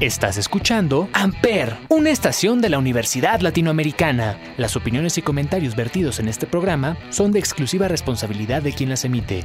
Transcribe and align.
Estás 0.00 0.38
escuchando 0.38 1.10
Amper, 1.12 1.76
una 1.90 2.08
estación 2.08 2.62
de 2.62 2.70
la 2.70 2.78
Universidad 2.78 3.40
Latinoamericana. 3.40 4.38
Las 4.56 4.74
opiniones 4.74 5.18
y 5.18 5.22
comentarios 5.22 5.76
vertidos 5.76 6.20
en 6.20 6.28
este 6.28 6.46
programa 6.46 6.96
son 7.10 7.32
de 7.32 7.38
exclusiva 7.38 7.86
responsabilidad 7.86 8.62
de 8.62 8.72
quien 8.72 8.88
las 8.88 9.04
emite. 9.04 9.44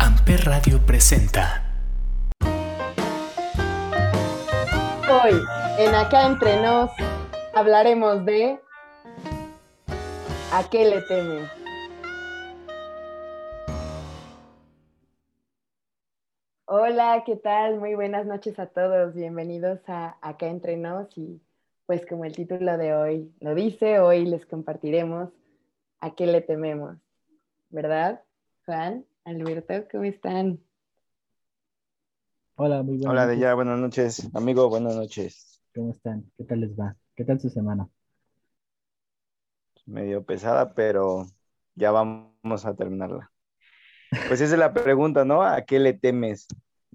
Amper 0.00 0.46
Radio 0.46 0.84
presenta. 0.84 1.62
Hoy, 5.08 5.40
en 5.78 5.94
Acá 5.94 6.26
Entre 6.26 6.60
Nos, 6.60 6.90
hablaremos 7.54 8.24
de 8.24 8.58
¿A 10.52 10.68
qué 10.68 10.86
le 10.86 11.02
temes? 11.02 11.48
Hola, 16.70 17.22
¿qué 17.24 17.34
tal? 17.34 17.78
Muy 17.78 17.94
buenas 17.94 18.26
noches 18.26 18.58
a 18.58 18.66
todos. 18.66 19.14
Bienvenidos 19.14 19.80
a 19.86 20.18
Acá 20.20 20.48
Entre 20.48 20.76
Nos 20.76 21.16
y 21.16 21.40
pues 21.86 22.04
como 22.04 22.26
el 22.26 22.36
título 22.36 22.76
de 22.76 22.92
hoy 22.92 23.32
lo 23.40 23.54
dice, 23.54 24.00
hoy 24.00 24.26
les 24.26 24.44
compartiremos 24.44 25.30
a 26.00 26.14
qué 26.14 26.26
le 26.26 26.42
tememos. 26.42 26.98
¿Verdad? 27.70 28.22
Juan, 28.66 29.06
Alberto, 29.24 29.88
¿cómo 29.90 30.04
están? 30.04 30.60
Hola, 32.56 32.82
muy 32.82 32.98
buenas 32.98 33.12
Hola, 33.12 33.24
noches. 33.24 33.38
Deya, 33.38 33.54
buenas 33.54 33.78
noches. 33.78 34.30
Amigo, 34.34 34.68
buenas 34.68 34.94
noches. 34.94 35.62
¿Cómo 35.74 35.92
están? 35.92 36.30
¿Qué 36.36 36.44
tal 36.44 36.60
les 36.60 36.78
va? 36.78 36.94
¿Qué 37.16 37.24
tal 37.24 37.40
su 37.40 37.48
semana? 37.48 37.88
Medio 39.86 40.22
pesada, 40.22 40.74
pero 40.74 41.24
ya 41.76 41.92
vamos 41.92 42.66
a 42.66 42.76
terminarla. 42.76 43.32
Pues 44.10 44.40
esa 44.40 44.54
es 44.54 44.58
la 44.58 44.72
pregunta, 44.72 45.24
¿no? 45.24 45.42
¿A 45.42 45.62
qué 45.62 45.78
le 45.78 45.92
temes? 45.92 46.46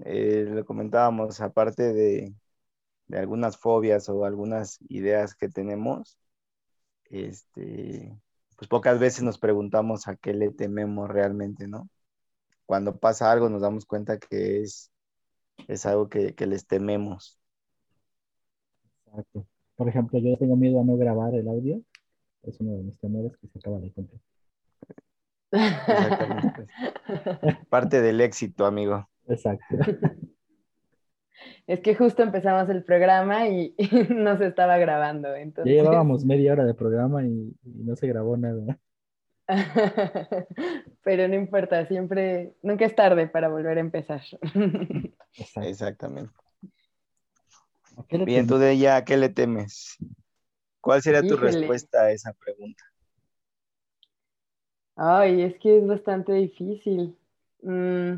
Eh, 0.05 0.45
lo 0.49 0.65
comentábamos, 0.65 1.39
aparte 1.41 1.93
de, 1.93 2.33
de 3.07 3.19
algunas 3.19 3.57
fobias 3.57 4.09
o 4.09 4.25
algunas 4.25 4.79
ideas 4.89 5.35
que 5.35 5.49
tenemos, 5.49 6.17
este, 7.09 8.17
pues 8.57 8.67
pocas 8.67 8.99
veces 8.99 9.23
nos 9.23 9.37
preguntamos 9.37 10.07
a 10.07 10.15
qué 10.15 10.33
le 10.33 10.51
tememos 10.51 11.09
realmente, 11.09 11.67
¿no? 11.67 11.89
Cuando 12.65 12.97
pasa 12.97 13.31
algo 13.31 13.49
nos 13.49 13.61
damos 13.61 13.85
cuenta 13.85 14.17
que 14.17 14.61
es, 14.61 14.91
es 15.67 15.85
algo 15.85 16.09
que, 16.09 16.33
que 16.33 16.47
les 16.47 16.65
tememos. 16.65 17.39
Exacto. 19.05 19.45
Por 19.75 19.89
ejemplo, 19.89 20.19
yo 20.19 20.37
tengo 20.37 20.55
miedo 20.55 20.79
a 20.79 20.83
no 20.83 20.97
grabar 20.97 21.33
el 21.35 21.47
audio. 21.47 21.81
Es 22.43 22.59
uno 22.59 22.73
de 22.77 22.83
mis 22.83 22.99
temores 22.99 23.35
que 23.37 23.47
se 23.47 23.59
acaba 23.59 23.79
de 23.79 23.91
cumplir. 23.91 24.21
Exactamente. 25.51 26.67
Parte 27.69 28.01
del 28.01 28.21
éxito, 28.21 28.65
amigo. 28.65 29.07
Exacto. 29.27 29.77
Es 31.67 31.79
que 31.81 31.95
justo 31.95 32.23
empezamos 32.23 32.69
el 32.69 32.83
programa 32.83 33.47
y, 33.47 33.73
y 33.77 33.89
no 34.13 34.37
se 34.37 34.47
estaba 34.47 34.77
grabando, 34.77 35.29
Ya 35.63 35.71
llevábamos 35.71 36.25
media 36.25 36.53
hora 36.53 36.65
de 36.65 36.73
programa 36.73 37.25
y, 37.25 37.55
y 37.63 37.83
no 37.83 37.95
se 37.95 38.07
grabó 38.07 38.35
nada. 38.37 38.79
Pero 41.03 41.27
no 41.27 41.35
importa, 41.35 41.85
siempre, 41.87 42.53
nunca 42.61 42.85
es 42.85 42.95
tarde 42.95 43.27
para 43.27 43.49
volver 43.49 43.77
a 43.77 43.81
empezar. 43.81 44.21
Exactamente. 45.61 46.33
¿A 47.97 48.03
qué 48.07 48.17
le 48.17 48.25
Bien, 48.25 48.45
temes? 48.45 48.47
tú 48.47 48.57
de 48.57 48.71
ella, 48.71 48.97
¿a 48.97 49.05
qué 49.05 49.17
le 49.17 49.29
temes? 49.29 49.97
¿Cuál 50.81 51.01
sería 51.01 51.25
tu 51.27 51.35
Híjole. 51.35 51.67
respuesta 51.67 52.03
a 52.03 52.11
esa 52.11 52.33
pregunta? 52.33 52.83
Ay, 54.95 55.41
es 55.43 55.59
que 55.59 55.77
es 55.77 55.85
bastante 55.87 56.33
difícil. 56.33 57.15
Mm, 57.61 58.15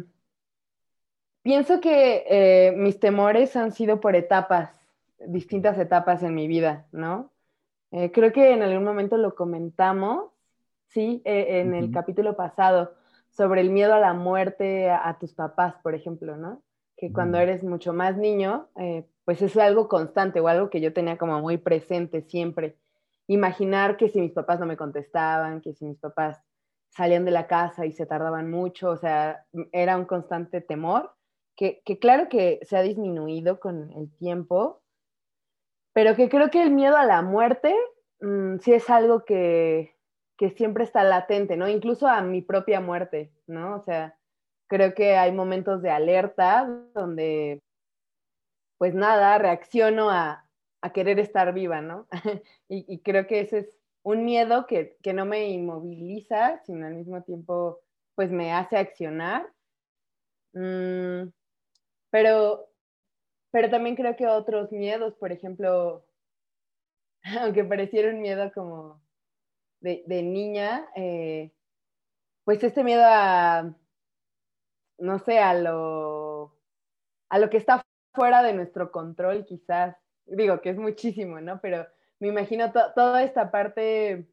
pienso 1.45 1.79
que 1.79 2.25
eh, 2.27 2.73
mis 2.75 2.99
temores 2.99 3.55
han 3.55 3.71
sido 3.71 4.01
por 4.01 4.15
etapas, 4.15 4.71
distintas 5.19 5.77
etapas 5.77 6.23
en 6.23 6.33
mi 6.33 6.47
vida, 6.47 6.87
¿no? 6.91 7.31
Eh, 7.91 8.11
creo 8.11 8.33
que 8.33 8.51
en 8.51 8.63
algún 8.63 8.83
momento 8.83 9.15
lo 9.15 9.35
comentamos, 9.35 10.31
sí, 10.87 11.21
eh, 11.23 11.61
en 11.61 11.75
el 11.75 11.83
Ujú. 11.85 11.93
capítulo 11.93 12.35
pasado, 12.35 12.95
sobre 13.29 13.61
el 13.61 13.69
miedo 13.69 13.93
a 13.93 13.99
la 13.99 14.13
muerte 14.13 14.89
a, 14.89 15.07
a 15.07 15.19
tus 15.19 15.35
papás, 15.35 15.75
por 15.83 15.93
ejemplo, 15.93 16.35
¿no? 16.35 16.63
Que 16.97 17.13
cuando 17.13 17.37
Mm. 17.37 17.41
eres 17.41 17.63
mucho 17.63 17.93
más 17.93 18.17
niño, 18.17 18.69
eh, 18.77 19.05
pues 19.23 19.39
es 19.43 19.55
algo 19.55 19.87
constante 19.87 20.39
o 20.39 20.47
algo 20.47 20.71
que 20.71 20.81
yo 20.81 20.93
tenía 20.93 21.19
como 21.19 21.39
muy 21.41 21.57
presente 21.57 22.23
siempre. 22.23 22.75
Imaginar 23.27 23.97
que 23.97 24.09
si 24.09 24.19
mis 24.19 24.31
papás 24.31 24.59
no 24.59 24.65
me 24.65 24.77
contestaban, 24.77 25.61
que 25.61 25.75
si 25.75 25.85
mis 25.85 25.99
papás 25.99 26.41
salían 26.89 27.23
de 27.23 27.31
la 27.31 27.45
casa 27.45 27.85
y 27.85 27.91
se 27.91 28.07
tardaban 28.07 28.49
mucho, 28.49 28.89
o 28.89 28.97
sea, 28.97 29.45
era 29.71 29.95
un 29.95 30.05
constante 30.05 30.59
temor, 30.59 31.11
que, 31.55 31.81
claro 31.99 32.29
que 32.29 32.59
se 32.63 32.77
ha 32.77 32.81
disminuido 32.81 33.59
con 33.59 33.91
el 33.93 34.11
tiempo, 34.17 34.81
pero 35.93 36.15
que 36.15 36.29
creo 36.29 36.49
que 36.49 36.61
el 36.61 36.71
miedo 36.71 36.97
a 36.97 37.05
la 37.05 37.21
muerte 37.21 37.75
mm, 38.21 38.57
sí 38.59 38.73
es 38.73 38.89
algo 38.89 39.23
que, 39.25 39.95
que 40.37 40.49
siempre 40.51 40.83
está 40.83 41.03
latente, 41.03 41.55
¿no? 41.57 41.67
Incluso 41.69 42.07
a 42.07 42.21
mi 42.21 42.41
propia 42.41 42.81
muerte, 42.81 43.31
¿no? 43.47 43.77
O 43.77 43.81
sea, 43.81 44.17
creo 44.67 44.93
que 44.93 45.15
hay 45.15 45.31
momentos 45.31 45.81
de 45.81 45.91
alerta 45.91 46.65
donde, 46.93 47.61
pues 48.77 48.93
nada, 48.93 49.37
reacciono 49.37 50.09
a, 50.09 50.45
a 50.81 50.93
querer 50.93 51.19
estar 51.19 51.53
viva, 51.53 51.81
¿no? 51.81 52.07
y, 52.69 52.85
y 52.93 52.99
creo 52.99 53.27
que 53.27 53.41
ese 53.41 53.59
es 53.59 53.79
un 54.03 54.23
miedo 54.23 54.67
que, 54.67 54.97
que 55.01 55.13
no 55.13 55.25
me 55.25 55.49
inmoviliza, 55.49 56.61
sino 56.65 56.85
al 56.85 56.93
mismo 56.93 57.23
tiempo, 57.23 57.79
pues 58.13 58.29
me 58.29 58.53
hace 58.53 58.77
accionar. 58.77 59.51
Mm, 60.53 61.29
pero, 62.15 62.71
pero 63.51 63.69
también 63.69 63.97
creo 63.97 64.15
que 64.15 64.25
otros 64.25 64.71
miedos, 64.71 65.15
por 65.15 65.33
ejemplo, 65.33 66.05
aunque 67.41 67.65
pareciera 67.65 68.09
un 68.09 68.21
miedo 68.21 68.53
como 68.53 69.01
de, 69.81 70.01
de 70.07 70.23
niña, 70.23 70.87
eh, 70.95 71.51
pues 72.45 72.63
este 72.63 72.85
miedo 72.85 73.03
a, 73.05 73.69
no 74.97 75.19
sé, 75.19 75.39
a 75.39 75.53
lo, 75.55 76.55
a 77.27 77.37
lo 77.37 77.49
que 77.49 77.57
está 77.57 77.81
fuera 78.13 78.43
de 78.43 78.53
nuestro 78.53 78.93
control, 78.93 79.43
quizás. 79.45 79.97
Digo 80.25 80.61
que 80.61 80.69
es 80.69 80.77
muchísimo, 80.77 81.41
¿no? 81.41 81.59
Pero 81.59 81.85
me 82.19 82.29
imagino 82.29 82.71
to- 82.71 82.93
toda 82.95 83.23
esta 83.23 83.51
parte, 83.51 84.25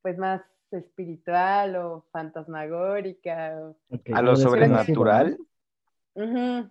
pues 0.00 0.16
más 0.16 0.40
espiritual 0.70 1.76
o 1.76 2.06
fantasmagórica. 2.12 3.58
o- 3.60 3.76
¿A 4.14 4.22
lo 4.22 4.36
sobrenatural? 4.36 5.36
Ujú. 6.14 6.70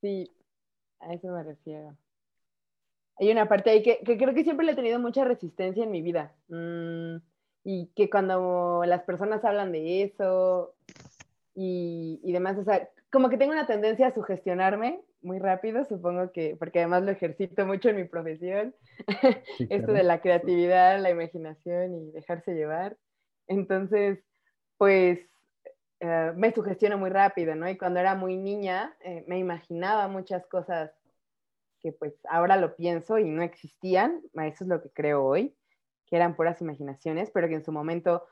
Sí, 0.00 0.30
a 1.00 1.14
eso 1.14 1.28
me 1.28 1.42
refiero. 1.42 1.96
Hay 3.18 3.30
una 3.30 3.48
parte 3.48 3.70
ahí 3.70 3.82
que, 3.82 3.98
que 3.98 4.16
creo 4.16 4.34
que 4.34 4.44
siempre 4.44 4.64
le 4.64 4.72
he 4.72 4.76
tenido 4.76 4.98
mucha 4.98 5.24
resistencia 5.24 5.84
en 5.84 5.90
mi 5.90 6.00
vida. 6.00 6.34
Mm, 6.48 7.16
y 7.64 7.88
que 7.94 8.08
cuando 8.08 8.82
las 8.86 9.02
personas 9.02 9.44
hablan 9.44 9.72
de 9.72 10.02
eso 10.02 10.74
y, 11.54 12.20
y 12.24 12.32
demás, 12.32 12.56
o 12.58 12.64
sea, 12.64 12.88
como 13.10 13.28
que 13.28 13.36
tengo 13.36 13.52
una 13.52 13.66
tendencia 13.66 14.06
a 14.08 14.14
sugestionarme 14.14 15.02
muy 15.22 15.38
rápido, 15.38 15.84
supongo 15.84 16.32
que, 16.32 16.56
porque 16.58 16.78
además 16.78 17.02
lo 17.02 17.10
ejercito 17.10 17.66
mucho 17.66 17.90
en 17.90 17.96
mi 17.96 18.04
profesión, 18.04 18.74
Sí, 19.58 19.66
esto 19.68 19.92
de 19.92 20.02
la 20.02 20.20
creatividad, 20.22 21.00
la 21.00 21.10
imaginación 21.10 21.94
y 21.94 22.10
dejarse 22.12 22.54
llevar. 22.54 22.96
Entonces, 23.46 24.20
pues 24.78 25.20
eh, 26.00 26.32
me 26.34 26.52
sugestiono 26.52 26.96
muy 26.96 27.10
rápido, 27.10 27.54
¿no? 27.54 27.68
Y 27.68 27.76
cuando 27.76 28.00
era 28.00 28.14
muy 28.14 28.36
niña, 28.36 28.96
eh, 29.00 29.22
me 29.28 29.38
imaginaba 29.38 30.08
muchas 30.08 30.46
cosas 30.46 30.90
que 31.80 31.92
pues 31.92 32.14
ahora 32.28 32.56
lo 32.56 32.74
pienso 32.74 33.18
y 33.18 33.24
no 33.24 33.42
existían, 33.42 34.22
eso 34.34 34.64
es 34.64 34.68
lo 34.68 34.82
que 34.82 34.90
creo 34.90 35.24
hoy, 35.24 35.54
que 36.06 36.16
eran 36.16 36.36
puras 36.36 36.60
imaginaciones, 36.60 37.30
pero 37.30 37.48
que 37.48 37.54
en 37.54 37.64
su 37.64 37.72
momento 37.72 38.26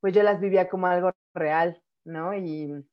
pues 0.00 0.14
yo 0.14 0.22
las 0.22 0.40
vivía 0.40 0.68
como 0.68 0.86
algo 0.86 1.12
real, 1.34 1.82
¿no? 2.04 2.34
Y, 2.34 2.84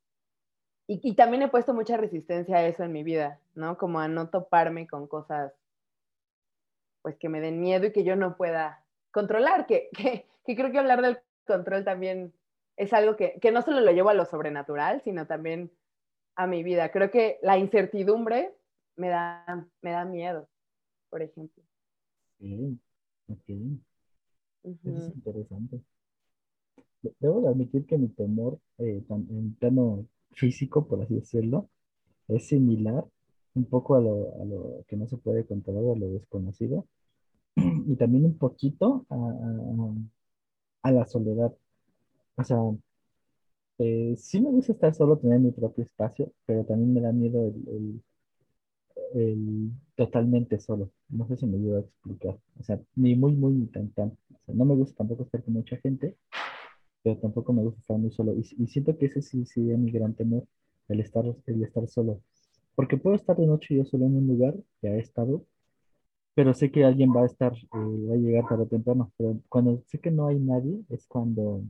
y, 0.88 1.00
y 1.04 1.16
también 1.16 1.44
he 1.44 1.48
puesto 1.50 1.74
mucha 1.74 1.98
resistencia 1.98 2.58
a 2.58 2.66
eso 2.66 2.84
en 2.84 2.92
mi 2.92 3.04
vida, 3.04 3.40
¿no? 3.54 3.78
Como 3.78 4.00
a 4.00 4.08
no 4.08 4.30
toparme 4.30 4.88
con 4.88 5.08
cosas 5.08 5.54
pues 7.04 7.16
que 7.18 7.30
me 7.30 7.42
den 7.42 7.62
miedo 7.62 7.86
y 7.86 7.92
que 7.92 8.04
yo 8.04 8.16
no 8.16 8.36
pueda 8.36 8.84
controlar, 9.12 9.68
que, 9.68 9.90
que, 9.96 10.28
que 10.44 10.56
creo 10.56 10.72
que 10.72 10.80
hablar 10.80 11.04
del 11.04 11.20
control 11.46 11.84
también 11.86 12.34
es 12.78 12.94
algo 12.94 13.16
que, 13.16 13.40
que 13.42 13.52
no 13.52 13.62
solo 13.62 13.82
lo 13.82 13.92
llevo 13.92 14.10
a 14.10 14.14
lo 14.14 14.26
sobrenatural, 14.26 15.02
sino 15.04 15.28
también 15.28 15.72
a 16.36 16.48
mi 16.48 16.64
vida. 16.64 16.92
Creo 16.92 17.12
que 17.12 17.40
la 17.44 17.58
incertidumbre 17.58 18.56
me 18.98 19.10
da, 19.10 19.68
me 19.82 19.92
da 19.92 20.06
miedo, 20.06 20.50
por 21.10 21.22
ejemplo. 21.24 21.64
Ok, 22.40 22.80
ok. 23.28 23.50
Eso 24.86 25.00
es 25.00 25.10
interesante. 25.10 25.82
De- 27.02 27.14
Debo 27.20 27.42
de 27.42 27.48
admitir 27.50 27.86
que 27.86 27.98
mi 27.98 28.10
temor, 28.10 28.60
eh, 28.80 29.02
en 29.10 29.56
plano 29.56 30.06
físico, 30.32 30.88
por 30.88 31.02
así 31.02 31.16
decirlo, 31.16 31.70
es 32.28 32.48
similar 32.50 33.06
un 33.56 33.66
poco 33.66 33.96
a 33.96 34.02
lo, 34.02 34.42
a 34.42 34.46
lo 34.46 34.86
que 34.88 34.98
no 34.98 35.08
se 35.08 35.18
puede 35.18 35.46
controlar, 35.46 35.84
a 35.96 36.00
lo 36.00 36.10
desconocido, 36.10 36.88
y 37.56 37.96
también 37.98 38.26
un 38.26 38.38
poquito 38.40 39.06
a, 39.10 39.16
a- 39.16 39.96
a 40.84 40.92
la 40.92 41.06
soledad. 41.06 41.54
O 42.38 42.44
sea, 42.44 42.58
eh, 43.80 44.16
sí 44.18 44.42
me 44.42 44.50
gusta 44.52 44.74
estar 44.74 44.94
solo, 44.94 45.18
tener 45.18 45.40
mi 45.40 45.52
propio 45.52 45.84
espacio, 45.84 46.32
pero 46.46 46.66
también 46.66 46.94
me 46.94 47.02
da 47.02 47.12
miedo 47.12 47.46
el, 47.48 47.56
el- 47.70 48.02
el 49.14 49.72
totalmente 49.96 50.60
solo. 50.60 50.92
No 51.10 51.28
sé 51.28 51.38
si 51.38 51.46
me 51.46 51.58
ayuda 51.58 51.78
a 51.80 51.82
explicar. 51.82 52.38
O 52.60 52.64
sea, 52.64 52.80
ni 52.96 53.16
muy, 53.16 53.34
muy, 53.34 53.54
ni 53.54 53.68
tan, 53.68 53.90
tan. 53.92 54.10
O 54.10 54.38
sea, 54.46 54.56
no 54.56 54.66
me 54.66 54.76
gusta 54.76 54.98
tampoco 54.98 55.24
estar 55.24 55.44
con 55.44 55.54
mucha 55.54 55.78
gente, 55.78 56.16
pero 57.04 57.18
tampoco 57.20 57.54
me 57.54 57.64
gusta 57.64 57.82
estar 57.82 57.98
muy 58.00 58.12
solo. 58.12 58.34
Y, 58.36 58.42
y 58.64 58.68
siento 58.68 58.98
que 58.98 59.08
ese 59.08 59.22
sí 59.24 59.46
sería 59.46 59.78
mi 59.78 59.92
gran 59.92 60.14
temor, 60.16 60.46
el 60.90 61.02
estar, 61.02 61.26
el 61.48 61.64
estar 61.64 61.88
solo. 61.90 62.22
Porque 62.76 62.98
puedo 62.98 63.16
estar 63.18 63.38
de 63.38 63.48
noche 63.48 63.76
yo 63.76 63.86
solo 63.86 64.06
en 64.08 64.18
un 64.18 64.28
lugar, 64.28 64.56
que 64.82 64.90
he 64.90 65.00
estado, 65.00 65.46
pero 66.36 66.54
sé 66.54 66.72
que 66.72 66.86
alguien 66.86 67.12
va 67.16 67.24
a 67.24 67.26
estar, 67.28 67.54
eh, 67.56 67.68
va 67.74 68.16
a 68.16 68.18
llegar 68.18 68.48
tarde 68.50 68.64
o 68.64 68.68
temprano. 68.68 69.12
Pero 69.18 69.40
cuando 69.50 69.84
sé 69.88 70.00
que 70.00 70.12
no 70.12 70.28
hay 70.28 70.40
nadie, 70.40 70.82
es 70.90 71.06
cuando 71.08 71.64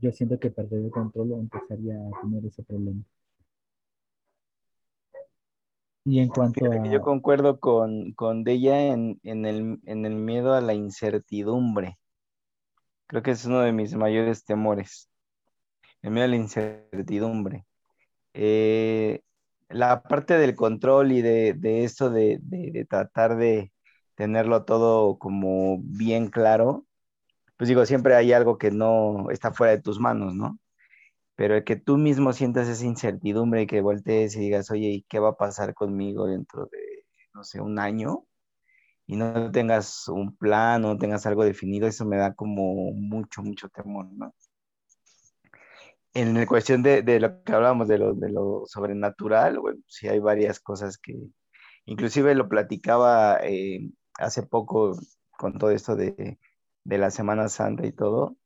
yo 0.00 0.12
siento 0.12 0.38
que 0.38 0.50
perder 0.50 0.84
el 0.84 0.90
control 0.90 1.32
empezaría 1.32 1.94
a 1.96 2.20
tener 2.22 2.44
ese 2.46 2.62
problema. 2.62 3.02
Y 6.04 6.20
en 6.20 6.28
cuanto 6.28 6.64
a... 6.70 6.88
yo 6.88 7.00
concuerdo 7.02 7.58
con, 7.60 8.12
con 8.12 8.44
Deya 8.44 8.86
en, 8.92 9.20
en 9.24 9.44
el, 9.44 9.80
en 9.86 10.06
el 10.06 10.14
miedo 10.14 10.54
a 10.54 10.60
la 10.60 10.72
incertidumbre. 10.74 11.98
Creo 13.06 13.22
que 13.22 13.32
es 13.32 13.44
uno 13.44 13.60
de 13.60 13.72
mis 13.72 13.94
mayores 13.94 14.44
temores. 14.44 15.08
El 16.02 16.12
miedo 16.12 16.26
a 16.26 16.28
la 16.28 16.36
incertidumbre. 16.36 17.66
Eh, 18.34 19.22
la 19.70 20.02
parte 20.02 20.38
del 20.38 20.56
control 20.56 21.12
y 21.12 21.22
de, 21.22 21.54
de 21.54 21.84
esto 21.84 22.10
de, 22.10 22.38
de- 22.42 22.72
de 22.72 22.84
tratar 22.86 23.36
de 23.36 23.72
tenerlo 24.16 24.64
todo 24.64 25.18
como 25.18 25.78
bien 25.82 26.28
claro, 26.30 26.86
pues 27.56 27.68
digo, 27.68 27.86
siempre 27.86 28.14
hay 28.14 28.32
algo 28.32 28.58
que 28.58 28.70
no 28.70 29.30
está 29.30 29.52
fuera 29.52 29.72
de 29.72 29.82
tus 29.82 30.00
manos, 30.00 30.34
¿no? 30.34 30.58
Pero 31.36 31.56
el 31.56 31.64
que 31.64 31.76
tú 31.76 31.98
mismo 31.98 32.32
sientas 32.32 32.68
esa 32.68 32.84
incertidumbre 32.84 33.62
y 33.62 33.66
que 33.66 33.80
voltees 33.80 34.36
y 34.36 34.40
digas, 34.40 34.70
oye, 34.70 34.88
¿y 34.88 35.02
qué 35.08 35.18
va 35.18 35.30
a 35.30 35.36
pasar 35.36 35.74
conmigo 35.74 36.26
dentro 36.26 36.66
de, 36.66 37.06
no 37.34 37.44
sé, 37.44 37.60
un 37.60 37.78
año? 37.78 38.24
Y 39.06 39.16
no 39.16 39.50
tengas 39.52 40.08
un 40.08 40.36
plan, 40.36 40.82
no 40.82 40.98
tengas 40.98 41.26
algo 41.26 41.44
definido, 41.44 41.86
eso 41.86 42.04
me 42.06 42.16
da 42.16 42.34
como 42.34 42.92
mucho, 42.92 43.42
mucho 43.42 43.68
temor, 43.68 44.06
¿no? 44.12 44.34
En 46.14 46.34
la 46.34 46.46
cuestión 46.46 46.82
de, 46.82 47.02
de 47.02 47.20
lo 47.20 47.42
que 47.44 47.52
hablábamos 47.52 47.88
de 47.88 47.98
lo, 47.98 48.14
de 48.14 48.30
lo 48.30 48.62
sobrenatural, 48.66 49.58
bueno, 49.60 49.80
sí 49.86 50.08
hay 50.08 50.18
varias 50.18 50.60
cosas 50.60 50.96
que, 50.98 51.14
inclusive 51.86 52.34
lo 52.34 52.48
platicaba 52.48 53.38
eh, 53.42 53.90
hace 54.18 54.42
poco 54.42 54.98
con 55.38 55.58
todo 55.58 55.70
esto 55.70 55.94
de, 55.96 56.38
de 56.86 56.98
la 56.98 57.10
Semana 57.10 57.48
Santa 57.48 57.86
y 57.86 57.92
todo, 57.92 58.36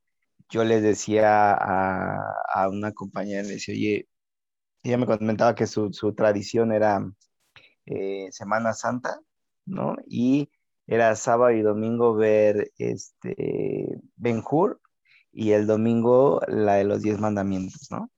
yo 0.50 0.64
les 0.64 0.82
decía 0.82 1.52
a, 1.52 2.34
a 2.54 2.68
una 2.68 2.92
compañera, 2.92 3.42
le 3.42 3.50
decía, 3.54 3.74
oye, 3.74 4.08
ella 4.82 4.98
me 4.98 5.06
comentaba 5.06 5.54
que 5.54 5.66
su, 5.66 5.92
su 5.92 6.14
tradición 6.14 6.72
era 6.72 7.00
eh, 7.86 8.28
Semana 8.32 8.72
Santa, 8.72 9.20
¿no? 9.66 9.96
Y 10.06 10.50
era 10.86 11.14
sábado 11.16 11.52
y 11.52 11.62
domingo 11.62 12.14
ver 12.14 12.72
este 12.78 14.00
Ben-Hur 14.16 14.80
y 15.32 15.52
el 15.52 15.66
domingo 15.66 16.40
la 16.48 16.74
de 16.76 16.84
los 16.84 17.02
diez 17.02 17.20
mandamientos, 17.20 17.88
¿no? 17.90 18.10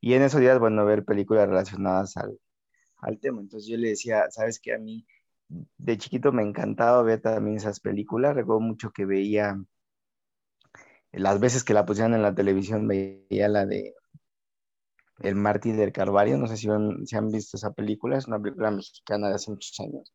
Y 0.00 0.14
en 0.14 0.22
esos 0.22 0.40
días, 0.40 0.58
bueno, 0.60 0.84
ver 0.86 1.04
películas 1.04 1.48
relacionadas 1.48 2.16
al, 2.16 2.38
al 2.98 3.18
tema. 3.20 3.40
Entonces 3.40 3.68
yo 3.68 3.76
le 3.76 3.90
decía, 3.90 4.30
¿sabes 4.30 4.60
qué? 4.60 4.74
A 4.74 4.78
mí 4.78 5.06
de 5.48 5.98
chiquito 5.98 6.32
me 6.32 6.42
encantaba 6.42 7.02
ver 7.02 7.20
también 7.20 7.56
esas 7.56 7.80
películas. 7.80 8.34
Recuerdo 8.34 8.60
mucho 8.60 8.90
que 8.90 9.04
veía, 9.06 9.58
las 11.12 11.40
veces 11.40 11.64
que 11.64 11.74
la 11.74 11.86
pusieron 11.86 12.14
en 12.14 12.22
la 12.22 12.34
televisión, 12.34 12.86
veía 12.86 13.48
la 13.48 13.66
de 13.66 13.94
El 15.20 15.34
Mártir 15.34 15.76
del 15.76 15.92
Calvario. 15.92 16.36
No 16.38 16.46
sé 16.46 16.56
si 16.56 16.68
han, 16.68 17.04
han 17.12 17.30
visto 17.30 17.56
esa 17.56 17.72
película, 17.72 18.18
es 18.18 18.26
una 18.26 18.40
película 18.40 18.70
mexicana 18.70 19.28
de 19.28 19.34
hace 19.34 19.50
muchos 19.50 19.78
años, 19.80 20.14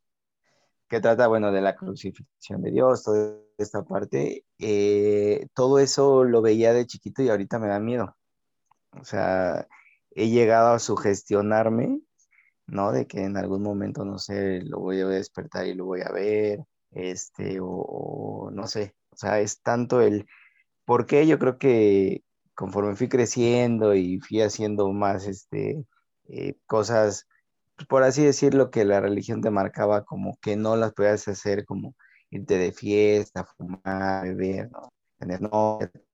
que 0.88 1.02
trata, 1.02 1.28
bueno, 1.28 1.52
de 1.52 1.62
la 1.62 1.76
crucifixión 1.76 2.62
de 2.62 2.72
Dios, 2.72 3.04
toda 3.04 3.38
esta 3.58 3.84
parte. 3.84 4.46
Eh, 4.60 5.48
todo 5.54 5.80
eso 5.80 6.24
lo 6.24 6.42
veía 6.42 6.74
de 6.74 6.86
chiquito 6.86 7.24
y 7.24 7.30
ahorita 7.30 7.60
me 7.60 7.68
da 7.68 7.80
miedo. 7.80 8.16
O 8.92 9.04
sea, 9.04 9.68
he 10.12 10.30
llegado 10.30 10.74
a 10.74 10.80
sugestionarme, 10.80 12.02
¿no? 12.74 12.92
De 12.92 13.08
que 13.08 13.24
en 13.24 13.38
algún 13.38 13.64
momento, 13.64 14.06
no 14.06 14.20
sé, 14.20 14.62
lo 14.64 14.80
voy 14.80 15.00
a 15.02 15.08
despertar 15.08 15.68
y 15.68 15.74
lo 15.76 15.86
voy 15.86 16.02
a 16.02 16.12
ver, 16.12 16.60
este, 16.92 17.60
o, 17.62 18.50
no 18.54 18.68
sé. 18.68 18.96
O 19.12 19.18
sea, 19.18 19.40
es 19.40 19.62
tanto 19.62 20.02
el 20.02 20.28
por 20.86 21.06
qué 21.06 21.28
yo 21.28 21.40
creo 21.40 21.58
que 21.58 22.24
conforme 22.56 22.96
fui 22.96 23.10
creciendo 23.10 23.96
y 23.96 24.20
fui 24.20 24.42
haciendo 24.42 24.92
más, 24.92 25.28
este, 25.28 25.86
eh, 26.30 26.56
cosas, 26.68 27.28
pues, 27.76 27.88
por 27.88 28.04
así 28.04 28.24
decirlo, 28.24 28.72
que 28.72 28.86
la 28.86 29.02
religión 29.02 29.42
te 29.42 29.52
marcaba 29.52 30.06
como 30.06 30.38
que 30.42 30.56
no 30.56 30.76
las 30.76 30.94
podías 30.94 31.28
hacer, 31.28 31.66
como 31.66 31.96
irte 32.32 32.58
de 32.58 32.72
fiesta, 32.74 33.46
fumar, 33.46 34.24
beber, 34.26 34.72
¿no? 34.72 34.92
Tener 35.20 35.42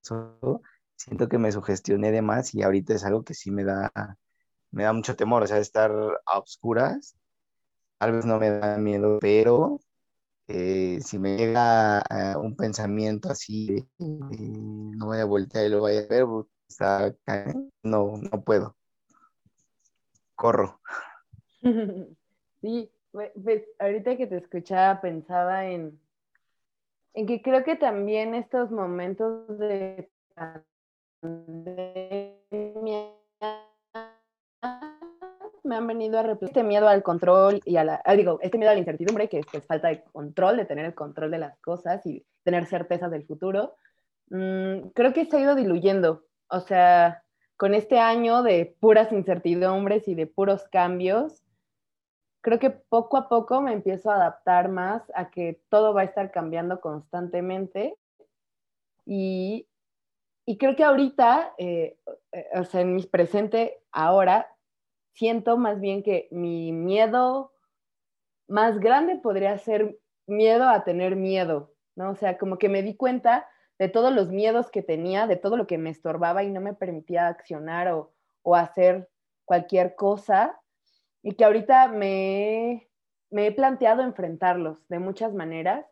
eso, 0.03 0.61
siento 0.95 1.29
que 1.29 1.37
me 1.37 1.51
sugestioné 1.51 2.11
de 2.11 2.21
más 2.21 2.53
y 2.55 2.63
ahorita 2.63 2.93
es 2.93 3.05
algo 3.05 3.23
que 3.23 3.33
sí 3.33 3.51
me 3.51 3.63
da, 3.63 3.91
me 4.71 4.83
da 4.83 4.93
mucho 4.93 5.15
temor, 5.15 5.43
o 5.43 5.47
sea, 5.47 5.57
estar 5.59 5.91
a 6.25 6.39
oscuras, 6.39 7.15
tal 7.99 8.13
vez 8.13 8.25
no 8.25 8.39
me 8.39 8.49
da 8.51 8.77
miedo, 8.77 9.19
pero 9.21 9.79
eh, 10.47 10.99
si 11.01 11.19
me 11.19 11.37
llega 11.37 12.01
eh, 12.11 12.35
un 12.37 12.55
pensamiento 12.55 13.29
así, 13.31 13.77
eh, 13.77 13.87
no 13.99 15.07
voy 15.07 15.19
a 15.19 15.25
voltear 15.25 15.65
y 15.67 15.69
lo 15.69 15.81
voy 15.81 15.97
a 15.97 16.07
ver, 16.07 16.25
pues, 16.25 16.47
está 16.69 17.15
ca- 17.25 17.53
no, 17.83 18.17
no 18.17 18.43
puedo, 18.43 18.77
corro. 20.35 20.79
Sí, 22.61 22.91
pues 23.11 23.31
pues, 23.41 23.63
ahorita 23.79 24.17
que 24.17 24.27
te 24.27 24.37
escuchaba 24.37 24.99
pensaba 25.01 25.65
en, 25.67 25.97
en 27.13 27.27
que 27.27 27.41
creo 27.41 27.63
que 27.63 27.75
también 27.75 28.33
estos 28.35 28.71
momentos 28.71 29.47
de 29.59 30.09
pandemia 31.21 33.18
me 35.69 35.75
han 35.75 35.87
venido 35.87 36.19
a 36.19 36.23
repetir 36.23 36.49
este 36.49 36.63
miedo 36.63 36.87
al 36.87 37.03
control 37.03 37.61
y 37.63 37.77
a 37.77 37.83
la, 37.83 38.01
ah, 38.03 38.15
digo, 38.15 38.39
este 38.41 38.57
miedo 38.57 38.71
a 38.71 38.73
la 38.73 38.79
incertidumbre, 38.79 39.29
que 39.29 39.39
es 39.39 39.45
pues, 39.49 39.65
falta 39.65 39.87
de 39.87 40.03
control, 40.03 40.57
de 40.57 40.65
tener 40.65 40.85
el 40.85 40.95
control 40.95 41.31
de 41.31 41.37
las 41.37 41.57
cosas 41.59 42.05
y 42.05 42.25
tener 42.43 42.65
certezas 42.65 43.11
del 43.11 43.25
futuro, 43.25 43.75
mm, 44.29 44.89
creo 44.93 45.13
que 45.13 45.25
se 45.25 45.37
ha 45.37 45.41
ido 45.41 45.55
diluyendo. 45.55 46.25
O 46.49 46.59
sea, 46.59 47.23
con 47.55 47.75
este 47.75 47.99
año 47.99 48.41
de 48.41 48.75
puras 48.79 49.11
incertidumbres 49.11 50.07
y 50.07 50.15
de 50.15 50.27
puros 50.27 50.63
cambios, 50.71 51.43
creo 52.41 52.57
que 52.57 52.71
poco 52.71 53.17
a 53.17 53.29
poco 53.29 53.61
me 53.61 53.73
empiezo 53.73 54.09
a 54.09 54.15
adaptar 54.15 54.69
más 54.69 55.03
a 55.13 55.29
que 55.29 55.61
todo 55.69 55.93
va 55.93 56.01
a 56.01 56.05
estar 56.05 56.31
cambiando 56.31 56.81
constantemente 56.81 57.95
y, 59.05 59.67
y 60.45 60.57
creo 60.57 60.75
que 60.75 60.83
ahorita, 60.83 61.53
eh, 61.57 61.97
eh, 62.31 62.45
o 62.55 62.63
sea, 62.63 62.81
en 62.81 62.95
mi 62.95 63.03
presente 63.03 63.83
ahora, 63.91 64.47
siento 65.19 65.57
más 65.57 65.81
bien 65.81 66.01
que 66.01 66.29
mi 66.31 66.71
miedo 66.71 67.51
más 68.47 68.79
grande 68.79 69.17
podría 69.17 69.57
ser 69.57 69.99
miedo 70.27 70.69
a 70.69 70.85
tener 70.85 71.17
miedo, 71.17 71.73
¿no? 71.95 72.11
O 72.11 72.15
sea, 72.15 72.37
como 72.37 72.57
que 72.57 72.69
me 72.69 72.81
di 72.83 72.95
cuenta 72.95 73.45
de 73.77 73.89
todos 73.89 74.13
los 74.13 74.29
miedos 74.29 74.71
que 74.71 74.81
tenía, 74.81 75.27
de 75.27 75.35
todo 75.35 75.57
lo 75.57 75.67
que 75.67 75.77
me 75.77 75.89
estorbaba 75.89 76.43
y 76.43 76.49
no 76.49 76.61
me 76.61 76.73
permitía 76.73 77.27
accionar 77.27 77.89
o, 77.89 78.13
o 78.43 78.55
hacer 78.55 79.09
cualquier 79.43 79.95
cosa, 79.95 80.57
y 81.21 81.33
que 81.33 81.43
ahorita 81.43 81.89
me, 81.89 82.87
me 83.29 83.47
he 83.47 83.51
planteado 83.51 84.03
enfrentarlos 84.03 84.87
de 84.87 84.99
muchas 84.99 85.33
maneras 85.33 85.85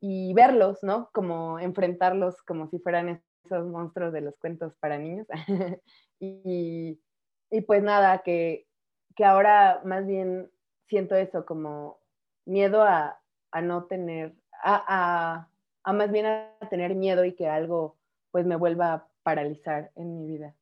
y 0.00 0.32
verlos, 0.32 0.82
¿no? 0.82 1.10
Como 1.12 1.58
enfrentarlos 1.58 2.40
como 2.42 2.66
si 2.68 2.78
fueran 2.78 3.22
esos 3.44 3.66
monstruos 3.66 4.12
de 4.14 4.22
los 4.22 4.38
cuentos 4.38 4.74
para 4.76 4.98
niños. 4.98 5.26
y, 6.18 6.98
y 7.52 7.60
pues 7.60 7.82
nada, 7.82 8.22
que, 8.22 8.66
que 9.14 9.24
ahora 9.26 9.82
más 9.84 10.06
bien 10.06 10.50
siento 10.88 11.14
eso 11.14 11.44
como 11.44 12.00
miedo 12.46 12.82
a, 12.82 13.20
a 13.50 13.60
no 13.60 13.84
tener, 13.84 14.34
a, 14.64 15.46
a, 15.84 15.92
más 15.92 16.10
bien 16.10 16.26
a 16.26 16.50
tener 16.70 16.94
miedo 16.94 17.24
y 17.26 17.34
que 17.34 17.46
algo 17.46 17.98
pues 18.30 18.46
me 18.46 18.56
vuelva 18.56 18.92
a 18.94 19.08
paralizar 19.22 19.92
en 19.96 20.18
mi 20.18 20.26
vida. 20.26 20.56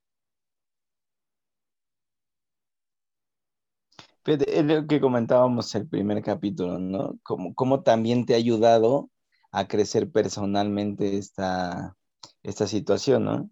Es 4.26 4.64
lo 4.64 4.86
que 4.86 5.00
comentábamos 5.00 5.72
el 5.76 5.88
primer 5.88 6.22
capítulo, 6.22 6.78
¿no? 6.78 7.18
Como, 7.22 7.54
como 7.54 7.82
también 7.82 8.26
te 8.26 8.34
ha 8.34 8.36
ayudado 8.36 9.10
a 9.52 9.68
crecer 9.68 10.10
personalmente 10.10 11.16
esta, 11.16 11.96
esta 12.42 12.66
situación, 12.66 13.24
¿no? 13.24 13.50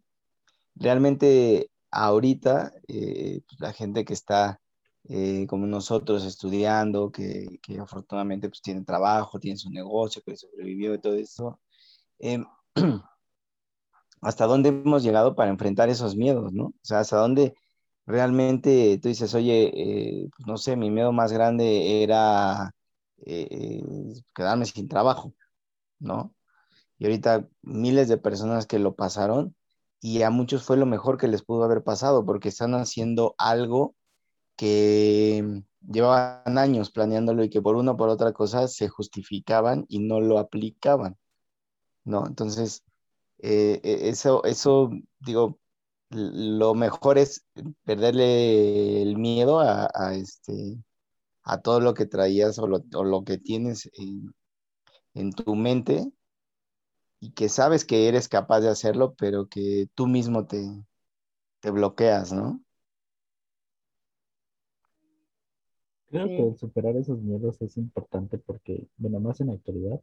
Realmente 0.75 1.71
ahorita 1.90 2.73
eh, 2.88 3.40
pues, 3.49 3.61
la 3.61 3.73
gente 3.73 4.04
que 4.04 4.14
está 4.14 4.61
eh, 5.11 5.47
como 5.49 5.66
nosotros 5.66 6.25
estudiando, 6.25 7.11
que, 7.11 7.59
que 7.62 7.78
afortunadamente 7.78 8.49
pues 8.49 8.61
tiene 8.61 8.85
trabajo, 8.85 9.38
tiene 9.40 9.57
su 9.57 9.71
negocio, 9.71 10.23
que 10.25 10.37
sobrevivió 10.37 10.95
y 10.95 11.00
todo 11.00 11.14
eso, 11.14 11.61
eh, 12.18 12.45
hasta 14.21 14.47
dónde 14.47 14.71
hemos 14.71 15.02
llegado 15.02 15.35
para 15.35 15.50
enfrentar 15.50 15.88
esos 15.88 16.16
miedos, 16.16 16.52
¿no? 16.52 16.66
O 16.66 16.75
sea, 16.83 17.00
hasta 17.00 17.16
dónde 17.18 17.54
realmente 18.07 18.99
tú 19.02 19.09
dices, 19.09 19.35
oye, 19.35 19.73
eh, 19.75 20.28
pues, 20.37 20.47
no 20.47 20.59
sé, 20.59 20.76
mi 20.76 20.90
miedo 20.90 21.12
más 21.12 21.33
grande 21.33 22.02
era 22.02 22.73
quedarme 24.35 24.64
sin 24.66 24.88
trabajo, 24.88 25.35
¿no? 25.99 26.35
Y 26.99 27.07
ahorita 27.07 27.49
miles 27.62 28.09
de 28.09 28.18
personas 28.18 28.66
que 28.66 28.78
lo 28.78 28.95
pasaron 28.97 29.57
y 30.00 30.23
a 30.23 30.31
muchos 30.31 30.64
fue 30.64 30.76
lo 30.76 30.87
mejor 30.87 31.19
que 31.19 31.28
les 31.28 31.43
pudo 31.43 31.64
haber 31.64 31.83
pasado 31.83 32.25
porque 32.25 32.49
están 32.49 32.75
haciendo 32.75 33.35
algo 33.38 33.95
que 34.57 35.62
llevaban 35.81 36.59
años 36.59 36.90
planeándolo 36.90 37.45
y 37.45 37.50
que 37.50 37.62
por 37.62 37.76
una 37.76 37.93
o 37.93 37.97
por 37.97 38.09
otra 38.09 38.33
cosa 38.33 38.69
se 38.69 38.88
justificaban 38.88 39.87
y 39.88 40.00
no 40.00 40.21
lo 40.21 40.38
aplicaban, 40.38 41.17
¿no? 42.05 42.26
Entonces, 42.26 42.85
eh, 43.38 43.81
e, 43.83 44.09
eso, 44.09 44.45
eso, 44.45 44.90
digo, 45.21 45.59
lo 46.11 46.75
mejor 46.75 47.19
es 47.19 47.47
perderle 47.85 49.02
el 49.02 49.17
miedo 49.19 49.61
a, 49.61 50.14
este, 50.14 50.78
a 51.43 51.61
todo 51.61 51.81
lo 51.81 51.95
que 51.95 52.07
traías 52.07 52.59
o 52.59 52.67
lo, 52.67 53.25
que 53.25 53.38
tienes 53.38 53.90
en, 53.95 54.35
en, 55.14 55.33
tu 55.33 55.55
mente 55.55 56.11
y 57.21 57.33
que 57.33 57.49
sabes 57.49 57.85
que 57.85 58.09
eres 58.09 58.29
capaz 58.29 58.61
de 58.61 58.69
hacerlo, 58.69 59.15
pero 59.19 59.49
que 59.49 59.89
tú 59.95 60.07
mismo 60.07 60.47
te, 60.47 60.63
te 61.61 61.71
bloqueas, 61.71 62.33
¿no? 62.33 62.63
Creo 66.11 66.27
que 66.27 66.59
superar 66.59 66.97
esos 66.97 67.21
miedos 67.21 67.61
es 67.61 67.77
importante 67.77 68.39
porque, 68.39 68.89
bueno, 68.97 69.21
más 69.21 69.41
en 69.41 69.49
la 69.49 69.55
actualidad, 69.55 70.01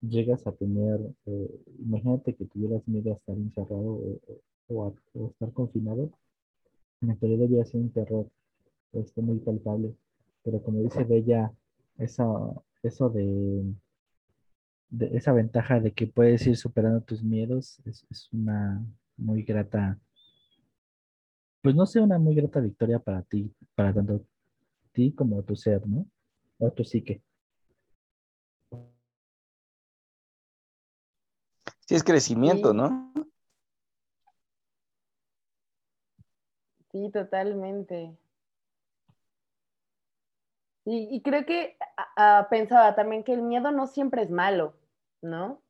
llegas 0.00 0.46
a 0.46 0.52
tener, 0.52 1.00
eh, 1.26 1.60
imagínate 1.80 2.34
que 2.34 2.46
tuvieras 2.46 2.86
miedo 2.88 3.12
a 3.12 3.16
estar 3.16 3.36
encerrado 3.36 4.20
o, 4.68 4.86
a, 4.86 4.92
estar 5.28 5.52
confinado, 5.52 6.10
en 7.02 7.08
la 7.08 7.14
actualidad 7.14 7.46
ya 7.48 7.64
sido 7.64 7.82
un 7.82 7.90
terror 7.90 8.26
este, 8.92 9.20
muy 9.20 9.38
palpable, 9.38 9.94
pero 10.42 10.62
como 10.62 10.80
dice 10.80 11.04
Bella, 11.04 11.52
esa, 11.98 12.24
eso 12.82 13.10
de, 13.10 13.64
de, 14.92 15.16
esa 15.16 15.32
ventaja 15.32 15.80
de 15.80 15.92
que 15.92 16.06
puedes 16.06 16.46
ir 16.46 16.56
superando 16.56 17.00
tus 17.00 17.22
miedos 17.22 17.80
es, 17.86 18.06
es 18.10 18.28
una 18.32 18.84
muy 19.16 19.42
grata, 19.42 19.98
pues 21.62 21.74
no 21.74 21.86
sé, 21.86 22.00
una 22.00 22.18
muy 22.18 22.34
grata 22.34 22.60
victoria 22.60 22.98
para 22.98 23.22
ti, 23.22 23.52
para 23.74 23.92
tanto 23.92 24.24
ti 24.92 25.12
como 25.12 25.42
tu 25.42 25.56
ser, 25.56 25.86
¿no? 25.86 26.06
O 26.58 26.70
tu 26.70 26.84
psique. 26.84 27.22
Sí, 31.86 31.94
es 31.94 32.04
crecimiento, 32.04 32.72
¿no? 32.72 33.12
Sí, 36.92 37.10
totalmente. 37.10 38.14
Y, 40.84 41.22
creo 41.22 41.46
que 41.46 41.76
pensaba 42.50 42.94
también 42.94 43.22
que 43.22 43.32
el 43.32 43.42
miedo 43.42 43.70
no 43.70 43.86
siempre 43.86 44.22
es 44.22 44.30
malo, 44.30 44.74
¿no? 45.22 45.62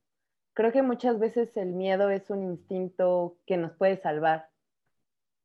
Creo 0.55 0.73
que 0.73 0.83
muchas 0.83 1.19
veces 1.19 1.57
el 1.57 1.73
miedo 1.73 2.11
es 2.11 2.29
un 2.31 2.43
instinto 2.43 3.37
que 3.47 3.57
nos 3.57 3.73
puede 3.73 3.97
salvar 3.97 4.49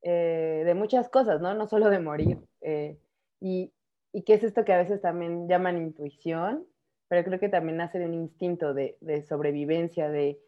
eh, 0.01 0.63
de 0.65 0.73
muchas 0.73 1.09
cosas, 1.09 1.41
¿no? 1.41 1.53
No 1.53 1.67
solo 1.67 1.89
de 1.89 1.99
morir. 1.99 2.39
Eh, 2.61 2.97
y, 3.39 3.71
y 4.11 4.23
qué 4.23 4.33
es 4.33 4.43
esto 4.43 4.65
que 4.65 4.73
a 4.73 4.77
veces 4.77 5.01
también 5.01 5.47
llaman 5.47 5.77
intuición, 5.77 6.65
pero 7.07 7.23
creo 7.23 7.39
que 7.39 7.49
también 7.49 7.77
nace 7.77 7.99
de 7.99 8.05
un 8.05 8.13
instinto 8.13 8.73
de, 8.73 8.97
sobrevivencia, 9.27 10.09
de, 10.09 10.39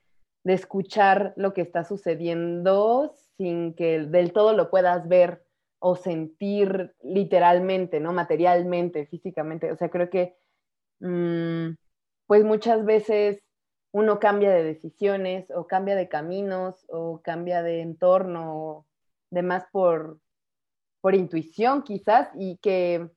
escuchar 0.45 1.33
lo 1.35 1.53
que 1.53 1.61
está 1.61 1.83
sucediendo 1.83 3.13
sin 3.37 3.75
que 3.75 3.99
del 3.99 4.33
todo 4.33 4.53
lo 4.53 4.71
puedas 4.71 5.07
ver 5.07 5.43
o 5.77 5.95
sentir 5.95 6.95
literalmente, 7.03 7.99
¿no? 7.99 8.13
Materialmente, 8.13 9.05
físicamente. 9.05 9.71
O 9.71 9.75
sea, 9.75 9.89
creo 9.89 10.09
que 10.09 10.35
mm, 11.01 11.75
pues 12.25 12.43
muchas 12.43 12.83
veces 12.83 13.43
uno 13.91 14.19
cambia 14.19 14.51
de 14.51 14.63
decisiones 14.63 15.49
o 15.51 15.67
cambia 15.67 15.95
de 15.95 16.09
caminos 16.09 16.85
o 16.89 17.21
cambia 17.21 17.63
de 17.63 17.81
entorno 17.81 18.55
o 18.55 18.85
demás 19.31 19.65
por, 19.71 20.19
por 21.01 21.15
intuición 21.15 21.83
quizás 21.83 22.29
y 22.35 22.57
que, 22.57 23.09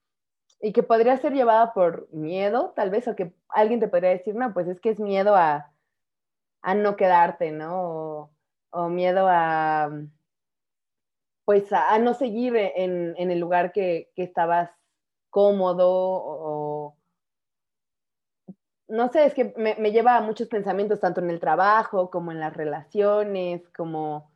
y 0.61 0.73
que 0.73 0.83
podría 0.83 1.17
ser 1.19 1.33
llevada 1.35 1.73
por 1.75 2.09
miedo, 2.13 2.73
tal 2.77 2.91
vez, 2.91 3.09
o 3.09 3.17
que 3.17 3.35
alguien 3.49 3.81
te 3.81 3.89
podría 3.89 4.11
decir, 4.11 4.35
no, 4.35 4.53
pues 4.55 4.69
es 4.69 4.81
que 4.81 4.91
es 4.91 5.01
miedo 5.01 5.35
a, 5.37 5.73
no 6.77 6.97
quedarte, 6.97 7.51
¿no? 7.51 8.31
O, 8.71 8.89
miedo 8.89 9.27
a, 9.29 9.91
pues 11.45 11.73
a, 11.73 11.99
no 11.99 12.15
seguir 12.15 12.57
en, 12.57 13.15
el 13.19 13.39
lugar 13.39 13.73
que, 13.73 14.11
estabas 14.17 14.71
cómodo 15.31 15.91
o, 15.91 16.62
no 18.93 19.09
sé, 19.09 19.25
es 19.25 19.33
que 19.33 19.55
me, 19.57 19.91
lleva 19.91 20.19
a 20.19 20.21
muchos 20.21 20.49
pensamientos, 20.49 21.01
tanto 21.01 21.23
en 21.23 21.31
el 21.31 21.41
trabajo 21.41 22.11
como 22.11 22.31
en 22.31 22.41
las 22.41 22.55
relaciones, 22.55 23.67
como 23.71 24.31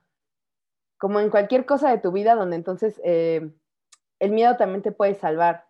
como 0.99 1.21
en 1.21 1.29
cualquier 1.29 1.67
cosa 1.67 1.91
de 1.91 1.99
tu 1.99 2.11
vida 2.11 2.35
donde 2.35 2.57
entonces 2.57 2.99
eh, 3.05 3.51
el 4.19 4.31
miedo 4.31 4.57
también 4.57 4.81
te 4.81 4.93
puede 4.93 5.15
salvar. 5.15 5.67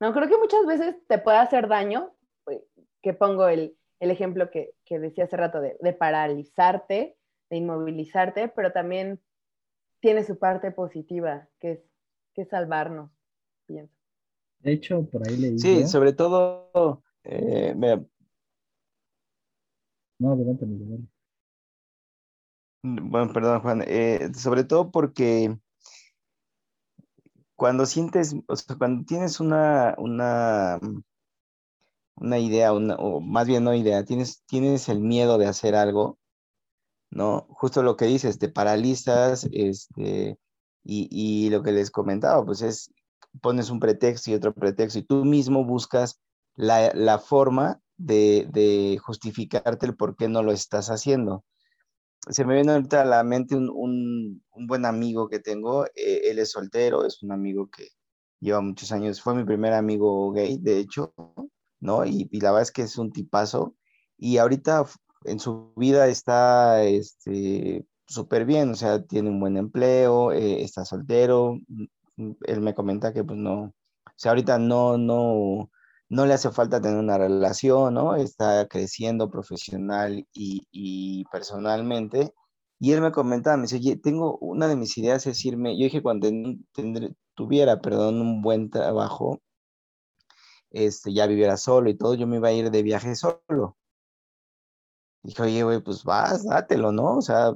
No, 0.00 0.14
creo 0.14 0.26
que 0.26 0.38
muchas 0.38 0.64
veces 0.64 0.96
te 1.06 1.18
puede 1.18 1.36
hacer 1.36 1.68
daño, 1.68 2.14
eh, 2.50 2.64
que 3.02 3.12
pongo 3.12 3.46
el, 3.48 3.76
ejemplo 3.98 4.50
que, 4.50 4.72
decía 4.88 5.24
hace 5.24 5.36
rato 5.36 5.60
de, 5.60 5.92
paralizarte, 5.92 7.18
de 7.50 7.56
inmovilizarte, 7.58 8.48
pero 8.48 8.72
también 8.72 9.20
tiene 10.00 10.24
su 10.24 10.38
parte 10.38 10.70
positiva, 10.70 11.46
que 11.58 11.72
es, 11.72 11.80
que 12.32 12.46
salvarnos, 12.46 13.10
pienso. 13.66 13.94
De 14.60 14.72
hecho, 14.72 15.02
por 15.10 15.28
ahí 15.28 15.36
le 15.36 15.58
Sí, 15.58 15.86
sobre 15.86 16.14
todo, 16.14 17.02
eh, 17.24 17.74
No, 20.20 20.32
adelante. 20.32 20.66
Bueno, 22.82 23.32
perdón, 23.32 23.60
Juan. 23.60 23.82
Eh, 23.86 24.30
sobre 24.34 24.64
todo 24.64 24.90
porque 24.90 25.58
cuando 27.56 27.86
sientes, 27.86 28.34
o 28.46 28.56
sea, 28.56 28.76
cuando 28.76 29.04
tienes 29.04 29.40
una, 29.40 29.94
una, 29.98 30.78
una 32.16 32.38
idea, 32.38 32.72
o 32.72 33.20
más 33.20 33.46
bien 33.46 33.64
no 33.64 33.74
idea, 33.74 34.04
tienes, 34.04 34.42
tienes 34.46 34.88
el 34.88 35.00
miedo 35.00 35.38
de 35.38 35.46
hacer 35.46 35.74
algo, 35.74 36.18
¿no? 37.10 37.46
Justo 37.50 37.82
lo 37.82 37.96
que 37.96 38.06
dices, 38.06 38.38
te 38.38 38.48
paralizas, 38.48 39.48
este, 39.52 40.38
y, 40.84 41.08
y 41.10 41.50
lo 41.50 41.62
que 41.62 41.72
les 41.72 41.90
comentaba, 41.90 42.44
pues 42.44 42.62
es, 42.62 42.92
pones 43.42 43.70
un 43.70 43.80
pretexto 43.80 44.30
y 44.30 44.34
otro 44.34 44.54
pretexto, 44.54 44.98
y 44.98 45.02
tú 45.02 45.24
mismo 45.24 45.64
buscas 45.64 46.20
la, 46.56 46.92
la 46.94 47.18
forma 47.18 47.80
de, 48.04 48.98
justificarte 49.02 49.86
el 49.86 49.96
por 49.96 50.16
qué 50.16 50.28
no 50.28 50.42
lo 50.42 50.52
estás 50.52 50.88
haciendo 50.88 51.44
se 52.28 52.44
me 52.44 52.54
viene 52.54 52.72
ahorita 52.72 53.02
a 53.02 53.04
la 53.04 53.24
mente 53.24 53.56
un, 53.56 54.42
buen 54.54 54.84
amigo 54.84 55.28
que 55.28 55.40
tengo. 55.40 55.86
Eh, 55.94 56.22
él 56.24 56.38
es 56.38 56.52
soltero, 56.52 57.06
es 57.06 57.22
un 57.22 57.32
amigo 57.32 57.68
que 57.70 57.88
lleva 58.40 58.60
muchos 58.60 58.92
años. 58.92 59.22
Fue 59.22 59.34
mi 59.34 59.44
primer 59.44 59.72
amigo 59.72 60.30
gay, 60.32 60.58
de 60.58 60.78
hecho, 60.78 61.14
¿no? 61.80 62.04
Y, 62.04 62.28
la 62.40 62.50
verdad 62.50 62.62
es 62.62 62.72
que 62.72 62.82
es 62.82 62.98
un 62.98 63.12
tipazo. 63.12 63.74
Y 64.18 64.36
ahorita 64.38 64.84
en 65.24 65.38
su 65.40 65.72
vida 65.76 66.08
está 66.08 66.82
este, 66.84 67.86
súper 68.06 68.44
bien, 68.44 68.70
o 68.70 68.74
sea, 68.74 69.02
tiene 69.02 69.30
un 69.30 69.40
buen 69.40 69.56
empleo, 69.56 70.32
eh, 70.32 70.62
está 70.62 70.84
soltero. 70.84 71.58
Él 72.16 72.60
me 72.60 72.74
comenta 72.74 73.12
que 73.14 73.24
pues 73.24 73.38
no, 73.38 73.62
o 73.62 73.72
sea, 74.16 74.32
ahorita 74.32 74.58
no, 74.58 74.98
no, 74.98 75.70
no 76.10 76.26
le 76.26 76.34
hace 76.34 76.50
falta 76.50 76.80
tener 76.80 76.98
una 76.98 77.18
relación, 77.18 77.94
¿no? 77.94 78.16
Está 78.16 78.66
creciendo 78.68 79.30
profesional 79.30 80.26
y, 80.34 81.24
personalmente. 81.32 82.34
Y 82.80 82.92
él 82.92 83.00
me 83.00 83.12
comentaba, 83.12 83.56
me 83.56 83.64
dice, 83.64 83.76
oye, 83.76 83.96
tengo 83.96 84.38
una 84.38 84.68
de 84.68 84.76
mis 84.76 84.98
ideas 84.98 85.26
es 85.26 85.44
irme, 85.44 85.78
yo 85.78 85.84
dije 85.84 86.02
cuando 86.02 86.28
tuviera, 87.34 87.80
perdón, 87.80 88.20
un 88.20 88.42
buen 88.42 88.70
trabajo, 88.70 89.40
este, 90.70 91.12
ya 91.12 91.26
viviera 91.26 91.56
solo 91.56 91.90
y 91.90 91.96
todo, 91.96 92.14
yo 92.14 92.26
me 92.26 92.36
iba 92.36 92.48
a 92.48 92.52
ir 92.52 92.70
de 92.70 92.82
viaje 92.82 93.14
solo. 93.16 93.76
Dije, 95.22 95.42
oye, 95.42 95.62
güey, 95.62 95.80
pues 95.82 96.04
vas, 96.04 96.44
dátelo, 96.44 96.92
¿no? 96.92 97.16
O 97.18 97.22
sea, 97.22 97.52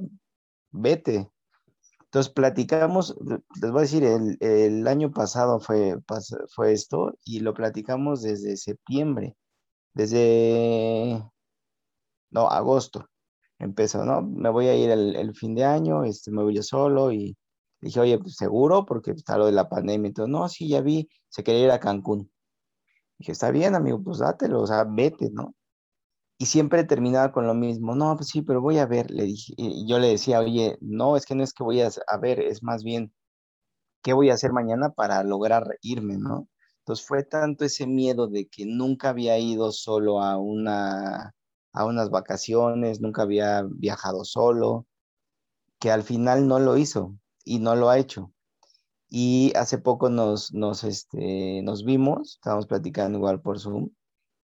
vete. 0.71 1.29
Entonces 2.15 2.31
platicamos, 2.31 3.13
les 3.61 3.71
voy 3.71 3.79
a 3.79 3.81
decir, 3.81 4.05
el, 4.05 4.87
año 4.87 5.11
pasado 5.11 5.59
fue, 5.59 5.97
esto 6.71 7.13
y 7.25 7.41
lo 7.41 7.53
platicamos 7.53 8.21
desde 8.21 8.55
septiembre, 8.55 9.35
desde, 9.93 11.21
no, 12.29 12.49
agosto 12.49 13.09
empezó, 13.59 14.05
¿no? 14.05 14.21
Me 14.21 14.49
voy 14.49 14.67
a 14.67 14.77
ir 14.77 14.91
el, 14.91 15.35
fin 15.35 15.55
de 15.55 15.65
año, 15.65 16.05
este, 16.05 16.31
me 16.31 16.41
voy 16.41 16.55
yo 16.55 16.63
solo 16.63 17.11
y 17.11 17.35
dije, 17.81 17.99
oye, 17.99 18.17
pues 18.17 18.35
seguro, 18.37 18.85
porque 18.85 19.11
está 19.11 19.37
lo 19.37 19.47
de 19.47 19.51
la 19.51 19.67
pandemia 19.67 20.13
todo, 20.13 20.27
no, 20.27 20.47
sí, 20.47 20.69
ya 20.69 20.79
vi, 20.79 21.09
se 21.27 21.43
quería 21.43 21.65
ir 21.65 21.71
a 21.71 21.81
Cancún. 21.81 22.31
Dije, 23.17 23.33
está 23.33 23.51
bien, 23.51 23.75
amigo, 23.75 24.01
pues 24.01 24.19
dátelo, 24.19 24.61
o 24.61 24.67
sea, 24.67 24.85
vete, 24.85 25.31
¿no? 25.31 25.53
Y 26.37 26.47
siempre 26.47 26.83
terminaba 26.83 27.31
con 27.31 27.47
lo 27.47 27.53
mismo, 27.53 27.95
no, 27.95 28.15
pues 28.17 28.29
sí, 28.29 28.41
pero 28.41 28.61
voy 28.61 28.77
a 28.79 28.85
ver, 28.85 29.11
le 29.11 29.23
dije, 29.23 29.53
y 29.57 29.87
yo 29.87 29.99
le 29.99 30.09
decía, 30.09 30.39
oye, 30.39 30.77
no, 30.81 31.17
es 31.17 31.25
que 31.25 31.35
no 31.35 31.43
es 31.43 31.53
que 31.53 31.63
voy 31.63 31.81
a, 31.81 31.89
ver, 32.21 32.39
es 32.41 32.63
más 32.63 32.83
bien, 32.83 33.13
¿qué 34.03 34.13
voy 34.13 34.29
a 34.29 34.35
hacer 34.35 34.53
mañana 34.53 34.91
para 34.91 35.23
lograr 35.23 35.77
irme, 35.81 36.17
no? 36.17 36.49
Entonces 36.79 37.05
fue 37.05 37.23
tanto 37.23 37.65
ese 37.65 37.87
miedo 37.87 38.27
de 38.27 38.47
que 38.47 38.65
nunca 38.65 39.09
había 39.09 39.39
ido 39.39 39.71
solo 39.71 40.21
a 40.21 40.37
una 40.37 41.33
a 41.75 41.85
unas 41.85 42.09
vacaciones, 42.09 43.01
nunca 43.01 43.23
había 43.23 43.63
viajado 43.69 44.23
solo, 44.25 44.87
que 45.79 45.91
al 45.91 46.03
final 46.03 46.47
no 46.47 46.59
lo 46.59 46.77
hizo 46.77 47.15
y 47.43 47.59
no 47.59 47.75
lo 47.75 47.89
ha 47.89 47.99
hecho. 47.99 48.31
Y 49.09 49.53
hace 49.55 49.77
poco 49.77 50.09
nos, 50.09 50.53
nos, 50.53 50.83
este, 50.83 51.61
nos 51.63 51.83
vimos, 51.85 52.35
estábamos 52.35 52.67
platicando 52.67 53.17
igual 53.19 53.41
por 53.41 53.59
Zoom, 53.59 53.89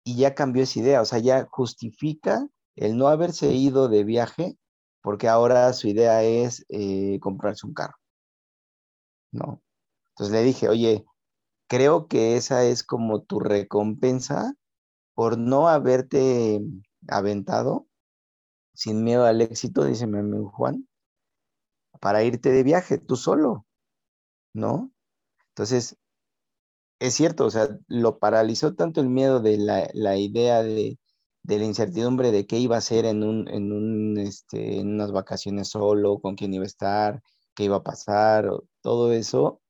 y 0.05 0.17
ya 0.17 0.35
cambió 0.35 0.63
esa 0.63 0.79
idea, 0.81 1.03
o 1.03 1.05
sea, 1.05 1.19
ya 1.19 1.47
justifica 1.51 2.47
el 2.77 2.97
no 2.97 3.09
haberse 3.09 3.53
ido 3.53 3.89
de 3.89 4.05
viaje 4.05 4.57
porque 5.03 5.29
ahora 5.29 5.73
su 5.73 5.89
idea 5.89 6.23
es 6.23 6.65
eh, 6.69 7.19
comprarse 7.21 7.67
un 7.67 7.75
carro. 7.75 7.97
¿No? 9.33 9.63
Entonces 10.11 10.33
le 10.33 10.43
dije, 10.43 10.69
oye, 10.69 11.05
creo 11.69 12.09
que 12.09 12.37
esa 12.37 12.65
es 12.65 12.83
como 12.83 13.23
tu 13.23 13.41
recompensa 13.41 14.55
por 15.15 15.39
no 15.39 15.69
haberte 15.69 16.61
aventado 17.09 17.87
sin 18.75 19.05
miedo 19.05 19.25
al 19.25 19.41
éxito, 19.41 19.85
dice 19.85 20.07
mi 20.07 20.19
amigo 20.19 20.51
Juan, 20.51 20.89
para 22.01 22.23
irte 22.25 22.51
de 22.51 22.63
viaje 22.63 22.99
tú 22.99 23.17
solo, 23.17 23.67
¿no? 24.55 24.91
Entonces, 25.49 25.97
es 27.01 27.15
cierto, 27.15 27.47
o 27.47 27.51
sea, 27.51 27.69
lo 27.89 28.19
paralizó 28.19 28.75
tanto 28.75 29.01
el 29.01 29.09
miedo 29.09 29.41
de 29.41 29.57
la, 29.57 30.17
idea 30.19 30.63
de, 30.63 30.99
la 31.45 31.65
incertidumbre 31.65 32.31
de 32.31 32.47
qué 32.47 32.59
iba 32.59 32.77
a 32.77 32.79
hacer 32.79 33.07
en, 33.07 33.23
un, 33.25 33.49
en, 33.49 33.73
un, 33.73 34.19
este, 34.19 34.81
en 34.81 34.95
unas 34.95 35.11
vacaciones 35.11 35.69
solo, 35.69 36.21
con 36.21 36.37
quién 36.37 36.53
iba 36.53 36.65
a 36.65 36.67
estar, 36.67 37.23
qué 37.55 37.65
iba 37.65 37.77
a 37.77 37.83
pasar, 37.83 38.51
todo 38.83 39.13
eso, 39.13 39.63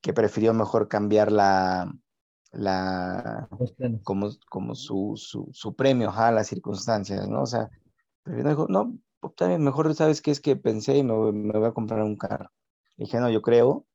que 0.00 0.12
prefirió 0.12 0.52
mejor 0.52 0.88
cambiar 0.88 1.30
la, 1.30 1.92
la 2.50 3.48
como, 4.02 4.30
como 4.50 4.74
su, 4.74 5.14
su, 5.52 5.74
premio 5.76 6.10
a 6.10 6.32
las 6.32 6.48
circunstancias, 6.48 7.28
¿no? 7.28 7.42
O 7.42 7.46
sea, 7.46 7.70
dijo, 8.26 8.66
no, 8.68 8.98
también 9.36 9.62
mejor 9.62 9.94
sabes 9.94 10.20
qué 10.20 10.32
es 10.32 10.40
que 10.40 10.56
pensé 10.56 10.96
y 10.98 11.04
me, 11.04 11.30
me 11.30 11.56
voy 11.56 11.68
a 11.68 11.72
comprar 11.72 12.02
un 12.02 12.16
carro. 12.16 12.50
dije, 12.96 13.20
no, 13.20 13.30
yo 13.30 13.40
creo 13.40 13.86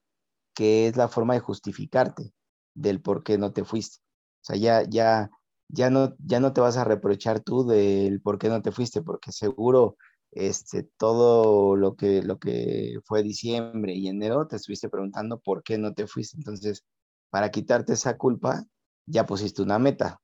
que 0.57 0.87
es 0.87 0.97
la 0.97 1.07
forma 1.07 1.35
de 1.35 1.39
justificarte 1.39 2.33
del 2.73 2.99
por 2.99 3.23
qué 3.23 3.37
no 3.37 3.53
te 3.53 3.63
fuiste. 3.63 3.99
O 4.41 4.45
sea, 4.45 4.55
ya, 4.55 4.89
ya, 4.89 5.29
ya 5.69 5.91
no, 5.91 6.15
ya 6.17 6.39
no 6.39 6.51
te 6.51 6.61
vas 6.61 6.77
a 6.77 6.83
reprochar 6.83 7.41
tú 7.41 7.63
del 7.63 8.21
por 8.21 8.39
qué 8.39 8.49
no 8.49 8.63
te 8.63 8.71
fuiste, 8.71 9.03
porque 9.03 9.31
seguro 9.31 9.97
este, 10.31 10.89
todo 10.97 11.75
lo 11.75 11.95
que, 11.95 12.23
lo 12.23 12.39
que 12.39 12.97
fue 13.05 13.21
diciembre 13.21 13.93
y 13.93 14.07
enero 14.07 14.47
te 14.47 14.55
estuviste 14.55 14.89
preguntando 14.89 15.39
por 15.39 15.61
qué 15.61 15.77
no 15.77 15.93
te 15.93 16.07
fuiste. 16.07 16.37
Entonces, 16.37 16.83
para 17.29 17.51
quitarte 17.51 17.93
esa 17.93 18.17
culpa, 18.17 18.65
ya 19.05 19.27
pusiste 19.27 19.61
una 19.61 19.77
meta, 19.77 20.19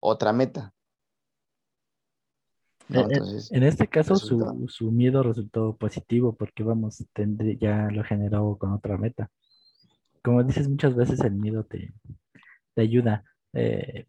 otra 0.00 0.32
meta. 0.32 0.72
Eh, 2.88 2.98
eh, 3.10 3.20
en 3.50 3.62
este 3.62 3.88
caso, 3.88 4.16
su, 4.16 4.90
miedo 4.90 5.22
resultó 5.22 5.76
positivo 5.76 6.34
porque, 6.34 6.62
vamos, 6.62 7.04
tendré, 7.12 7.58
ya 7.58 7.90
lo 7.90 8.02
generó 8.04 8.56
con 8.56 8.72
otra 8.72 8.96
meta 8.96 9.30
como 10.26 10.42
dices 10.42 10.68
muchas 10.68 10.96
veces, 10.96 11.20
el 11.20 11.36
miedo 11.36 11.62
te, 11.62 11.94
ayuda. 12.76 13.22
Eh, 13.52 14.06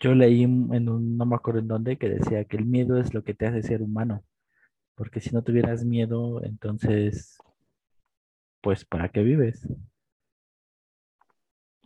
yo 0.00 0.16
leí 0.16 0.42
en 0.42 0.88
un, 0.88 1.16
no 1.16 1.26
me 1.26 1.36
acuerdo 1.36 1.60
en 1.60 1.68
dónde, 1.68 1.96
que 1.96 2.08
decía 2.08 2.44
que 2.44 2.56
el 2.56 2.66
miedo 2.66 2.98
es 2.98 3.14
lo 3.14 3.22
que 3.22 3.34
te 3.34 3.46
hace 3.46 3.62
ser 3.62 3.80
humano. 3.80 4.24
Porque 4.96 5.20
si 5.20 5.30
no 5.30 5.44
tuvieras 5.44 5.84
miedo, 5.84 6.42
entonces, 6.42 7.38
pues, 8.60 8.84
¿para 8.84 9.10
qué 9.10 9.22
vives? 9.22 9.64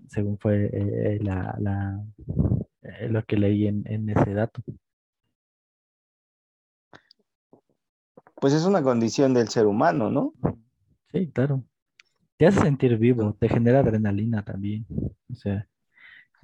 Según 0.08 0.38
fue 0.38 0.70
eh, 0.72 1.18
la, 1.20 2.02
eh, 2.84 3.08
lo 3.10 3.22
que 3.24 3.36
leí 3.36 3.66
en, 3.66 3.82
en 3.86 4.08
ese 4.08 4.32
dato. 4.32 4.62
Pues 8.36 8.54
es 8.54 8.64
una 8.64 8.82
condición 8.82 9.34
del 9.34 9.48
ser 9.48 9.66
humano, 9.66 10.10
¿no? 10.10 10.32
Sí, 11.12 11.30
claro. 11.30 11.62
Te 12.36 12.46
hace 12.46 12.60
sentir 12.60 12.98
vivo, 12.98 13.34
te 13.38 13.48
genera 13.48 13.80
adrenalina 13.80 14.44
también. 14.44 14.86
O 15.30 15.34
sea, 15.34 15.68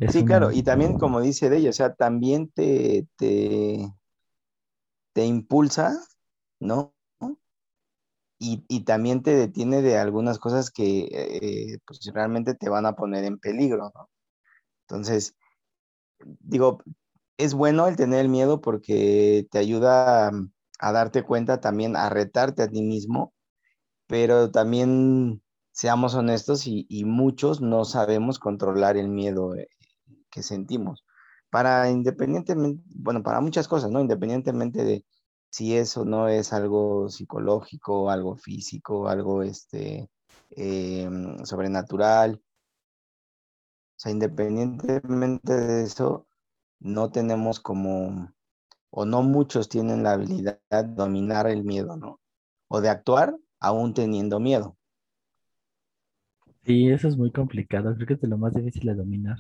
sí, 0.08 0.24
claro, 0.24 0.52
y 0.52 0.62
también 0.62 0.96
como 0.96 1.20
dice 1.20 1.50
de 1.50 1.58
ella, 1.58 1.70
o 1.70 1.72
sea, 1.72 1.94
también 1.94 2.48
te, 2.50 3.08
te, 3.16 3.92
impulsa, 5.14 5.98
¿no? 6.60 6.94
Y, 8.42 8.84
también 8.84 9.22
te 9.22 9.34
detiene 9.34 9.82
de 9.82 9.98
algunas 9.98 10.38
cosas 10.38 10.70
que 10.70 11.08
eh, 11.12 11.78
pues, 11.86 12.00
realmente 12.14 12.54
te 12.54 12.70
van 12.70 12.86
a 12.86 12.94
poner 12.94 13.24
en 13.24 13.38
peligro, 13.38 13.92
¿no? 13.94 14.08
Entonces, 14.88 15.36
digo, 16.20 16.82
es 17.36 17.52
bueno 17.52 17.86
el 17.86 17.96
tener 17.96 18.20
el 18.20 18.28
miedo 18.30 18.62
porque 18.62 19.46
te 19.50 19.58
ayuda 19.58 20.28
a, 20.28 20.32
a 20.78 20.92
darte 20.92 21.22
cuenta 21.22 21.60
también, 21.60 21.96
a 21.96 22.08
retarte 22.08 22.62
a 22.62 22.68
ti 22.68 22.80
mismo, 22.82 23.34
pero 24.06 24.50
también 24.50 25.42
seamos 25.80 26.14
honestos, 26.14 26.66
y, 26.66 27.04
muchos 27.06 27.62
no 27.62 27.86
sabemos 27.86 28.38
controlar 28.38 28.98
el 28.98 29.08
miedo 29.08 29.54
eh, 29.56 29.68
que 30.30 30.42
sentimos. 30.42 31.06
Para 31.50 31.90
independientemente, 31.90 32.84
bueno, 32.96 33.22
para 33.22 33.40
muchas 33.40 33.66
cosas, 33.66 33.90
¿no? 33.90 34.00
Independientemente 34.00 34.84
de 34.84 35.06
si 35.50 35.76
eso 35.76 36.04
no 36.04 36.28
es 36.28 36.52
algo 36.52 37.08
psicológico, 37.08 38.10
algo 38.10 38.36
físico, 38.36 39.08
algo 39.08 39.42
este, 39.42 40.10
em, 40.50 41.44
sobrenatural. 41.46 42.34
O 42.34 42.40
sea, 43.96 44.12
independientemente 44.12 45.56
de 45.56 45.82
eso, 45.84 46.26
no 46.80 47.10
tenemos 47.10 47.58
como, 47.60 48.34
o 48.90 49.06
no 49.06 49.22
muchos 49.22 49.68
tienen 49.70 50.02
la 50.02 50.12
habilidad 50.12 50.60
de 50.70 50.84
dominar 50.94 51.46
el 51.46 51.64
miedo, 51.64 51.96
¿no? 51.96 52.20
O 52.68 52.80
de 52.82 52.90
actuar 52.90 53.34
aún 53.60 53.94
teniendo 53.94 54.40
miedo. 54.40 54.76
Sí, 56.64 56.88
eso 56.88 57.06
es 57.08 57.18
muy 57.18 57.30
complicado. 57.30 57.94
Creo 57.94 58.06
que 58.06 58.14
es 58.14 58.20
de 58.22 58.28
lo 58.28 58.38
más 58.38 58.54
difícil 58.54 58.86
de 58.86 58.94
dominar. 58.94 59.36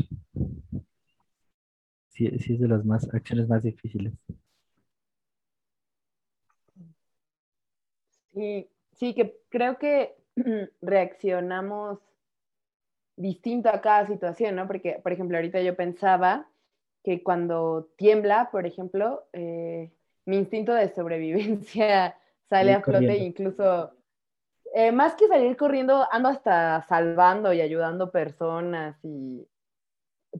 Sí, 2.08 2.28
sí 2.38 2.52
es 2.54 2.60
de 2.60 2.68
las 2.68 2.84
más 2.84 3.08
acciones 3.14 3.48
más 3.48 3.62
difíciles. 3.62 4.12
Sí, 8.34 8.68
sí, 8.92 9.14
que 9.14 9.36
creo 9.48 9.78
que 9.78 10.14
reaccionamos 10.82 11.98
distinto 13.16 13.68
a 13.68 13.80
cada 13.80 14.06
situación, 14.06 14.56
¿no? 14.56 14.66
Porque, 14.66 15.00
por 15.02 15.12
ejemplo, 15.12 15.36
ahorita 15.36 15.60
yo 15.62 15.76
pensaba 15.76 16.48
que 17.04 17.22
cuando 17.22 17.90
tiembla, 17.96 18.50
por 18.50 18.66
ejemplo, 18.66 19.24
eh, 19.32 19.90
mi 20.26 20.36
instinto 20.38 20.72
de 20.74 20.88
sobrevivencia 20.94 22.16
sale 22.48 22.72
a 22.72 22.82
flote 22.82 23.12
e 23.14 23.18
incluso 23.18 23.92
eh, 24.74 24.92
más 24.92 25.14
que 25.14 25.28
salir 25.28 25.56
corriendo, 25.56 26.06
ando 26.10 26.28
hasta 26.28 26.82
salvando 26.88 27.52
y 27.52 27.60
ayudando 27.60 28.10
personas 28.10 28.96
y 29.02 29.46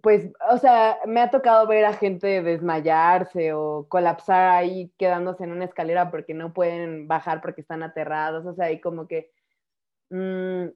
pues, 0.02 0.30
o 0.50 0.58
sea, 0.58 0.98
me 1.06 1.20
ha 1.20 1.30
tocado 1.30 1.66
ver 1.66 1.84
a 1.84 1.92
gente 1.92 2.42
desmayarse 2.42 3.52
o 3.52 3.86
colapsar 3.88 4.50
ahí 4.50 4.92
quedándose 4.98 5.44
en 5.44 5.52
una 5.52 5.64
escalera 5.64 6.10
porque 6.10 6.32
no 6.34 6.52
pueden 6.52 7.08
bajar 7.08 7.40
porque 7.40 7.60
están 7.62 7.82
aterrados, 7.82 8.46
o 8.46 8.54
sea, 8.54 8.70
y 8.70 8.80
como 8.80 9.08
que, 9.08 9.32
mm, 10.10 10.68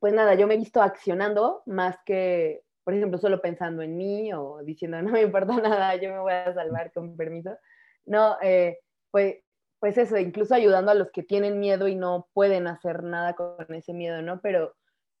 pues 0.00 0.12
nada, 0.12 0.34
yo 0.34 0.46
me 0.46 0.54
he 0.54 0.58
visto 0.58 0.82
accionando 0.82 1.62
más 1.66 1.96
que, 2.04 2.62
por 2.84 2.94
ejemplo, 2.94 3.18
solo 3.18 3.40
pensando 3.40 3.82
en 3.82 3.96
mí 3.96 4.32
o 4.32 4.58
diciendo, 4.64 5.00
no 5.02 5.12
me 5.12 5.22
importa 5.22 5.56
nada, 5.62 5.96
yo 5.96 6.10
me 6.12 6.18
voy 6.20 6.32
a 6.32 6.54
salvar 6.54 6.92
con 6.92 7.16
permiso. 7.16 7.56
No, 8.06 8.36
eh, 8.42 8.80
pues 9.10 9.36
pues 9.80 9.96
eso, 9.96 10.16
incluso 10.18 10.54
ayudando 10.54 10.90
a 10.90 10.94
los 10.94 11.10
que 11.10 11.22
tienen 11.22 11.60
miedo 11.60 11.88
y 11.88 11.94
no 11.94 12.28
pueden 12.32 12.66
hacer 12.66 13.02
nada 13.04 13.34
con 13.34 13.72
ese 13.74 13.92
miedo, 13.92 14.22
¿no? 14.22 14.40
Pero, 14.40 14.74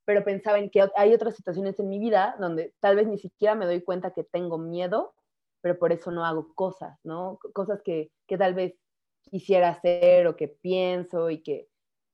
pero 0.04 0.24
pensaba 0.24 0.58
en 0.58 0.70
que 0.70 0.84
hay 0.96 1.14
otras 1.14 1.36
situaciones 1.36 1.78
en 1.78 1.88
mi 1.88 1.98
vida 1.98 2.36
donde 2.40 2.74
tal 2.80 2.96
vez 2.96 3.06
ni 3.06 3.18
siquiera 3.18 3.54
me 3.54 3.66
doy 3.66 3.82
cuenta 3.82 4.12
que 4.12 4.24
tengo 4.24 4.58
miedo, 4.58 5.14
pero 5.60 5.78
por 5.78 5.92
eso 5.92 6.10
no 6.10 6.24
hago 6.24 6.54
cosas, 6.54 6.98
¿no? 7.04 7.38
Cosas 7.52 7.82
que, 7.82 8.10
tal 8.38 8.54
vez 8.54 8.74
quisiera 9.22 9.70
hacer 9.70 10.26
o 10.26 10.36
que 10.36 10.48
pienso 10.48 11.30
y 11.30 11.42
que, 11.42 11.68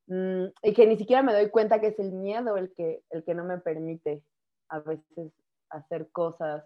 mm, 0.09 0.47
y 0.63 0.75
que 0.75 0.87
ni 0.87 0.97
siquiera 0.97 1.23
me 1.23 1.33
doy 1.33 1.49
cuenta 1.51 1.81
que 1.81 1.89
es 1.89 1.99
el 1.99 2.13
miedo 2.13 2.57
el 2.57 2.75
que, 2.75 3.03
el 3.11 3.25
que 3.25 3.35
no 3.35 3.45
me 3.45 3.59
permite 3.59 4.23
a 4.69 4.81
veces 4.81 5.33
hacer 5.71 6.11
cosas 6.11 6.65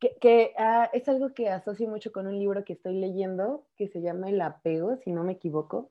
que, 0.00 0.54
ah, 0.58 0.90
es 0.92 1.08
algo 1.08 1.34
que 1.34 1.50
asocio 1.50 1.88
mucho 1.88 2.12
con 2.12 2.26
un 2.26 2.38
libro 2.38 2.64
que 2.64 2.72
estoy 2.72 2.94
leyendo 2.94 3.66
que 3.76 3.88
se 3.88 4.00
llama 4.00 4.30
El 4.30 4.40
apego, 4.40 4.96
si 4.96 5.12
no 5.12 5.24
me 5.24 5.32
equivoco. 5.32 5.90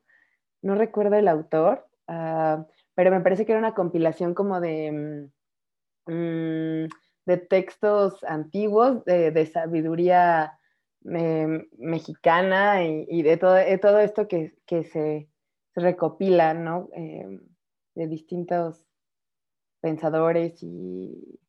No 0.62 0.74
recuerdo 0.74 1.16
el 1.16 1.28
autor, 1.28 1.86
ah, 2.08 2.66
pero 2.94 3.10
me 3.10 3.20
parece 3.20 3.46
que 3.46 3.52
era 3.52 3.60
una 3.60 3.74
compilación 3.74 4.34
como 4.34 4.60
de, 4.60 5.30
mm, 6.06 6.12
mm, 6.12 6.88
de 7.26 7.36
textos 7.36 8.24
antiguos, 8.24 9.04
de, 9.04 9.46
sabiduría 9.46 10.58
mexicana 11.02 12.84
y, 12.84 13.22
de, 13.22 13.36
todo, 13.36 13.56
todo 13.80 14.00
esto 14.00 14.28
que, 14.28 14.54
se, 14.66 15.28
recopila, 15.74 16.52
¿no? 16.52 16.90
Eh, 16.94 17.40
de 17.94 18.06
distintos 18.08 18.84
pensadores 19.80 20.62
y, 20.62 21.40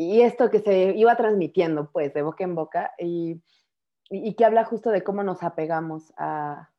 y 0.00 0.22
esto 0.22 0.48
que 0.48 0.60
se 0.60 0.96
iba 0.96 1.14
transmitiendo, 1.14 1.90
pues, 1.90 2.14
de 2.14 2.22
boca 2.22 2.42
en 2.42 2.54
boca, 2.54 2.94
y, 2.98 3.42
y 4.08 4.32
que 4.34 4.46
habla 4.46 4.64
justo 4.64 4.90
de 4.90 5.04
cómo 5.04 5.22
nos 5.22 5.42
apegamos 5.42 6.14
a, 6.16 6.70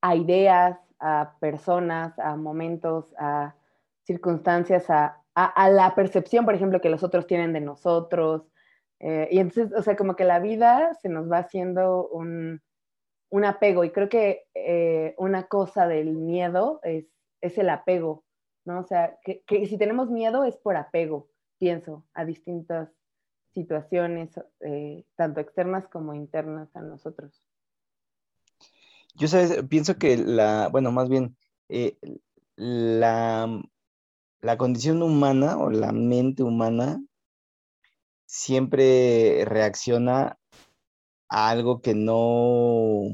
a 0.00 0.16
ideas, 0.16 0.78
a 0.98 1.36
personas, 1.40 2.18
a 2.18 2.36
momentos, 2.36 3.14
a 3.18 3.54
circunstancias, 4.04 4.88
a, 4.88 5.22
a, 5.34 5.68
la 5.68 5.94
percepción, 5.94 6.46
por 6.46 6.54
ejemplo, 6.54 6.80
que 6.80 6.88
los 6.88 7.02
otros 7.02 7.26
tienen 7.26 7.52
de 7.52 7.60
nosotros. 7.60 8.48
Eh, 8.98 9.28
y 9.30 9.38
entonces, 9.38 9.78
o 9.78 9.82
sea, 9.82 9.94
como 9.94 10.16
que 10.16 10.24
la 10.24 10.38
vida 10.38 10.94
se 10.94 11.10
nos 11.10 11.30
va 11.30 11.38
haciendo 11.38 12.08
un, 12.08 12.62
un 13.28 13.44
apego. 13.44 13.84
Y 13.84 13.90
creo 13.90 14.08
que 14.08 14.46
eh, 14.54 15.14
una 15.18 15.48
cosa 15.48 15.86
del 15.86 16.12
miedo 16.12 16.80
es, 16.82 17.04
es, 17.42 17.58
el 17.58 17.68
apego, 17.68 18.24
¿no? 18.64 18.80
O 18.80 18.84
sea, 18.84 19.18
que, 19.22 19.42
que, 19.42 19.66
si 19.66 19.76
tenemos 19.76 20.10
miedo 20.10 20.44
es 20.44 20.56
por 20.56 20.76
apego, 20.76 21.28
pienso, 21.58 22.04
a 22.14 22.24
distintas 22.24 22.90
situaciones, 23.52 24.30
eh, 24.60 25.04
tanto 25.16 25.40
externas 25.40 25.88
como 25.88 26.14
internas 26.14 26.74
a 26.76 26.82
nosotros. 26.82 27.42
Yo 29.14 29.28
sabes, 29.28 29.64
pienso 29.68 29.96
que 29.96 30.18
la, 30.18 30.68
bueno, 30.68 30.92
más 30.92 31.08
bien, 31.08 31.36
eh, 31.68 31.96
la, 32.56 33.62
la 34.40 34.58
condición 34.58 35.02
humana 35.02 35.58
o 35.58 35.70
la 35.70 35.92
mente 35.92 36.42
humana 36.42 37.02
siempre 38.26 39.44
reacciona 39.46 40.38
a 41.28 41.48
algo 41.48 41.80
que 41.80 41.94
no, 41.94 43.10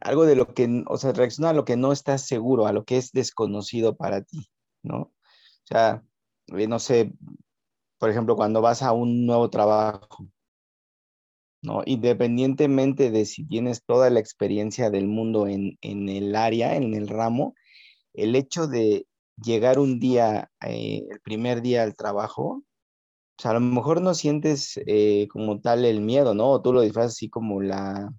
algo 0.00 0.24
de 0.24 0.36
lo 0.36 0.54
que, 0.54 0.82
o 0.86 0.96
sea, 0.96 1.12
reacciona 1.12 1.50
a 1.50 1.54
lo 1.54 1.64
que 1.64 1.76
no 1.76 1.92
estás 1.92 2.26
seguro, 2.26 2.66
a 2.66 2.72
lo 2.72 2.84
que 2.84 2.96
es 2.96 3.12
desconocido 3.12 3.96
para 3.96 4.22
ti, 4.22 4.48
¿no? 4.82 5.12
Sea, 5.70 6.02
eh, 6.48 6.66
no 6.66 6.78
sé, 6.78 7.12
por 7.98 8.10
ejemplo, 8.10 8.36
cuando 8.36 8.60
vas 8.60 8.82
a 8.82 8.92
un 8.92 9.26
nuevo 9.26 9.50
trabajo, 9.50 10.26
¿no? 11.62 11.82
Independientemente 11.86 13.10
de 13.10 13.24
si 13.26 13.46
tienes 13.46 13.84
toda 13.84 14.10
la 14.10 14.20
experiencia 14.20 14.90
del 14.90 15.06
mundo 15.06 15.46
en, 15.46 15.78
el 15.82 16.34
área, 16.36 16.76
en 16.76 16.94
el 16.94 17.08
ramo, 17.08 17.54
el 18.14 18.36
hecho 18.36 18.66
de 18.66 19.06
llegar 19.42 19.78
un 19.78 20.00
día, 20.00 20.50
eh, 20.66 21.06
el 21.10 21.20
primer 21.20 21.62
día 21.62 21.82
al 21.84 21.96
trabajo, 21.96 22.64
o 23.38 23.42
sea, 23.42 23.52
a 23.52 23.54
lo 23.54 23.60
mejor 23.60 24.02
no 24.02 24.14
sientes 24.14 24.80
eh, 24.86 25.28
como 25.30 25.60
tal 25.60 25.84
el 25.84 26.00
miedo, 26.02 26.34
¿no? 26.34 26.50
O 26.50 26.62
tú 26.62 26.72
lo 26.72 26.82
disfrazas 26.82 27.12
así 27.12 27.30
como 27.30 27.62
la, 27.62 28.12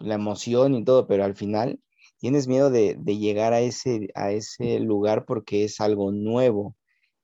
emoción 0.00 0.74
y 0.74 0.84
todo, 0.84 1.06
pero 1.06 1.24
al 1.24 1.36
final 1.36 1.80
tienes 2.18 2.48
miedo 2.48 2.70
de, 2.70 2.96
de, 2.98 3.18
llegar 3.18 3.52
a 3.54 3.60
ese, 3.60 4.08
a 4.14 4.32
ese 4.32 4.80
lugar 4.80 5.24
porque 5.26 5.64
es 5.64 5.80
algo 5.80 6.12
nuevo. 6.12 6.76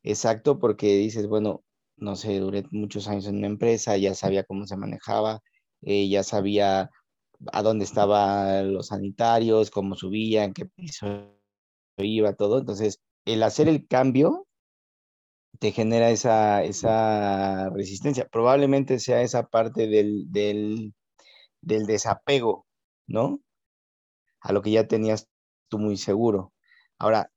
Exacto, 0.02 0.58
porque 0.58 0.96
dices, 0.96 1.26
bueno, 1.28 1.62
no 1.96 2.16
sé, 2.16 2.38
duré 2.40 2.64
muchos 2.70 3.08
años 3.08 3.26
en 3.26 3.36
una 3.38 3.46
empresa, 3.48 3.96
ya 3.96 4.14
sabía 4.14 4.44
cómo 4.44 4.66
se 4.66 4.76
manejaba, 4.76 5.40
eh, 5.82 6.08
ya 6.08 6.22
sabía 6.22 6.90
a 7.52 7.62
dónde 7.62 7.84
estaban 7.84 8.72
los 8.74 8.88
sanitarios, 8.88 9.70
cómo 9.70 9.96
subían, 9.96 10.52
qué 10.54 10.66
piso 10.66 11.06
iba, 11.98 12.34
todo. 12.34 12.60
Entonces, 12.60 13.00
el 13.26 13.42
hacer 13.44 13.68
el 13.68 13.86
cambio 13.88 14.46
te 15.58 15.72
genera 15.72 16.10
esa, 16.10 16.62
esa 16.64 17.68
resistencia. 17.70 18.26
Probablemente 18.28 18.98
sea 18.98 19.22
esa 19.22 19.46
parte 19.48 19.86
del, 19.86 20.30
del, 20.32 20.94
del 21.62 21.86
desapego, 21.86 22.66
¿no? 23.08 23.40
A 24.40 24.52
lo 24.52 24.62
que 24.62 24.70
ya 24.72 24.86
tenías 24.86 25.28
tú 25.68 25.78
muy 25.78 25.96
seguro. 25.96 26.52
Ahora, 26.98 27.30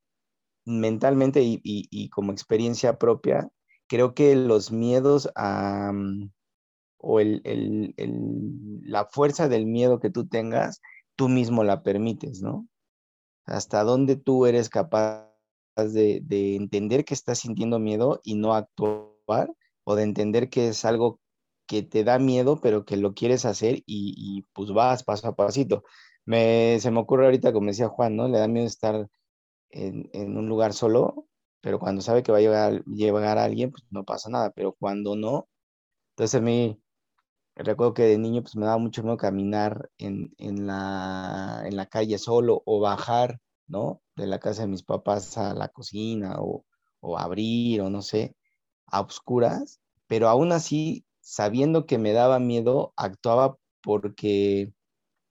mentalmente 0.65 1.41
y, 1.41 1.61
y, 1.63 2.09
como 2.09 2.31
experiencia 2.31 2.97
propia, 2.97 3.49
creo 3.87 4.13
que 4.13 4.35
los 4.35 4.71
miedos 4.71 5.29
a, 5.35 5.91
mm, 5.93 6.31
o 6.97 7.19
el, 7.19 7.93
la 8.85 9.05
fuerza 9.05 9.49
del 9.49 9.65
miedo 9.65 9.99
que 9.99 10.09
tú 10.09 10.27
tengas, 10.27 10.81
tú 11.15 11.29
mismo 11.29 11.63
la 11.63 11.83
permites, 11.83 12.41
¿no? 12.41 12.67
Hasta 13.45 13.83
dónde 13.83 14.15
tú 14.15 14.45
eres 14.45 14.69
capaz 14.69 15.29
de, 15.75 16.21
de 16.23 16.55
entender 16.55 17.05
que 17.05 17.13
estás 17.13 17.39
sintiendo 17.39 17.79
miedo 17.79 18.21
y 18.23 18.35
no 18.35 18.53
actuar, 18.53 19.53
o 19.83 19.95
de 19.95 20.03
entender 20.03 20.49
que 20.49 20.69
es 20.69 20.85
algo 20.85 21.19
que 21.67 21.83
te 21.83 22.03
da 22.03 22.19
miedo, 22.19 22.59
pero 22.61 22.85
que 22.85 22.97
lo 22.97 23.13
quieres 23.13 23.45
hacer 23.45 23.77
y, 23.85 24.13
y 24.17 24.43
pues 24.53 24.71
vas 24.71 25.03
paso 25.03 25.27
a 25.27 25.35
pasito. 25.35 25.83
Me, 26.25 26.77
se 26.79 26.91
me 26.91 26.99
ocurre 26.99 27.25
ahorita, 27.25 27.53
como 27.53 27.67
decía 27.67 27.89
Juan, 27.89 28.15
¿no? 28.15 28.27
Le 28.27 28.39
da 28.39 28.47
miedo 28.47 28.65
estar 28.67 29.09
en, 29.73 30.37
un 30.37 30.47
lugar 30.47 30.73
solo, 30.73 31.27
pero 31.61 31.79
cuando 31.79 32.01
sabe 32.01 32.23
que 32.23 32.31
va 32.31 32.39
a 32.39 32.41
llegar, 32.41 32.83
llegar 32.85 33.37
a 33.37 33.45
alguien, 33.45 33.71
pues 33.71 33.83
no 33.91 34.03
pasa 34.05 34.29
nada, 34.29 34.51
pero 34.51 34.73
cuando 34.73 35.15
no, 35.15 35.47
entonces 36.11 36.35
a 36.39 36.41
mí 36.43 36.79
Recuerdo 37.55 37.93
que 37.93 38.03
de 38.03 38.17
niño 38.17 38.41
pues 38.41 38.55
me 38.55 38.65
daba 38.65 38.77
mucho 38.79 39.03
miedo 39.03 39.17
caminar 39.17 39.89
en, 39.99 40.33
en, 40.37 40.65
la, 40.65 41.61
en 41.65 41.75
la 41.75 41.85
calle 41.85 42.17
solo 42.17 42.63
o 42.65 42.79
bajar, 42.79 43.39
¿no? 43.67 44.01
De 44.15 44.25
la 44.27 44.39
casa 44.39 44.63
de 44.63 44.69
mis 44.69 44.83
papás 44.83 45.37
a 45.37 45.53
la 45.53 45.67
cocina 45.69 46.37
o, 46.39 46.65
o 46.99 47.19
abrir 47.19 47.81
o 47.81 47.89
no 47.89 48.01
sé, 48.01 48.35
a 48.87 49.01
oscuras, 49.01 49.79
pero 50.07 50.29
aún 50.29 50.51
así, 50.51 51.05
sabiendo 51.21 51.85
que 51.85 51.97
me 51.99 52.13
daba 52.13 52.39
miedo, 52.39 52.93
actuaba 52.97 53.57
porque 53.81 54.73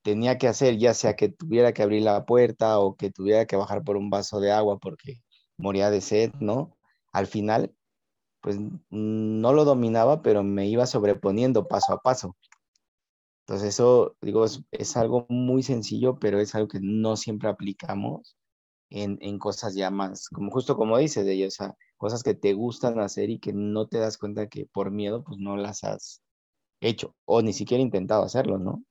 tenía 0.03 0.39
que 0.39 0.49
hacer, 0.49 0.79
ya 0.79 0.95
sea 0.95 1.17
que 1.17 1.29
tuviera 1.29 1.73
que 1.73 1.83
abrir 1.83 2.03
la 2.03 2.25
puerta 2.27 2.79
o 2.81 2.97
que 2.97 3.11
tuviera 3.11 3.47
que 3.47 3.57
bajar 3.57 3.85
por 3.85 3.97
un 3.97 4.11
vaso 4.11 4.41
de 4.41 4.53
agua 4.53 4.79
porque 4.79 5.23
moría 5.57 5.91
de 5.91 6.01
sed, 6.01 6.33
¿no? 6.41 6.77
Al 7.13 7.27
final 7.27 7.75
pues 8.43 8.59
no 8.91 9.53
lo 9.53 9.65
dominaba, 9.65 10.23
pero 10.23 10.43
me 10.43 10.67
iba 10.69 10.87
sobreponiendo 10.87 11.69
paso 11.69 11.93
a 11.95 12.01
paso. 12.03 12.37
Entonces 13.47 13.69
eso, 13.71 14.17
digo, 14.21 14.45
es, 14.45 14.97
algo 14.97 15.27
muy 15.29 15.63
sencillo, 15.63 16.19
pero 16.19 16.41
es 16.41 16.55
algo 16.55 16.69
que 16.69 16.81
no 16.81 17.17
siempre 17.17 17.49
aplicamos 17.49 18.37
en, 18.91 19.39
cosas 19.39 19.75
ya 19.75 19.91
más, 19.91 20.29
como 20.29 20.51
justo 20.51 20.77
como 20.77 20.99
dices 20.99 21.25
de 21.25 21.47
o 21.47 21.51
sea, 21.51 21.75
cosas 21.97 22.23
que 22.23 22.35
te 22.35 22.53
gustan 22.53 23.01
hacer 23.01 23.31
y 23.31 23.39
que 23.39 23.53
no 23.53 23.89
te 23.89 23.99
das 23.99 24.19
cuenta 24.19 24.49
que 24.49 24.67
por 24.67 24.91
miedo, 24.91 25.25
pues 25.25 25.39
no 25.39 25.57
las 25.57 25.85
has 25.85 26.23
hecho 26.81 27.15
o 27.25 27.43
ni 27.43 27.53
siquiera 27.53 27.83
intentado 27.83 28.25
hacerlo, 28.25 28.59
¿no? 28.59 28.85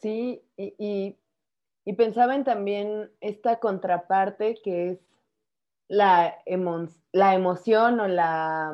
Sí, 0.00 0.42
y, 0.56 1.16
y 1.84 1.92
pensaba 1.94 2.34
en 2.34 2.44
también 2.44 3.10
esta 3.20 3.58
contraparte 3.58 4.56
que 4.62 4.90
es 4.90 4.98
la, 5.90 6.36
la 7.12 7.34
emoción 7.34 7.98
o 7.98 8.06
la, 8.06 8.72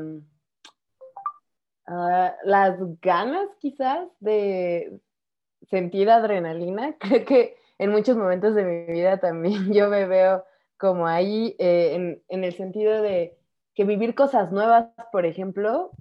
ah, 1.86 2.34
las 2.44 2.78
ganas 3.00 3.48
quizás 3.58 4.08
de 4.20 5.00
sentir 5.70 6.10
adrenalina. 6.10 6.94
Creo 7.00 7.24
que 7.24 7.56
en 7.78 7.90
muchos 7.90 8.16
momentos 8.16 8.54
de 8.54 8.64
mi 8.64 8.92
vida 8.92 9.18
también 9.18 9.72
yo 9.72 9.88
me 9.88 10.06
veo 10.06 10.44
como 10.76 11.06
ahí 11.06 11.56
eh, 11.58 12.20
en, 12.28 12.44
el 12.44 12.52
sentido 12.52 13.00
de 13.00 13.38
que 13.74 13.84
vivir 13.84 14.14
cosas 14.14 14.52
nuevas, 14.52 14.88
por 15.10 15.24
ejemplo, 15.24 15.92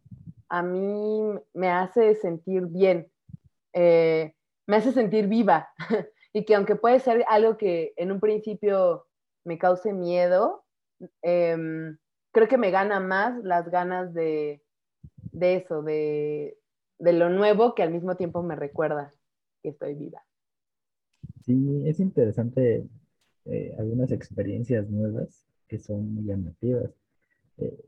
a 0.49 0.61
mí 0.61 1.21
me 1.53 1.69
hace 1.69 2.15
sentir 2.15 2.65
bien, 2.67 3.09
eh, 3.75 4.33
me 4.65 4.77
hace 4.77 4.91
sentir 4.91 5.27
viva 5.27 5.69
y 6.33 6.45
que 6.45 6.55
aunque 6.55 6.75
puede 6.75 6.99
ser 6.99 7.23
algo 7.27 7.57
que 7.57 7.93
en 7.97 8.11
un 8.11 8.19
principio 8.19 9.05
me 9.43 9.59
cause 9.59 9.93
miedo, 9.93 10.65
Em, 11.21 11.97
creo 12.31 12.47
que 12.47 12.57
me 12.57 12.71
gana 12.71 12.99
más 12.99 13.43
las 13.43 13.69
ganas 13.69 14.13
de, 14.13 14.61
eso, 15.31 15.81
de, 15.81 16.57
lo 16.99 17.29
nuevo 17.29 17.75
que 17.75 17.83
al 17.83 17.91
mismo 17.91 18.15
tiempo 18.15 18.41
me 18.43 18.55
recuerda 18.55 19.13
que 19.61 19.69
estoy 19.69 19.95
viva. 19.95 20.23
Sí, 21.45 21.83
es 21.85 21.99
interesante 21.99 22.87
eh, 23.45 23.75
algunas 23.77 24.11
experiencias 24.11 24.89
nuevas 24.89 25.45
que 25.67 25.79
son 25.79 26.13
muy 26.15 26.25
llamativas. 26.25 26.91
Eh, 27.57 27.85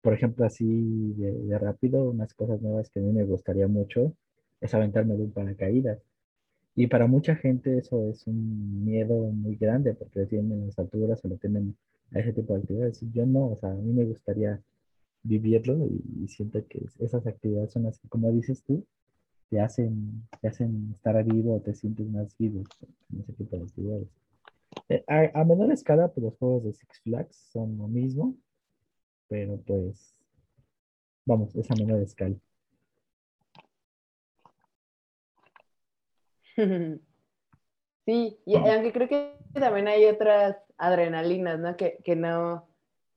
por 0.00 0.14
ejemplo, 0.14 0.44
así 0.44 1.12
de, 1.14 1.58
rápido, 1.58 2.10
unas 2.10 2.34
cosas 2.34 2.60
nuevas 2.60 2.90
que 2.90 3.00
a 3.00 3.02
mí 3.02 3.12
me 3.12 3.24
gustaría 3.24 3.68
mucho 3.68 4.14
es 4.62 4.74
aventarme 4.74 5.16
de 5.16 5.24
un 5.24 5.32
paracaídas. 5.32 5.98
Y 6.74 6.86
para 6.86 7.06
mucha 7.06 7.36
gente 7.36 7.76
eso 7.78 8.08
es 8.08 8.26
un 8.26 8.84
miedo 8.84 9.14
muy 9.14 9.56
grande 9.56 9.94
porque 9.94 10.24
tienen 10.26 10.66
las 10.66 10.78
alturas 10.78 11.22
o 11.24 11.28
lo 11.28 11.36
tienen 11.36 11.76
a 12.12 12.20
ese 12.20 12.32
tipo 12.32 12.54
de 12.54 12.60
actividades. 12.60 13.00
Yo 13.12 13.26
no, 13.26 13.48
o 13.52 13.58
sea, 13.60 13.70
a 13.70 13.74
mí 13.74 13.92
me 13.92 14.04
gustaría 14.04 14.60
vivirlo 15.22 15.86
y, 15.86 16.28
siento 16.28 16.64
que 16.66 16.86
esas 16.98 17.26
actividades 17.26 17.72
son 17.72 17.84
las 17.84 17.98
que, 17.98 18.08
como 18.08 18.32
dices 18.32 18.62
tú, 18.62 18.84
te 19.50 19.60
hacen, 19.60 20.26
te 20.40 20.48
hacen 20.48 20.90
estar 20.94 21.22
vivo 21.24 21.56
o 21.56 21.60
te 21.60 21.74
sientes 21.74 22.08
más 22.08 22.36
vivo 22.38 22.62
en 23.12 23.20
ese 23.20 23.32
tipo 23.34 23.56
de 23.56 23.64
actividades. 23.64 24.08
Eh, 24.88 25.04
a, 25.34 25.44
menor 25.44 25.70
escala, 25.72 26.08
pues 26.08 26.24
los 26.24 26.36
juegos 26.38 26.64
de 26.64 26.72
Six 26.72 27.00
Flags 27.02 27.36
son 27.52 27.76
lo 27.76 27.88
mismo, 27.88 28.34
pero 29.28 29.58
pues, 29.58 30.14
vamos, 31.26 31.54
es 31.54 31.70
a 31.70 31.74
menor 31.74 32.00
escala. 32.00 32.36
Sí, 38.04 38.36
y 38.44 38.56
aunque 38.56 38.92
creo 38.92 39.08
que 39.08 39.36
también 39.54 39.86
hay 39.86 40.06
otras 40.06 40.56
adrenalinas, 40.76 41.60
¿no? 41.60 41.76
Que, 41.76 41.98
que 42.04 42.16
no, 42.16 42.66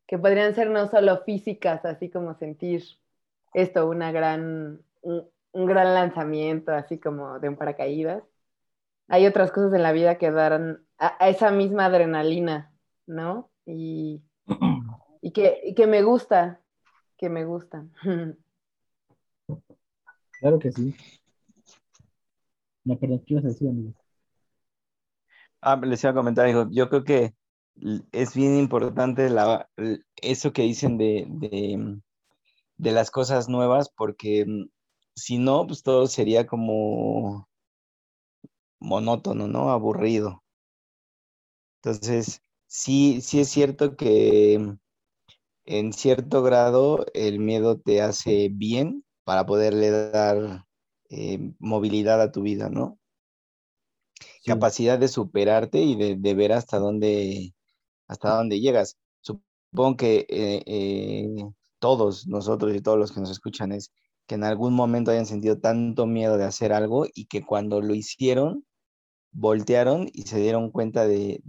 que 0.05 0.19
podrían 0.19 0.53
ser 0.53 0.69
no 0.69 0.87
solo 0.87 1.23
físicas, 1.23 1.83
así 1.85 2.09
como 2.09 2.35
sentir 2.35 2.83
esto, 3.53 3.89
una 3.89 4.11
gran, 4.11 4.81
un, 5.01 5.27
gran 5.53 5.93
lanzamiento, 5.93 6.71
así 6.71 6.99
como 6.99 7.39
de 7.39 7.49
un 7.49 7.55
paracaídas. 7.55 8.23
Hay 9.07 9.25
otras 9.25 9.51
cosas 9.51 9.73
en 9.73 9.83
la 9.83 9.91
vida 9.91 10.17
que 10.17 10.31
dan 10.31 10.85
a, 10.97 11.29
esa 11.29 11.49
misma 11.51 11.85
adrenalina, 11.85 12.71
¿no? 13.07 13.49
Y, 13.65 14.21
y, 15.21 15.31
que, 15.31 15.61
y 15.63 15.73
que 15.73 15.87
me 15.87 16.03
gusta, 16.03 16.61
que 17.17 17.29
me 17.29 17.45
gustan. 17.45 17.91
Claro 20.41 20.59
que 20.59 20.71
sí. 20.71 20.93
No, 22.85 22.97
perdón, 22.97 23.23
¿qué 23.25 23.33
ibas 23.33 23.45
a? 23.45 23.49
Ah, 25.61 25.75
les 25.83 26.03
iba 26.03 26.11
a 26.11 26.13
comentar, 26.15 26.45
digo, 26.45 26.67
yo 26.71 26.89
creo 26.89 27.03
que 27.03 27.33
es 28.11 28.35
bien 28.35 28.57
importante 28.57 29.29
eso 30.17 30.53
que 30.53 30.61
dicen 30.61 30.97
de, 30.97 31.25
de, 32.77 32.91
las 32.91 33.11
cosas 33.11 33.49
nuevas, 33.49 33.89
porque 33.89 34.45
mm, 34.45 34.69
si 35.15 35.37
no, 35.39 35.65
pues 35.67 35.83
todo 35.83 36.07
sería 36.07 36.45
como 36.47 37.47
monótono, 38.79 39.47
¿no? 39.47 39.69
Aburrido. 39.71 40.41
Entonces, 41.83 42.41
sí, 42.67 43.21
sí 43.21 43.39
es 43.39 43.49
cierto 43.49 43.95
que 43.95 44.57
mm, 44.59 44.77
en 45.65 45.93
cierto 45.93 46.43
grado 46.43 47.05
el 47.13 47.39
miedo 47.39 47.79
te 47.79 48.01
hace 48.01 48.49
bien 48.51 49.05
para 49.25 49.45
poderle 49.45 49.91
dar 50.11 50.64
eh, 51.09 51.53
movilidad 51.59 52.21
a 52.21 52.31
tu 52.31 52.41
vida, 52.41 52.69
¿no? 52.69 52.99
Capacidad 54.45 54.99
de 54.99 55.07
superarte 55.07 55.81
y 55.81 56.15
de, 56.15 56.33
ver 56.33 56.53
hasta 56.53 56.77
dónde, 56.77 57.53
hasta 58.07 58.35
dónde 58.35 58.59
llegas. 58.59 58.97
Supongo 59.21 59.97
que 59.97 60.25
eh, 60.29 60.63
eh, 60.65 61.45
todos 61.79 62.27
nosotros 62.27 62.75
y 62.75 62.81
todos 62.81 62.97
los 62.97 63.11
que 63.11 63.19
nos 63.19 63.31
escuchan 63.31 63.71
es 63.71 63.91
que 64.27 64.35
en 64.35 64.43
algún 64.43 64.73
momento 64.73 65.11
hayan 65.11 65.25
sentido 65.25 65.59
tanto 65.59 66.05
miedo 66.05 66.37
de 66.37 66.45
hacer 66.45 66.73
algo 66.73 67.05
y 67.13 67.25
que 67.25 67.45
cuando 67.45 67.81
lo 67.81 67.93
hicieron, 67.93 68.65
voltearon 69.31 70.09
y 70.13 70.23
se 70.23 70.39
dieron 70.39 70.71
cuenta 70.71 71.05
de... 71.05 71.41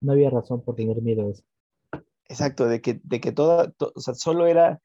no 0.00 0.12
había 0.12 0.30
razón 0.30 0.62
por 0.62 0.74
tener 0.74 1.00
miedo 1.00 1.26
a 1.26 1.30
eso. 1.30 1.42
Exacto, 2.28 2.66
de 2.66 2.80
que, 2.80 3.00
de 3.04 3.20
que 3.20 3.32
todo, 3.32 3.74
o 3.94 4.00
sea, 4.00 4.14
solo 4.14 4.46
era 4.46 4.80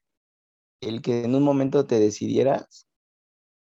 el 0.80 1.02
que 1.02 1.24
en 1.24 1.34
un 1.34 1.42
momento 1.42 1.86
te 1.86 1.98
decidieras, 1.98 2.87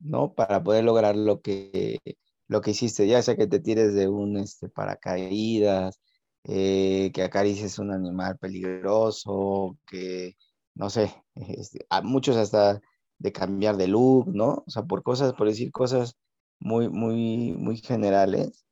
¿no? 0.03 0.33
Para 0.35 0.63
poder 0.63 0.83
lograr 0.83 1.15
lo 1.15 1.41
que, 1.41 1.99
lo 2.47 2.61
que 2.61 2.71
hiciste, 2.71 3.07
ya 3.07 3.21
sea 3.21 3.35
que 3.35 3.47
te 3.47 3.59
tires 3.59 3.93
de 3.93 4.07
un 4.09 4.37
este, 4.37 4.69
paracaídas, 4.69 5.99
eh, 6.45 7.11
que 7.13 7.23
acaricies 7.23 7.79
un 7.79 7.91
animal 7.91 8.37
peligroso, 8.37 9.77
que, 9.87 10.35
no 10.75 10.89
sé, 10.89 11.13
este, 11.35 11.85
a 11.89 12.01
muchos 12.01 12.37
hasta 12.37 12.81
de 13.19 13.31
cambiar 13.31 13.77
de 13.77 13.87
look, 13.87 14.27
¿no? 14.33 14.63
O 14.67 14.69
sea, 14.69 14.83
por 14.83 15.03
cosas, 15.03 15.33
por 15.33 15.47
decir 15.47 15.71
cosas 15.71 16.17
muy, 16.59 16.89
muy, 16.89 17.53
muy 17.53 17.77
generales, 17.77 18.65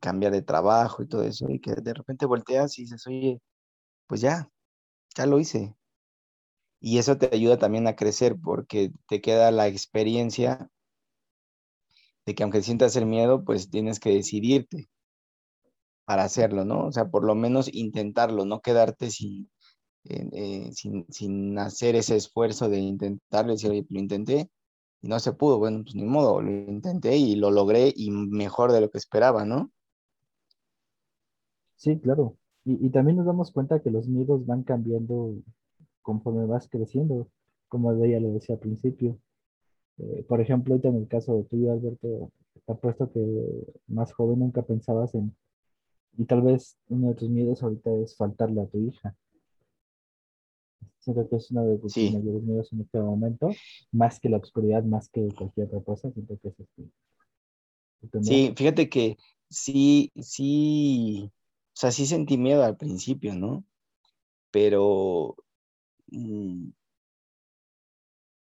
cambiar 0.00 0.32
de 0.32 0.42
trabajo 0.42 1.02
y 1.02 1.08
todo 1.08 1.22
eso, 1.24 1.48
y 1.50 1.60
que 1.60 1.74
de 1.74 1.94
repente 1.94 2.26
volteas 2.26 2.78
y 2.78 2.82
dices, 2.82 3.06
oye, 3.06 3.40
pues 4.06 4.20
ya, 4.20 4.50
ya 5.16 5.26
lo 5.26 5.38
hice. 5.40 5.76
Y 6.86 6.98
eso 6.98 7.18
te 7.18 7.28
ayuda 7.34 7.58
también 7.58 7.88
a 7.88 7.96
crecer 7.96 8.36
porque 8.40 8.92
te 9.08 9.20
queda 9.20 9.50
la 9.50 9.66
experiencia 9.66 10.70
de 12.24 12.32
que 12.36 12.44
aunque 12.44 12.62
sientas 12.62 12.94
el 12.94 13.06
miedo, 13.06 13.44
pues 13.44 13.70
tienes 13.70 13.98
que 13.98 14.10
decidirte 14.10 14.88
para 16.04 16.22
hacerlo, 16.22 16.64
¿no? 16.64 16.86
O 16.86 16.92
sea, 16.92 17.10
por 17.10 17.24
lo 17.24 17.34
menos 17.34 17.68
intentarlo, 17.74 18.44
no 18.44 18.60
quedarte 18.60 19.10
sin, 19.10 19.50
eh, 20.04 20.70
sin, 21.10 21.58
hacer 21.58 21.96
ese 21.96 22.14
esfuerzo 22.14 22.68
de 22.68 22.78
intentarlo 22.78 23.50
y 23.50 23.56
decir, 23.56 23.70
oye, 23.72 23.86
lo 23.90 23.98
intenté 23.98 24.48
y 25.02 25.08
no 25.08 25.18
se 25.18 25.32
pudo, 25.32 25.58
bueno, 25.58 25.82
pues 25.82 25.96
ni 25.96 26.04
modo, 26.04 26.40
lo 26.40 26.52
intenté 26.52 27.16
y 27.16 27.34
lo 27.34 27.50
logré 27.50 27.92
y 27.96 28.12
mejor 28.12 28.70
de 28.70 28.82
lo 28.82 28.90
que 28.90 28.98
esperaba, 28.98 29.44
¿no? 29.44 29.72
Sí, 31.74 31.98
claro. 31.98 32.36
Y, 32.64 32.90
también 32.90 33.16
nos 33.16 33.26
damos 33.26 33.50
cuenta 33.50 33.82
que 33.82 33.90
los 33.90 34.06
miedos 34.06 34.46
van 34.46 34.62
cambiando 34.62 35.34
conforme 36.06 36.46
vas 36.46 36.68
creciendo, 36.68 37.26
como 37.66 37.90
ella 38.04 38.20
lo 38.20 38.32
decía 38.32 38.54
al 38.54 38.60
principio. 38.60 39.18
Eh, 39.98 40.24
por 40.28 40.40
ejemplo, 40.40 40.74
ahorita 40.74 40.88
en 40.88 40.98
el 40.98 41.08
caso 41.08 41.36
de 41.36 41.42
tuyo, 41.42 41.72
Alberto, 41.72 42.30
te 42.64 42.72
apuesto 42.72 43.10
que 43.10 43.20
más 43.88 44.12
joven 44.12 44.38
nunca 44.38 44.62
pensabas 44.62 45.16
en, 45.16 45.36
y 46.16 46.24
tal 46.24 46.42
vez 46.42 46.78
uno 46.88 47.08
de 47.08 47.16
tus 47.16 47.28
miedos 47.28 47.60
ahorita 47.60 47.92
es 47.96 48.16
faltarle 48.16 48.60
a 48.60 48.66
tu 48.66 48.78
hija. 48.78 49.16
Siento 51.00 51.28
que 51.28 51.36
es 51.36 51.50
uno 51.50 51.64
de 51.64 51.78
tus 51.78 51.96
mayores 51.96 52.42
miedos 52.44 52.72
en 52.72 52.82
este 52.82 53.00
momento, 53.00 53.50
más 53.90 54.20
que 54.20 54.28
la 54.28 54.36
oscuridad, 54.36 54.84
más 54.84 55.08
que 55.08 55.26
cualquier 55.36 55.66
otra 55.66 55.80
cosa, 55.80 56.12
siento 56.12 56.38
que 56.38 56.48
es 56.48 56.60
este. 56.60 58.22
Sí, 58.22 58.54
fíjate 58.56 58.88
que 58.88 59.16
sí, 59.50 60.12
sí, 60.20 61.32
o 61.32 61.76
sea, 61.76 61.90
sí 61.90 62.06
sentí 62.06 62.38
miedo 62.38 62.62
al 62.62 62.76
principio, 62.76 63.34
¿no? 63.34 63.64
Pero, 64.52 65.36
mm, 66.16 66.72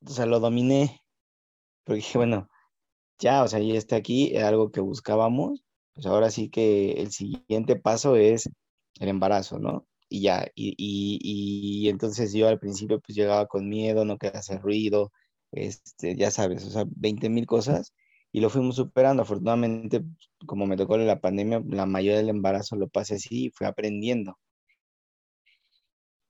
o 0.06 0.10
sea, 0.10 0.26
lo 0.26 0.40
dominé, 0.40 1.02
porque 1.84 1.98
dije, 1.98 2.18
bueno, 2.18 2.48
ya, 3.18 3.44
o 3.44 3.48
sea, 3.48 3.60
ya 3.60 3.74
está 3.76 3.96
aquí, 3.96 4.34
era 4.36 4.48
algo 4.48 4.72
que 4.72 4.80
buscábamos, 4.80 5.64
pues 5.94 6.06
ahora 6.06 6.30
sí 6.30 6.50
que 6.50 6.92
el 6.94 7.12
siguiente 7.12 7.76
paso 7.76 8.16
es 8.16 8.48
el 9.00 9.08
embarazo, 9.08 9.58
¿no? 9.58 9.86
Y 10.08 10.22
ya, 10.22 10.46
y, 10.54 10.74
y, 10.78 11.88
entonces 11.88 12.32
yo 12.34 12.48
al 12.48 12.58
principio 12.60 13.00
pues 13.00 13.16
llegaba 13.16 13.46
con 13.46 13.68
miedo, 13.68 14.04
no 14.04 14.18
quería 14.18 14.40
hacer 14.40 14.60
ruido, 14.62 15.12
este, 15.52 16.16
ya 16.16 16.30
sabes, 16.30 16.64
o 16.66 16.70
sea, 16.70 16.84
20 16.88 17.28
mil 17.30 17.46
cosas, 17.46 17.92
y 18.32 18.40
lo 18.40 18.50
fuimos 18.50 18.76
superando. 18.76 19.22
Afortunadamente, 19.22 20.02
como 20.46 20.66
me 20.66 20.76
tocó 20.76 20.98
la 20.98 21.20
pandemia, 21.20 21.62
la 21.68 21.86
mayoría 21.86 22.18
del 22.18 22.30
embarazo 22.30 22.76
lo 22.76 22.88
pasé 22.88 23.16
así 23.16 23.46
y 23.46 23.50
fui 23.50 23.66
aprendiendo. 23.66 24.38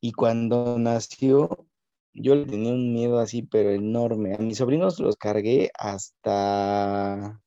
Y 0.05 0.13
cuando 0.13 0.79
nació, 0.79 1.67
yo 2.13 2.35
le 2.35 2.45
tenía 2.45 2.75
un 2.75 2.93
miedo 2.93 3.19
así, 3.21 3.41
pero 3.41 3.71
enorme. 3.71 4.35
A 4.35 4.39
mis 4.39 4.59
sobrinos 4.59 5.01
los 5.01 5.17
cargué 5.17 5.71
hasta, 5.79 7.41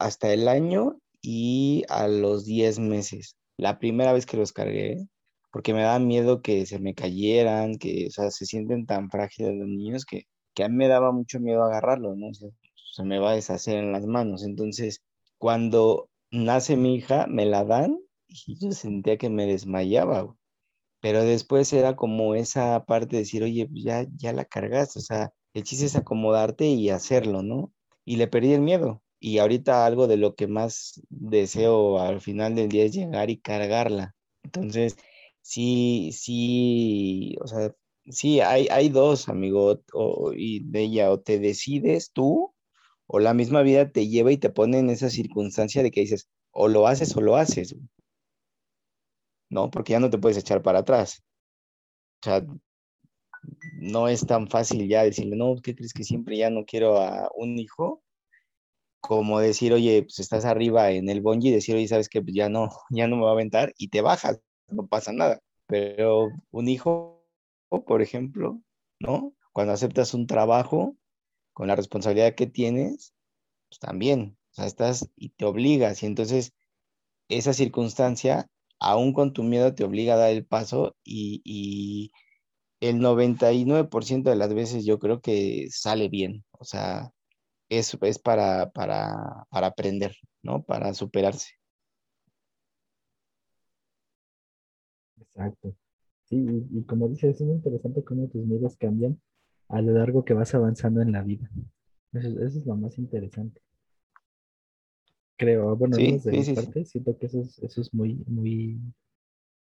hasta 0.00 0.32
el 0.32 0.48
año 0.48 0.98
y 1.22 1.84
a 1.88 2.08
los 2.08 2.46
10 2.46 2.80
meses. 2.80 3.36
La 3.58 3.78
primera 3.78 4.12
vez 4.12 4.26
que 4.26 4.36
los 4.36 4.52
cargué, 4.52 5.06
porque 5.52 5.72
me 5.72 5.82
daba 5.82 6.00
miedo 6.00 6.42
que 6.42 6.66
se 6.66 6.80
me 6.80 6.94
cayeran, 6.94 7.78
que, 7.78 8.08
o 8.08 8.10
sea, 8.10 8.32
se 8.32 8.44
sienten 8.44 8.84
tan 8.84 9.08
frágiles 9.08 9.54
los 9.54 9.68
niños 9.68 10.04
que, 10.04 10.24
que 10.52 10.64
a 10.64 10.68
mí 10.68 10.74
me 10.74 10.88
daba 10.88 11.12
mucho 11.12 11.38
miedo 11.38 11.62
agarrarlos, 11.62 12.16
¿no? 12.16 12.26
se 12.34 13.04
me 13.04 13.20
va 13.20 13.30
a 13.30 13.34
deshacer 13.36 13.76
en 13.76 13.92
las 13.92 14.04
manos. 14.04 14.42
Entonces, 14.42 15.04
cuando 15.38 16.10
nace 16.32 16.76
mi 16.76 16.96
hija, 16.96 17.28
me 17.28 17.46
la 17.46 17.64
dan 17.64 18.00
y 18.26 18.58
yo 18.58 18.72
sentía 18.72 19.16
que 19.16 19.30
me 19.30 19.46
desmayaba 19.46 20.35
pero 21.06 21.22
después 21.22 21.72
era 21.72 21.94
como 21.94 22.34
esa 22.34 22.84
parte 22.84 23.14
de 23.14 23.18
decir, 23.18 23.44
oye, 23.44 23.68
pues 23.68 23.84
ya, 23.84 24.08
ya 24.16 24.32
la 24.32 24.44
cargaste, 24.44 24.98
o 24.98 25.02
sea, 25.02 25.32
el 25.54 25.62
chiste 25.62 25.86
es 25.86 25.94
acomodarte 25.94 26.66
y 26.66 26.90
hacerlo, 26.90 27.44
¿no? 27.44 27.72
Y 28.04 28.16
le 28.16 28.26
perdí 28.26 28.52
el 28.54 28.60
miedo. 28.60 29.04
Y 29.20 29.38
ahorita 29.38 29.86
algo 29.86 30.08
de 30.08 30.16
lo 30.16 30.34
que 30.34 30.48
más 30.48 31.00
deseo 31.08 32.00
al 32.00 32.20
final 32.20 32.56
del 32.56 32.68
día 32.68 32.84
es 32.84 32.92
llegar 32.92 33.30
y 33.30 33.38
cargarla. 33.38 34.16
Entonces, 34.42 34.96
sí, 35.42 36.10
sí, 36.12 37.36
o 37.40 37.46
sea, 37.46 37.72
sí, 38.06 38.40
hay, 38.40 38.66
hay 38.72 38.88
dos, 38.88 39.28
amigo, 39.28 39.80
o, 39.92 40.32
y 40.32 40.64
de 40.64 40.80
ella, 40.80 41.12
o 41.12 41.20
te 41.20 41.38
decides 41.38 42.10
tú, 42.10 42.52
o 43.06 43.20
la 43.20 43.32
misma 43.32 43.62
vida 43.62 43.92
te 43.92 44.08
lleva 44.08 44.32
y 44.32 44.38
te 44.38 44.50
pone 44.50 44.80
en 44.80 44.90
esa 44.90 45.08
circunstancia 45.08 45.84
de 45.84 45.92
que 45.92 46.00
dices, 46.00 46.28
o 46.50 46.66
lo 46.66 46.88
haces 46.88 47.16
o 47.16 47.20
lo 47.20 47.36
haces. 47.36 47.76
¿No? 49.50 49.70
Porque 49.70 49.92
ya 49.92 50.00
no 50.00 50.10
te 50.10 50.18
puedes 50.18 50.38
echar 50.38 50.62
para 50.62 50.80
atrás. 50.80 51.22
O 52.22 52.24
sea, 52.24 52.44
no 53.74 54.08
es 54.08 54.26
tan 54.26 54.48
fácil 54.48 54.88
ya 54.88 55.02
decirle, 55.04 55.36
no, 55.36 55.56
¿qué 55.62 55.74
crees 55.74 55.92
que 55.92 56.04
siempre 56.04 56.36
ya 56.36 56.50
no 56.50 56.64
quiero 56.64 56.98
a 56.98 57.30
un 57.34 57.58
hijo? 57.58 58.02
Como 59.00 59.40
decir, 59.40 59.72
oye, 59.72 60.02
pues 60.02 60.18
estás 60.18 60.44
arriba 60.44 60.90
en 60.90 61.08
el 61.08 61.20
bungee 61.20 61.50
y 61.50 61.52
decir, 61.52 61.76
oye, 61.76 61.88
sabes 61.88 62.08
que 62.08 62.22
pues 62.22 62.34
ya 62.34 62.48
no, 62.48 62.68
ya 62.90 63.06
no 63.08 63.16
me 63.16 63.22
va 63.24 63.30
a 63.30 63.32
aventar 63.32 63.72
y 63.78 63.88
te 63.88 64.00
bajas, 64.00 64.40
no 64.68 64.86
pasa 64.86 65.12
nada. 65.12 65.40
Pero 65.66 66.28
un 66.50 66.68
hijo, 66.68 67.24
por 67.86 68.02
ejemplo, 68.02 68.60
¿no? 69.00 69.34
Cuando 69.52 69.72
aceptas 69.72 70.14
un 70.14 70.26
trabajo 70.26 70.96
con 71.52 71.68
la 71.68 71.76
responsabilidad 71.76 72.34
que 72.34 72.46
tienes, 72.46 73.14
pues 73.68 73.78
también, 73.80 74.36
o 74.52 74.54
sea, 74.54 74.66
estás 74.66 75.08
y 75.16 75.30
te 75.30 75.44
obligas 75.44 76.02
y 76.02 76.06
entonces 76.06 76.52
esa 77.28 77.52
circunstancia 77.52 78.48
aún 78.86 79.12
con 79.12 79.32
tu 79.32 79.42
miedo 79.42 79.74
te 79.74 79.84
obliga 79.84 80.14
a 80.14 80.16
dar 80.16 80.30
el 80.30 80.46
paso 80.46 80.96
y, 81.04 82.12
el 82.80 83.00
99% 83.00 84.30
de 84.30 84.36
las 84.36 84.54
veces 84.54 84.84
yo 84.84 84.98
creo 84.98 85.20
que 85.20 85.68
sale 85.70 86.08
bien. 86.08 86.44
O 86.52 86.64
sea, 86.64 87.10
es, 87.70 87.96
es 88.02 88.18
para, 88.18 88.70
para, 88.70 89.46
aprender, 89.50 90.16
¿no? 90.42 90.62
Para 90.62 90.94
superarse. 90.94 91.50
Exacto. 95.20 95.74
Sí, 96.24 96.36
y, 96.72 96.84
como 96.84 97.08
dices, 97.08 97.36
es 97.36 97.42
muy 97.42 97.56
interesante 97.56 98.04
cómo 98.04 98.28
tus 98.28 98.44
miedos 98.44 98.76
cambian 98.76 99.20
a 99.68 99.80
lo 99.82 99.92
largo 99.92 100.24
que 100.24 100.34
vas 100.34 100.54
avanzando 100.54 101.00
en 101.02 101.12
la 101.12 101.22
vida. 101.22 101.50
Eso, 102.12 102.28
es 102.40 102.66
lo 102.66 102.76
más 102.76 102.98
interesante. 102.98 103.60
Creo, 105.36 105.76
bueno, 105.76 105.96
de 105.96 106.12
mi 106.12 106.54
parte, 106.54 106.84
siento 106.84 107.16
que 107.18 107.26
eso 107.26 107.40
es, 107.40 107.58
eso 107.58 107.80
es 107.80 107.92
muy, 107.92 108.14
muy 108.26 108.80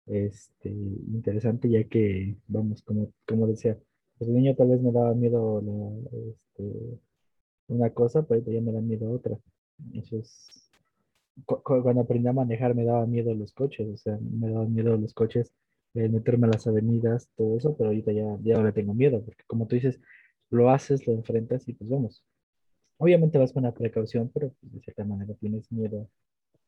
este, 0.07 0.69
interesante, 0.69 1.69
ya 1.69 1.83
que, 1.85 2.35
vamos, 2.47 2.81
como, 2.81 3.11
como 3.25 3.47
decía, 3.47 3.77
pues 4.17 4.29
el 4.29 4.35
niño 4.35 4.55
tal 4.55 4.69
vez 4.69 4.81
me 4.81 4.91
daba 4.91 5.13
miedo 5.13 5.63
este, 6.11 6.99
una 7.67 7.89
cosa, 7.91 8.25
pero 8.27 8.41
ya 8.51 8.61
me 8.61 8.73
da 8.73 8.81
miedo 8.81 9.09
otra. 9.11 9.37
Eso 9.93 10.17
es, 10.17 10.69
cuando 11.45 12.01
aprendí 12.01 12.27
a 12.27 12.33
manejar 12.33 12.75
me 12.75 12.85
daba 12.85 13.05
miedo 13.05 13.33
los 13.33 13.53
coches, 13.53 13.87
o 13.87 13.97
sea, 13.97 14.19
me 14.21 14.51
daba 14.51 14.65
miedo 14.65 14.97
los 14.97 15.13
coches, 15.13 15.53
meterme 15.93 16.47
a 16.47 16.51
las 16.51 16.67
avenidas, 16.67 17.29
todo 17.35 17.57
eso, 17.57 17.75
pero 17.77 17.89
ahorita 17.89 18.11
ya, 18.11 18.37
ya 18.43 18.57
no 18.57 18.63
le 18.65 18.71
tengo 18.73 18.93
miedo, 18.93 19.23
porque 19.23 19.43
como 19.47 19.67
tú 19.67 19.75
dices, 19.75 19.99
lo 20.49 20.69
haces, 20.69 21.07
lo 21.07 21.13
enfrentas 21.13 21.67
y 21.67 21.73
pues 21.73 21.89
vamos. 21.89 22.23
Obviamente 22.97 23.37
vas 23.37 23.51
con 23.51 23.63
la 23.63 23.73
precaución, 23.73 24.29
pero 24.33 24.51
pues, 24.59 24.73
de 24.73 24.79
cierta 24.81 25.03
manera 25.03 25.33
tienes 25.35 25.71
miedo 25.71 26.07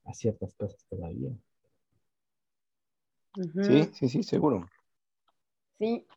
a 0.05 0.13
ciertas 0.13 0.53
cosas 0.55 0.83
todavía. 0.89 1.31
Sí, 3.61 3.83
sí, 3.93 4.09
sí, 4.09 4.23
seguro. 4.23 4.67
Sí, 5.77 6.07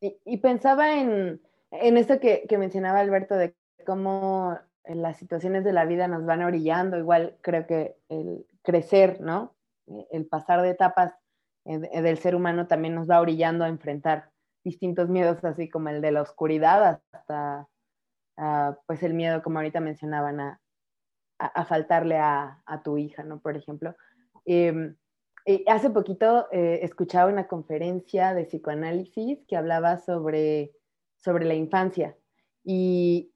y, 0.00 0.36
pensaba 0.38 1.00
en, 1.00 1.40
en 1.70 1.96
esto 1.96 2.20
que, 2.20 2.44
que, 2.48 2.58
mencionaba 2.58 3.00
Alberto, 3.00 3.36
de 3.36 3.54
cómo 3.86 4.58
las 4.84 5.16
situaciones 5.16 5.64
de 5.64 5.72
la 5.72 5.86
vida 5.86 6.08
nos 6.08 6.24
van 6.24 6.42
orillando, 6.42 6.98
igual 6.98 7.36
creo 7.40 7.66
que 7.66 7.96
el 8.08 8.46
crecer, 8.62 9.20
¿no? 9.20 9.54
El 10.10 10.26
pasar 10.26 10.60
de 10.62 10.70
etapas 10.70 11.14
eh, 11.64 11.78
del 11.78 12.18
ser 12.18 12.34
humano 12.34 12.66
también 12.66 12.94
nos 12.94 13.08
va 13.08 13.20
orillando 13.20 13.64
a 13.64 13.68
enfrentar 13.68 14.30
distintos 14.64 15.08
miedos, 15.08 15.42
así 15.44 15.68
como 15.68 15.88
el 15.88 16.00
de 16.00 16.12
la 16.12 16.22
oscuridad, 16.22 17.00
hasta 17.12 17.68
ah, 18.38 18.78
pues 18.86 19.02
el 19.02 19.14
miedo, 19.14 19.42
como 19.42 19.58
ahorita 19.58 19.80
mencionaban, 19.80 20.40
a, 20.40 20.60
faltarle 21.66 22.16
a, 22.18 22.62
tu 22.82 22.98
hija, 22.98 23.22
¿no? 23.22 23.40
Por 23.40 23.56
ejemplo. 23.56 23.94
Em, 24.44 24.96
hace 25.66 25.90
poquito 25.90 26.48
eh, 26.50 26.80
escuchaba 26.82 27.30
una 27.30 27.46
conferencia 27.46 28.34
de 28.34 28.44
psicoanálisis 28.44 29.44
que 29.46 29.56
hablaba 29.56 29.98
sobre, 29.98 30.72
sobre 31.16 31.44
la 31.44 31.54
infancia 31.54 32.16
y, 32.64 33.32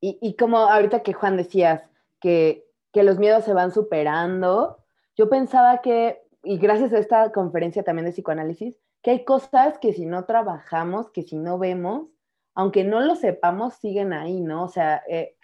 y, 0.00 0.36
como 0.36 0.58
ahorita 0.58 1.02
que 1.02 1.12
Juan 1.12 1.36
decías 1.36 1.82
que, 2.20 2.66
que 2.92 3.02
los 3.02 3.18
miedos 3.18 3.44
se 3.44 3.54
van 3.54 3.72
superando, 3.72 4.84
yo 5.16 5.28
pensaba 5.28 5.80
que, 5.80 6.22
y 6.42 6.58
gracias 6.58 6.92
a 6.92 6.98
esta 6.98 7.32
conferencia 7.32 7.82
también 7.82 8.06
de 8.06 8.12
psicoanálisis, 8.12 8.78
que 9.02 9.12
hay 9.12 9.24
cosas 9.24 9.78
que 9.78 9.92
si 9.92 10.06
no 10.06 10.24
trabajamos, 10.24 11.10
que 11.10 11.22
si 11.22 11.38
no 11.38 11.58
vemos, 11.58 12.08
aunque 12.60 12.84
no 12.84 13.00
lo 13.00 13.16
sepamos, 13.16 13.76
siguen 13.76 14.12
ahí, 14.12 14.38
¿no? 14.42 14.64
O 14.64 14.68
sea, 14.68 15.02
eh, 15.08 15.34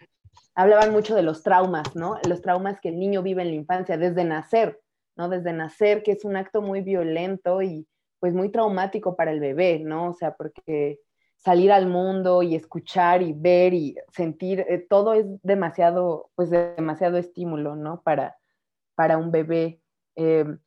hablaban 0.54 0.92
mucho 0.92 1.14
de 1.14 1.22
los 1.22 1.42
traumas, 1.42 1.96
¿no? 1.96 2.18
Los 2.28 2.42
traumas 2.42 2.78
que 2.78 2.90
el 2.90 2.98
niño 2.98 3.22
vive 3.22 3.40
en 3.40 3.48
la 3.48 3.54
infancia 3.54 3.96
desde 3.96 4.22
nacer, 4.22 4.82
¿no? 5.16 5.30
Desde 5.30 5.54
nacer, 5.54 6.02
que 6.02 6.12
es 6.12 6.26
un 6.26 6.36
acto 6.36 6.60
muy 6.60 6.82
violento 6.82 7.62
y 7.62 7.88
pues 8.20 8.34
muy 8.34 8.50
traumático 8.50 9.16
para 9.16 9.30
el 9.30 9.40
bebé, 9.40 9.78
¿no? 9.78 10.10
O 10.10 10.12
sea, 10.12 10.36
porque 10.36 11.00
salir 11.38 11.72
al 11.72 11.86
mundo 11.86 12.42
y 12.42 12.54
escuchar 12.54 13.22
y 13.22 13.32
ver 13.32 13.72
y 13.72 13.96
sentir, 14.12 14.66
eh, 14.68 14.86
todo 14.86 15.14
es 15.14 15.24
demasiado, 15.42 16.28
pues 16.34 16.50
demasiado 16.50 17.16
estímulo, 17.16 17.76
¿no? 17.76 18.02
Para, 18.02 18.36
para 18.94 19.16
un 19.16 19.30
bebé. 19.30 19.80
Em, 20.16 20.58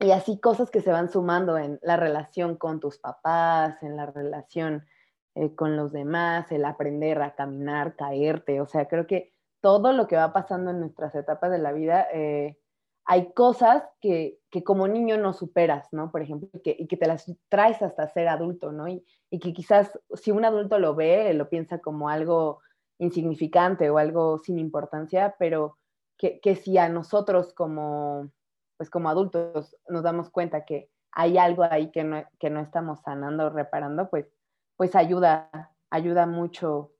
y 0.00 0.12
así 0.12 0.40
cosas 0.40 0.70
que 0.70 0.80
se 0.80 0.92
van 0.92 1.10
sumando 1.10 1.58
en 1.58 1.78
la 1.82 1.98
relación 1.98 2.56
con 2.56 2.80
tus 2.80 2.98
papás, 2.98 3.82
en 3.82 3.98
la 3.98 4.06
relación 4.06 4.86
eh, 5.34 5.54
con 5.54 5.76
los 5.76 5.92
demás, 5.92 6.50
el 6.52 6.64
aprender 6.64 7.20
a 7.22 7.34
caminar, 7.34 7.96
caerte, 7.96 8.60
o 8.60 8.66
sea, 8.66 8.86
creo 8.86 9.06
que 9.06 9.32
todo 9.60 9.92
lo 9.92 10.06
que 10.06 10.16
va 10.16 10.32
pasando 10.32 10.70
en 10.70 10.80
nuestras 10.80 11.14
etapas 11.14 11.50
de 11.50 11.58
la 11.58 11.72
vida 11.72 12.06
eh, 12.12 12.58
hay 13.06 13.32
cosas 13.32 13.82
que, 14.00 14.40
como 14.64 14.88
niño 14.88 15.18
no 15.18 15.32
superas, 15.32 15.88
¿no? 15.92 16.10
Por 16.10 16.22
ejemplo, 16.22 16.48
y 16.64 16.86
que 16.86 16.96
te 16.96 17.06
las 17.06 17.30
traes 17.48 17.82
hasta 17.82 18.08
ser 18.08 18.28
adulto, 18.28 18.72
¿no? 18.72 18.88
Y, 18.88 19.04
que 19.30 19.52
quizás 19.52 19.98
si 20.14 20.30
un 20.30 20.44
adulto 20.44 20.78
lo 20.78 20.94
ve, 20.94 21.34
lo 21.34 21.48
piensa 21.48 21.80
como 21.80 22.08
algo 22.08 22.60
insignificante 22.98 23.90
o 23.90 23.98
algo 23.98 24.38
sin 24.38 24.58
importancia, 24.58 25.34
pero 25.38 25.76
que, 26.16 26.56
si 26.56 26.78
a 26.78 26.88
nosotros 26.88 27.52
como, 27.52 28.30
pues 28.76 28.88
como 28.90 29.08
adultos 29.10 29.76
nos 29.88 30.02
damos 30.02 30.30
cuenta 30.30 30.64
que 30.64 30.88
hay 31.10 31.36
algo 31.36 31.64
ahí 31.64 31.90
que 31.90 32.04
no, 32.04 32.24
que 32.38 32.48
no 32.48 32.60
estamos 32.60 33.00
sanando 33.00 33.46
o 33.46 33.50
reparando, 33.50 34.08
pues, 34.08 34.26
pues 34.76 34.94
ayuda, 34.94 35.50
ayuda 35.90 36.26
mucho, 36.26 36.92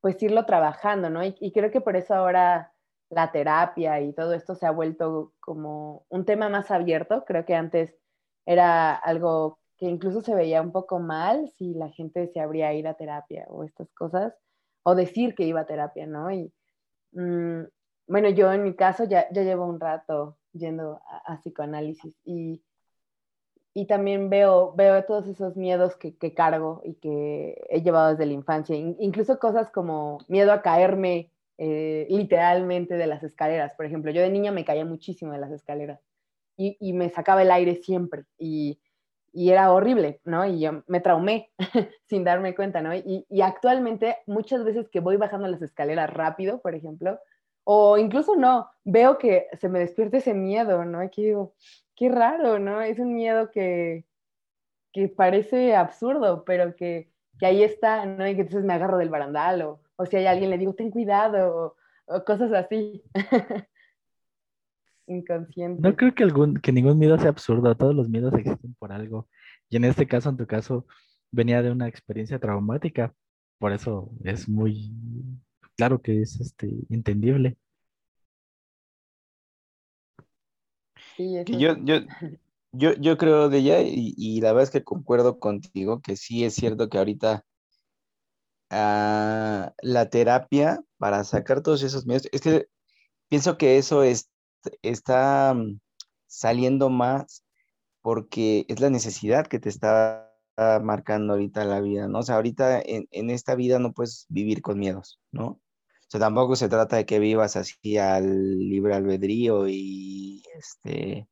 pues 0.00 0.22
irlo 0.22 0.46
trabajando, 0.46 1.10
¿no? 1.10 1.24
y 1.24 1.52
creo 1.52 1.70
que 1.70 1.80
por 1.80 1.96
eso 1.96 2.14
ahora 2.14 2.72
la 3.12 3.30
terapia 3.30 4.00
y 4.00 4.14
todo 4.14 4.32
esto 4.32 4.54
se 4.54 4.64
ha 4.66 4.70
vuelto 4.70 5.34
como 5.38 6.06
un 6.08 6.24
tema 6.24 6.48
más 6.48 6.70
abierto. 6.70 7.24
Creo 7.26 7.44
que 7.44 7.54
antes 7.54 7.94
era 8.46 8.94
algo 8.94 9.60
que 9.76 9.86
incluso 9.86 10.22
se 10.22 10.34
veía 10.34 10.62
un 10.62 10.72
poco 10.72 10.98
mal 10.98 11.50
si 11.50 11.74
la 11.74 11.90
gente 11.90 12.28
se 12.28 12.40
abría 12.40 12.68
a 12.68 12.72
ir 12.72 12.88
a 12.88 12.94
terapia 12.94 13.44
o 13.48 13.64
estas 13.64 13.92
cosas, 13.92 14.32
o 14.82 14.94
decir 14.94 15.34
que 15.34 15.44
iba 15.44 15.60
a 15.60 15.66
terapia, 15.66 16.06
¿no? 16.06 16.30
Y 16.30 16.50
mm, 17.12 17.64
bueno, 18.06 18.30
yo 18.30 18.50
en 18.50 18.62
mi 18.62 18.74
caso 18.74 19.04
ya, 19.04 19.26
ya 19.30 19.42
llevo 19.42 19.66
un 19.66 19.78
rato 19.78 20.38
yendo 20.54 21.02
a, 21.26 21.36
psicoanálisis 21.36 22.14
y, 22.24 22.62
y, 23.74 23.86
también 23.86 24.30
veo, 24.30 24.72
veo 24.74 25.04
todos 25.04 25.26
esos 25.26 25.56
miedos 25.56 25.96
que, 25.96 26.16
que, 26.16 26.34
cargo 26.34 26.82
y 26.84 26.94
que 26.94 27.62
he 27.70 27.82
llevado 27.82 28.10
desde 28.10 28.26
la 28.26 28.32
infancia, 28.32 28.76
incluso 28.76 29.38
cosas 29.38 29.70
como 29.70 30.18
miedo 30.28 30.52
a 30.52 30.62
caerme 30.62 31.32
eh, 31.64 32.08
literalmente 32.10 32.94
de 32.94 33.06
las 33.06 33.22
escaleras. 33.22 33.74
Por 33.74 33.86
ejemplo, 33.86 34.10
yo 34.10 34.20
de 34.20 34.30
niña 34.30 34.50
me 34.50 34.64
caía 34.64 34.84
muchísimo 34.84 35.32
de 35.32 35.38
las 35.38 35.52
escaleras 35.52 36.00
y, 36.56 36.92
me 36.92 37.08
sacaba 37.08 37.42
el 37.42 37.52
aire 37.52 37.76
siempre 37.76 38.24
y, 38.36 38.80
era 39.32 39.72
horrible, 39.72 40.20
¿no? 40.24 40.44
Y 40.44 40.60
yo 40.60 40.82
me 40.88 41.00
traumé 41.00 41.52
sin 42.08 42.24
darme 42.24 42.54
cuenta, 42.56 42.82
¿no? 42.82 42.94
Y, 42.94 43.24
actualmente 43.42 44.16
muchas 44.26 44.64
veces 44.64 44.88
que 44.88 44.98
voy 44.98 45.16
bajando 45.16 45.46
las 45.46 45.62
escaleras 45.62 46.12
rápido, 46.12 46.60
por 46.60 46.74
ejemplo, 46.74 47.20
o 47.64 47.96
incluso 47.96 48.34
no, 48.34 48.68
veo 48.82 49.18
que 49.18 49.46
se 49.60 49.68
me 49.68 49.78
despierta 49.78 50.16
ese 50.16 50.34
miedo, 50.34 50.84
¿no? 50.84 50.98
Aquí 50.98 51.22
digo, 51.22 51.54
qué 52.02 52.08
raro, 52.08 52.58
¿no? 52.58 52.82
Es 52.82 52.98
un 52.98 53.14
miedo 53.14 53.52
que, 53.52 54.04
que 54.92 55.06
parece 55.06 55.76
absurdo, 55.76 56.44
pero 56.44 56.74
que, 56.74 57.12
que 57.38 57.46
ahí 57.46 57.62
está, 57.62 58.06
¿no? 58.06 58.26
Y 58.26 58.34
que 58.34 58.40
entonces 58.40 58.64
me 58.64 58.72
agarro 58.72 58.98
del 58.98 59.08
barandal 59.08 59.62
o, 59.62 59.82
o 59.94 60.04
si 60.06 60.16
hay 60.16 60.26
alguien 60.26 60.50
le 60.50 60.58
digo, 60.58 60.74
ten 60.74 60.90
cuidado, 60.90 61.76
o, 62.08 62.24
cosas 62.24 62.52
así. 62.52 63.04
Inconsciente. 65.06 65.80
No 65.80 65.94
creo 65.94 66.12
que, 66.12 66.24
algún, 66.24 66.56
que 66.56 66.72
ningún 66.72 66.98
miedo 66.98 67.16
sea 67.18 67.28
absurdo, 67.28 67.76
todos 67.76 67.94
los 67.94 68.08
miedos 68.08 68.34
existen 68.34 68.74
por 68.80 68.90
algo. 68.90 69.28
Y 69.70 69.76
en 69.76 69.84
este 69.84 70.08
caso, 70.08 70.28
en 70.28 70.36
tu 70.36 70.46
caso, 70.48 70.84
venía 71.30 71.62
de 71.62 71.70
una 71.70 71.86
experiencia 71.86 72.40
traumática, 72.40 73.14
por 73.58 73.70
eso 73.70 74.10
es 74.24 74.48
muy 74.48 74.92
claro 75.76 76.02
que 76.02 76.20
es 76.20 76.40
este, 76.40 76.68
entendible. 76.90 77.58
Sí, 81.16 81.34
yo, 81.46 81.76
yo, 81.76 81.96
yo, 82.72 82.92
yo 82.94 83.18
creo 83.18 83.48
de 83.48 83.58
ella 83.58 83.80
y, 83.82 84.14
y, 84.16 84.40
la 84.40 84.52
verdad 84.52 84.64
es 84.64 84.70
que 84.70 84.84
concuerdo 84.84 85.38
contigo 85.38 86.00
que 86.00 86.16
sí 86.16 86.44
es 86.44 86.54
cierto 86.54 86.88
que 86.88 86.98
ahorita 86.98 87.44
la 88.72 90.08
terapia 90.10 90.82
para 90.98 91.24
sacar 91.24 91.62
todos 91.62 91.82
esos 91.82 92.06
miedos. 92.06 92.28
Es 92.32 92.40
que 92.40 92.68
pienso 93.28 93.58
que 93.58 93.78
eso 93.78 94.02
es, 94.02 94.30
está 94.82 95.54
mm, 95.54 95.78
saliendo 96.26 96.88
más 96.88 97.44
porque 98.00 98.64
es 98.68 98.80
la 98.80 98.90
necesidad 98.90 99.46
que 99.46 99.58
te 99.58 99.68
está 99.68 100.28
marcando 100.82 101.32
ahorita 101.32 101.64
la 101.64 101.80
vida, 101.80 102.08
¿no? 102.08 102.20
O 102.20 102.22
sea, 102.22 102.36
ahorita 102.36 102.80
en, 102.84 103.30
esta 103.30 103.54
vida 103.54 103.78
no 103.78 103.92
puedes 103.92 104.26
vivir 104.28 104.60
con 104.60 104.78
miedos, 104.78 105.18
¿no? 105.32 105.60
Sea, 106.12 106.20
tampoco 106.20 106.56
se 106.56 106.68
trata 106.68 106.96
de 106.96 107.06
que 107.06 107.18
vivas 107.18 107.56
así 107.56 107.96
al 107.96 108.58
libre 108.58 108.94
albedrío 108.94 109.66
y 109.66 110.42
este... 110.58 111.26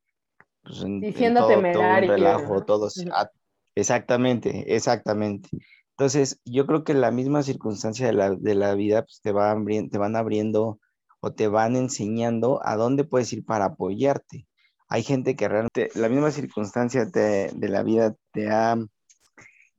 Pues, 0.63 0.83
Diciendo 0.99 1.47
temerario. 1.47 2.11
relajo, 2.11 2.65
todos. 2.65 2.95
Exactamente, 3.75 4.75
exactamente. 4.75 5.49
Entonces, 5.91 6.41
yo 6.45 6.65
creo 6.65 6.83
que 6.83 6.95
la 6.95 7.11
misma 7.11 7.43
circunstancia 7.43 8.07
de 8.07 8.55
la, 8.55 8.73
vida 8.73 9.03
pues, 9.03 9.21
te, 9.21 9.31
va 9.31 9.55
te 9.91 9.97
van 9.99 10.15
abriendo 10.15 10.79
o 11.19 11.31
te 11.31 11.47
van 11.47 11.75
enseñando 11.75 12.59
a 12.65 12.75
dónde 12.75 13.03
puedes 13.03 13.31
ir 13.33 13.45
para 13.45 13.65
apoyarte. 13.65 14.47
Hay 14.87 15.03
gente 15.03 15.35
que 15.35 15.47
realmente 15.47 15.91
la 15.93 16.09
misma 16.09 16.31
circunstancia 16.31 17.05
de 17.05 17.69
la 17.69 17.83
vida 17.83 18.15
te 18.31 18.49
ha 18.49 18.77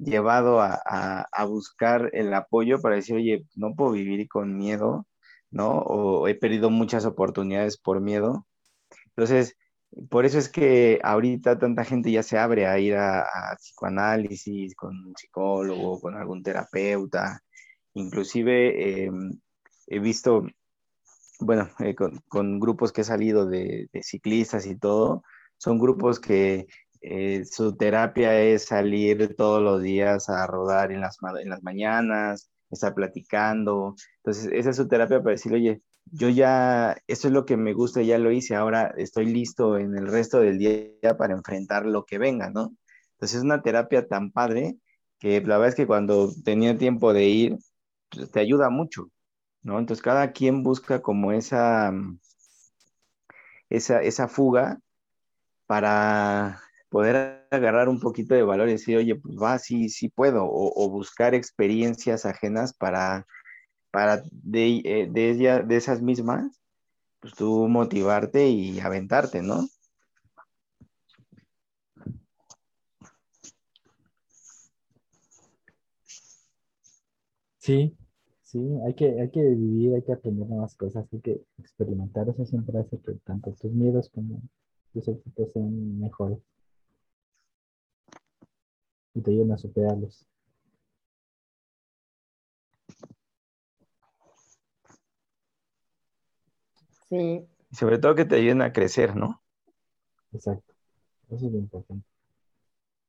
llevado 0.05 0.61
a, 0.61 1.27
buscar 1.47 2.11
el 2.13 2.33
apoyo 2.35 2.81
para 2.81 2.97
decir, 2.97 3.17
oye, 3.17 3.45
no 3.57 3.75
puedo 3.75 3.93
vivir 3.93 4.29
con 4.29 4.57
miedo 4.57 5.07
¿no? 5.53 5.79
O 5.79 6.29
he 6.29 6.35
perdido 6.35 6.71
muchas 6.71 7.05
oportunidades 7.05 7.79
por 7.79 8.01
miedo. 8.01 8.47
Entonces, 9.09 9.57
por 10.11 10.25
eso 10.25 10.39
es 10.39 10.49
que 10.49 10.99
ahorita 11.03 11.59
tanta 11.59 11.85
gente 11.85 12.11
ya 12.11 12.23
se 12.23 12.39
abre 12.39 12.67
a 12.67 12.79
ir 12.79 12.97
a, 12.97 13.27
psicoanálisis 13.59 14.75
con 14.75 14.97
un 15.07 15.15
psicólogo, 15.17 16.01
con 16.01 16.17
algún 16.17 16.43
terapeuta. 16.43 17.41
Inclusive 17.95 19.05
em, 19.07 19.39
he 19.87 19.99
visto, 20.01 20.47
bueno, 21.41 21.69
eh, 21.81 21.95
con, 22.29 22.61
grupos 22.61 22.93
que 22.93 23.03
he 23.03 23.05
salido 23.05 23.47
de, 23.47 23.89
ciclistas 24.03 24.67
y 24.67 24.77
todo, 24.77 25.23
son 25.59 25.79
grupos 25.79 26.19
que 26.21 26.67
eh, 27.03 27.45
su 27.45 27.77
terapia 27.77 28.41
es 28.41 28.67
salir 28.67 29.35
todos 29.37 29.63
los 29.63 29.83
días 29.83 30.29
a 30.29 30.47
rodar 30.47 30.93
en 30.93 31.01
las, 31.01 31.19
en 31.41 31.51
las 31.51 31.63
mañanas, 31.63 32.51
estar 32.71 32.95
platicando. 32.95 33.95
Entonces, 34.19 34.51
esa 34.53 34.71
es 34.71 34.77
su 34.77 34.89
terapia 34.89 35.21
para 35.23 35.33
decirle, 35.33 35.59
oye, 35.59 35.83
yo 36.07 36.29
ya, 36.29 36.97
esto 37.07 37.29
es 37.29 37.35
lo 37.35 37.45
que 37.45 37.57
me 37.57 37.75
gusta, 37.75 38.03
ya 38.03 38.19
lo 38.19 38.31
hice, 38.33 38.55
ahora 38.55 38.95
estoy 38.97 39.27
listo 39.27 39.79
en 39.79 39.97
el 39.97 40.09
resto 40.09 40.41
del 40.41 40.59
día 40.59 41.17
para 41.19 41.35
enfrentar 41.35 41.87
lo 41.87 42.05
que 42.05 42.19
venga, 42.19 42.51
¿no? 42.51 42.75
Entonces 43.15 43.39
es 43.39 43.45
una 43.45 43.63
terapia 43.63 44.07
tan 44.09 44.31
padre 44.33 44.77
que 45.19 45.41
la 45.41 45.59
verdad 45.59 45.69
es 45.71 45.75
que 45.77 45.87
cuando 45.87 46.33
tenía 46.45 46.77
tiempo 46.79 47.13
de 47.13 47.25
ir, 47.27 47.59
pues, 48.11 48.31
te 48.31 48.41
ayuda 48.41 48.71
mucho, 48.71 49.11
¿no? 49.63 49.79
Entonces 49.79 50.03
cada 50.03 50.33
quien 50.33 50.63
busca 50.63 51.03
como 51.03 51.33
esa, 51.33 51.93
esa, 53.71 54.03
esa 54.03 54.29
fuga 54.29 54.81
para 55.67 56.61
poder 56.93 57.47
agarrar 57.51 57.89
un 57.89 57.99
poquito 57.99 58.35
de 58.35 58.45
valor 58.45 58.69
y 58.69 58.73
decir, 58.73 58.97
oye, 58.99 59.17
pues 59.17 59.37
va, 59.37 59.59
sí, 59.59 59.89
sí 59.89 60.09
puedo, 60.09 60.45
o 60.49 60.91
buscar 60.91 61.35
experiencias 61.35 62.25
ajenas 62.27 62.73
para 62.75 63.27
para 63.93 64.25
de, 64.33 64.83
eh, 64.85 65.09
de, 65.11 65.77
esas 65.77 66.03
mismas, 66.03 66.61
pues 67.21 67.35
tú 67.35 67.69
motivarte 67.69 68.49
y 68.49 68.81
aventarte, 68.81 69.43
¿no? 69.43 69.69
Sí, 77.59 77.95
sí, 78.43 78.59
hay 78.85 78.95
que, 78.95 79.21
hay 79.21 79.31
que 79.31 79.43
vivir, 79.43 79.95
hay 79.95 80.03
que 80.03 80.13
aprender 80.13 80.49
nuevas 80.49 80.75
cosas, 80.75 81.07
hay 81.13 81.21
que 81.21 81.43
experimentar. 81.59 82.29
Eso 82.29 82.45
siempre 82.47 82.79
hace 82.79 82.99
que 82.99 83.13
tanto 83.25 83.53
tus 83.53 83.71
miedos 83.73 84.11
como 84.11 84.43
tus 84.93 85.07
éxitos 85.07 85.53
sean 85.53 86.01
mejores. 86.01 86.39
Y 89.15 89.21
te 89.21 89.31
ayuden 89.31 89.53
a 89.53 89.59
superarlos. 89.59 90.27
Sí. 97.09 97.47
Y 97.71 97.77
sobre 97.77 97.99
todo 97.99 98.15
que 98.15 98.25
te 98.25 98.37
ayuden 98.37 98.63
a 98.63 98.73
crecer, 98.73 99.15
¿no? 99.17 99.43
Exacto. 100.33 100.73
Eso 101.31 101.47
es 101.47 101.53
lo 101.53 101.59
importante. 101.59 102.07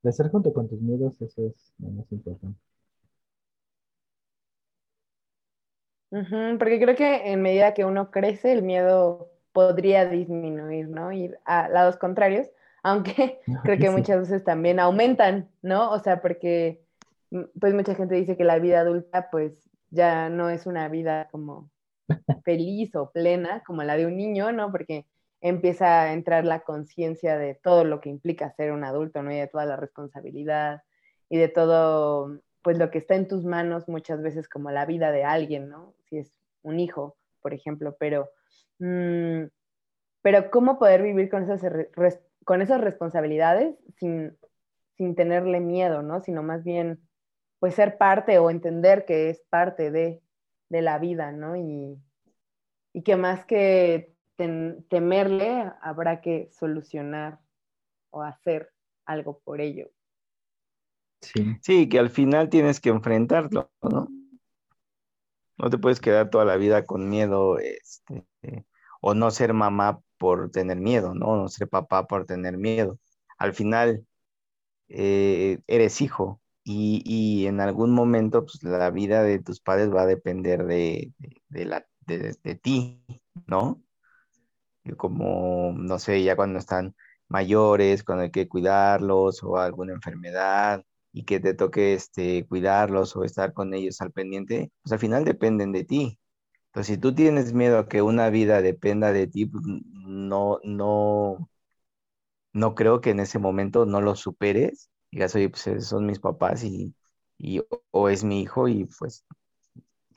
Crecer 0.01 0.29
junto 0.29 0.53
con 0.53 0.67
tus 0.67 0.81
miedos, 0.81 1.21
eso 1.21 1.47
es 1.47 1.73
lo 1.79 1.89
más 1.89 2.11
importante. 2.11 2.59
porque 6.59 6.79
creo 6.79 6.95
que 6.95 7.31
en 7.31 7.41
medida 7.41 7.73
que 7.73 7.85
uno 7.85 8.11
crece, 8.11 8.51
el 8.51 8.61
miedo 8.61 9.31
podría 9.51 10.05
disminuir, 10.05 10.87
¿no? 10.87 11.11
Ir 11.11 11.39
a 11.45 11.69
lados 11.69 11.97
contrarios, 11.97 12.49
aunque 12.83 13.39
creo 13.63 13.79
que 13.79 13.89
muchas 13.89 14.19
veces 14.19 14.43
también 14.43 14.79
aumentan, 14.79 15.49
¿no? 15.61 15.91
O 15.91 15.99
sea, 15.99 16.21
porque 16.21 16.83
mm, 17.31 17.43
pues 17.59 17.73
mucha 17.73 17.95
gente 17.95 18.15
dice 18.15 18.37
que 18.37 18.43
la 18.43 18.59
vida 18.59 18.81
adulta 18.81 19.29
pues 19.31 19.53
ya 19.89 20.29
no 20.29 20.49
es 20.49 20.65
una 20.65 20.89
vida 20.89 21.29
como 21.31 21.69
feliz 22.43 22.95
o 22.95 23.11
plena 23.11 23.63
como 23.65 23.83
la 23.83 23.95
de 23.95 24.05
un 24.05 24.17
niño, 24.17 24.51
¿no? 24.51 24.71
Porque 24.71 25.05
empieza 25.41 26.03
a 26.03 26.13
entrar 26.13 26.45
la 26.45 26.61
conciencia 26.61 27.37
de 27.37 27.55
todo 27.55 27.83
lo 27.83 27.99
que 28.01 28.09
implica 28.09 28.53
ser 28.53 28.71
un 28.71 28.83
adulto, 28.83 29.23
¿no? 29.23 29.31
Y 29.31 29.37
de 29.37 29.47
toda 29.47 29.65
la 29.65 29.75
responsabilidad 29.75 30.83
y 31.29 31.37
de 31.37 31.47
todo, 31.49 32.39
pues 32.61 32.77
lo 32.77 32.91
que 32.91 32.97
está 32.97 33.15
en 33.15 33.27
tus 33.27 33.43
manos 33.43 33.87
muchas 33.89 34.21
veces 34.21 34.47
como 34.47 34.71
la 34.71 34.85
vida 34.85 35.11
de 35.11 35.23
alguien, 35.23 35.69
¿no? 35.69 35.93
Si 36.05 36.17
es 36.17 36.33
un 36.61 36.79
hijo, 36.79 37.17
por 37.41 37.53
ejemplo, 37.53 37.95
pero, 37.99 38.29
mm, 38.79 39.43
pero 40.21 40.49
¿cómo 40.49 40.79
poder 40.79 41.01
vivir 41.01 41.29
con 41.29 41.43
esas, 41.43 41.61
con 42.45 42.61
esas 42.61 42.81
responsabilidades 42.81 43.75
sin, 43.97 44.37
sin 44.97 45.15
tenerle 45.15 45.59
miedo, 45.59 46.01
¿no? 46.01 46.21
Sino 46.21 46.43
más 46.43 46.63
bien, 46.63 46.99
pues 47.59 47.75
ser 47.75 47.97
parte 47.97 48.39
o 48.39 48.49
entender 48.49 49.05
que 49.05 49.29
es 49.29 49.41
parte 49.49 49.91
de, 49.91 50.21
de 50.69 50.81
la 50.81 50.99
vida, 50.99 51.31
¿no? 51.31 51.55
Y, 51.55 51.97
que 53.03 53.15
más 53.15 53.45
que 53.45 54.13
temerle, 54.35 55.71
habrá 55.81 56.21
que 56.21 56.49
solucionar 56.51 57.39
o 58.11 58.21
hacer 58.21 58.71
algo 59.05 59.39
por 59.39 59.61
ello. 59.61 59.89
Sí. 61.21 61.57
sí, 61.61 61.89
que 61.89 61.99
al 61.99 62.09
final 62.09 62.49
tienes 62.49 62.79
que 62.79 62.89
enfrentarlo, 62.89 63.71
¿no? 63.81 64.07
No 65.57 65.69
te 65.69 65.77
puedes 65.77 66.01
quedar 66.01 66.29
toda 66.29 66.45
la 66.45 66.57
vida 66.57 66.85
con 66.85 67.09
miedo, 67.09 67.57
este, 67.57 68.25
o 69.01 69.13
no 69.13 69.31
ser 69.31 69.53
mamá 69.53 70.01
por 70.23 70.51
tener 70.51 70.77
miedo, 70.79 71.13
¿no? 71.13 71.35
No 71.35 71.49
ser 71.49 71.67
papá 71.67 72.07
por 72.07 72.25
tener 72.25 72.57
miedo. 72.57 72.97
Al 73.37 73.53
final, 73.53 74.05
eh, 74.89 75.59
eres 75.67 76.01
hijo, 76.01 76.41
y, 76.63 77.45
en 77.47 77.59
algún 77.59 77.91
momento 77.91 78.45
pues, 78.45 78.63
la 78.63 78.89
vida 78.91 79.23
de 79.23 79.39
tus 79.39 79.59
padres 79.59 79.93
va 79.93 80.03
a 80.03 80.05
depender 80.07 80.65
de, 80.65 81.11
la, 81.49 81.85
de, 82.07 82.55
ti, 82.55 83.03
¿no? 83.47 83.81
como, 84.97 85.73
no 85.73 85.99
sé, 85.99 86.23
ya 86.23 86.35
cuando 86.35 86.59
están 86.59 86.95
mayores, 87.27 88.03
cuando 88.03 88.23
hay 88.23 88.31
que 88.31 88.47
cuidarlos 88.47 89.43
o 89.43 89.57
alguna 89.57 89.93
enfermedad 89.93 90.83
y 91.11 91.23
que 91.25 91.39
te 91.39 91.53
toque 91.53 91.93
este, 91.93 92.45
cuidarlos 92.47 93.15
o 93.15 93.23
estar 93.23 93.53
con 93.53 93.73
ellos 93.73 94.01
al 94.01 94.11
pendiente, 94.11 94.71
pues 94.83 94.93
al 94.93 94.99
final 94.99 95.25
dependen 95.25 95.71
de 95.73 95.83
ti. 95.85 96.19
Entonces, 96.73 96.95
si 96.95 97.01
tú 97.01 97.13
tienes 97.15 97.53
miedo 97.53 97.77
a 97.79 97.87
que 97.87 98.01
una 98.01 98.29
vida 98.29 98.61
dependa 98.61 99.13
de 99.13 99.27
ti, 99.27 99.45
pues 99.45 99.63
no, 99.67 100.59
no, 100.63 101.49
no 102.51 102.75
creo 102.75 102.99
que 103.01 103.11
en 103.11 103.19
ese 103.19 103.39
momento 103.39 103.85
no 103.85 104.01
lo 104.01 104.15
superes 104.15 104.89
digas, 105.11 105.35
oye, 105.35 105.49
pues 105.49 105.85
son 105.87 106.07
mis 106.07 106.19
papás 106.19 106.63
y, 106.63 106.95
o 107.91 108.09
es 108.09 108.23
mi 108.23 108.41
hijo 108.41 108.67
y 108.67 108.85
pues 108.97 109.25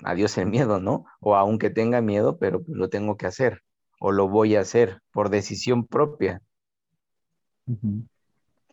adiós 0.03 0.39
el 0.39 0.47
miedo, 0.47 0.81
¿no? 0.81 1.05
O 1.21 1.37
aunque 1.37 1.69
tenga 1.69 2.01
miedo, 2.01 2.39
pero 2.39 2.63
pues 2.63 2.79
lo 2.79 2.89
tengo 2.89 3.19
que 3.19 3.27
hacer 3.27 3.63
o 4.01 4.13
lo 4.13 4.29
voy 4.29 4.57
a 4.57 4.61
hacer 4.61 5.03
por 5.13 5.29
decisión 5.29 5.87
propia. 5.87 6.43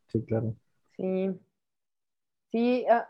Sí, 0.08 0.24
claro. 0.26 0.56
Sí, 0.96 1.38
sí, 2.52 2.86
ah, 2.90 3.10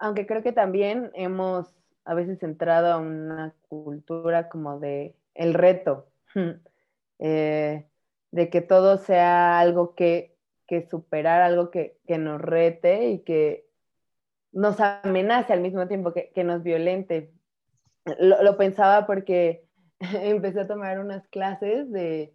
aunque 0.00 0.26
creo 0.26 0.42
que 0.42 0.52
también 0.52 1.10
hemos 1.14 1.74
a 2.04 2.14
veces 2.14 2.42
entrado 2.42 2.92
a 2.92 2.98
una 2.98 3.54
cultura 3.68 4.48
como 4.48 4.80
de 4.80 5.14
el 5.34 5.54
reto, 5.54 6.06
eh, 7.18 7.86
de 8.30 8.50
que 8.50 8.60
todo 8.60 8.98
sea 8.98 9.58
algo 9.60 9.94
que 9.94 10.32
que 10.72 10.88
superar 10.88 11.42
algo 11.42 11.70
que, 11.70 11.98
nos 12.18 12.40
rete 12.40 13.10
y 13.10 13.18
que 13.18 13.66
nos 14.52 14.80
amenace 14.80 15.52
al 15.52 15.60
mismo 15.60 15.86
tiempo, 15.86 16.14
que, 16.14 16.44
nos 16.44 16.62
violente. 16.62 17.30
Lo, 18.18 18.56
pensaba 18.56 19.06
porque 19.06 19.66
empecé 20.00 20.60
a 20.60 20.66
tomar 20.66 20.98
unas 20.98 21.28
clases 21.28 21.92
de, 21.92 22.32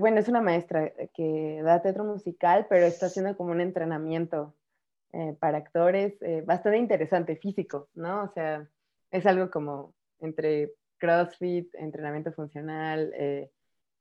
bueno, 0.00 0.20
es 0.20 0.28
una 0.28 0.40
maestra 0.40 0.90
que 1.12 1.60
da 1.62 1.82
teatro 1.82 2.04
musical, 2.04 2.66
pero 2.70 2.86
está 2.86 3.06
haciendo 3.06 3.36
como 3.36 3.50
un 3.50 3.60
entrenamiento 3.60 4.54
eh, 5.16 5.34
para 5.40 5.56
actores 5.56 6.20
eh, 6.20 6.42
bastante 6.44 6.76
interesante, 6.76 7.36
físico, 7.36 7.88
¿no? 7.94 8.24
O 8.24 8.28
sea, 8.34 8.68
es 9.10 9.24
algo 9.24 9.50
como 9.50 9.94
entre 10.20 10.74
CrossFit, 10.98 11.74
entrenamiento 11.74 12.32
funcional, 12.32 13.10
eh, 13.14 13.50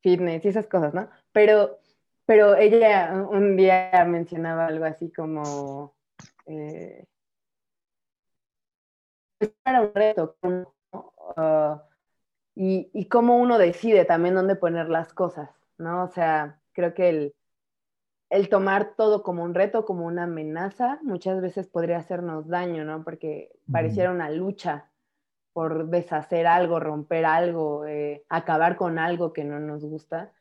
fitness 0.01 0.43
y 0.43 0.49
esas 0.49 0.67
cosas, 0.67 0.93
¿no? 0.93 1.09
Pero 1.31 1.79
pero 2.25 2.55
ella 2.57 3.13
un 3.29 3.55
día 3.55 4.03
mencionaba 4.05 4.65
algo 4.67 4.83
así 4.83 5.09
como, 5.13 5.95
para 9.63 9.81
un 9.81 9.93
reto, 9.93 10.35
uh, 10.41 11.79
y, 12.55 12.89
y, 12.93 13.05
cómo 13.07 13.37
uno 13.37 13.57
decide 13.57 14.03
también 14.03 14.35
dónde 14.35 14.55
poner 14.57 14.89
las 14.89 15.13
cosas, 15.13 15.49
¿no? 15.77 16.03
O 16.03 16.07
sea, 16.09 16.59
creo 16.73 16.93
que 16.93 17.09
el, 17.09 17.35
el 18.29 18.49
tomar 18.49 18.95
todo 18.95 19.23
como 19.23 19.43
un 19.43 19.53
reto, 19.53 19.85
como 19.85 20.05
una 20.05 20.23
amenaza, 20.23 20.99
muchas 21.03 21.41
veces 21.41 21.67
podría 21.67 21.97
hacernos 21.97 22.47
daño, 22.47 22.83
¿no? 22.83 23.03
Porque 23.03 23.51
pareciera 23.71 24.11
una 24.11 24.29
lucha 24.29 24.89
por 25.53 25.87
deshacer 25.87 26.47
algo, 26.47 26.79
romper 26.79 27.25
algo, 27.25 27.85
eh, 27.85 28.25
acabar 28.29 28.75
con 28.75 28.99
algo 28.99 29.31
que 29.31 29.43
no 29.43 29.59
nos 29.59 29.85
gusta 29.85 30.33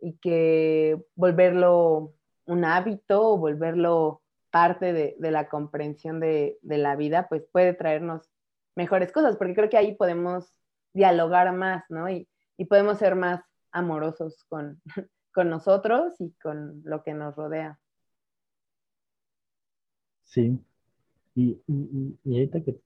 y 0.00 0.14
que 0.14 1.04
volverlo 1.16 2.14
un 2.46 2.64
hábito 2.64 3.30
o 3.30 3.36
volverlo 3.36 4.22
parte 4.50 4.92
de, 4.92 5.16
la 5.18 5.48
comprensión 5.48 6.20
de, 6.20 6.58
la 6.62 6.94
vida, 6.94 7.26
pues 7.28 7.42
puede 7.50 7.74
traernos 7.74 8.30
mejores 8.76 9.10
cosas, 9.10 9.36
porque 9.36 9.54
creo 9.54 9.68
que 9.68 9.76
ahí 9.76 9.94
podemos 9.96 10.54
dialogar 10.92 11.52
más, 11.52 11.84
¿no? 11.90 12.08
Y, 12.08 12.28
y 12.56 12.66
podemos 12.66 12.98
ser 12.98 13.16
más 13.16 13.42
amorosos 13.72 14.44
con, 14.44 14.80
con 15.34 15.50
nosotros 15.50 16.14
y 16.20 16.30
con 16.42 16.80
lo 16.84 17.02
que 17.02 17.12
nos 17.12 17.34
rodea. 17.36 17.78
Sí. 20.22 20.58
Y, 21.34 21.60
y, 21.66 22.18
y 22.24 22.34
ahorita 22.38 22.62
que 22.62 22.78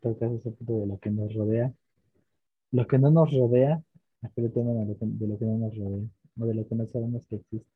tocas 0.00 0.32
ese 0.32 0.50
punto 0.50 0.80
de 0.80 0.86
lo 0.86 0.98
que 0.98 1.10
nos 1.10 1.32
rodea, 1.34 1.72
lo 2.72 2.86
que 2.86 2.98
no 2.98 3.10
nos 3.10 3.30
rodea, 3.32 3.82
aquí 4.22 4.40
el 4.40 4.52
tema 4.52 4.72
de 4.72 4.86
lo, 4.86 4.98
que, 4.98 5.06
de 5.06 5.28
lo 5.28 5.38
que 5.38 5.44
no 5.44 5.58
nos 5.58 5.76
rodea, 5.76 6.08
o 6.38 6.46
de 6.46 6.54
lo 6.54 6.66
que 6.66 6.74
no 6.74 6.86
sabemos 6.86 7.26
que 7.26 7.36
existe. 7.36 7.70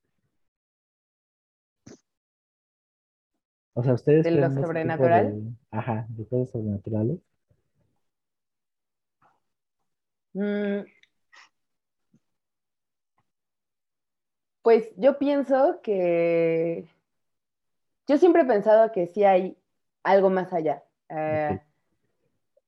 O 3.74 3.82
sea, 3.82 3.94
ustedes 3.94 4.24
¿De 4.24 4.30
lo 4.30 4.50
sobrenatural? 4.50 5.32
de- 5.44 5.52
ajá, 5.70 6.06
de 6.08 6.26
cosas 6.26 6.50
sobrenaturales. 6.50 7.18
Mm, 10.34 10.84
Pues 14.64 14.88
yo 14.96 15.18
pienso 15.18 15.80
que 15.82 16.86
yo 18.08 18.16
siempre 18.16 18.42
he 18.42 18.46
pensado 18.46 18.92
que 18.92 19.06
sí 19.08 19.22
hay 19.22 19.58
algo 20.02 20.30
más 20.30 20.54
allá. 20.54 20.82
Eh, 21.10 21.60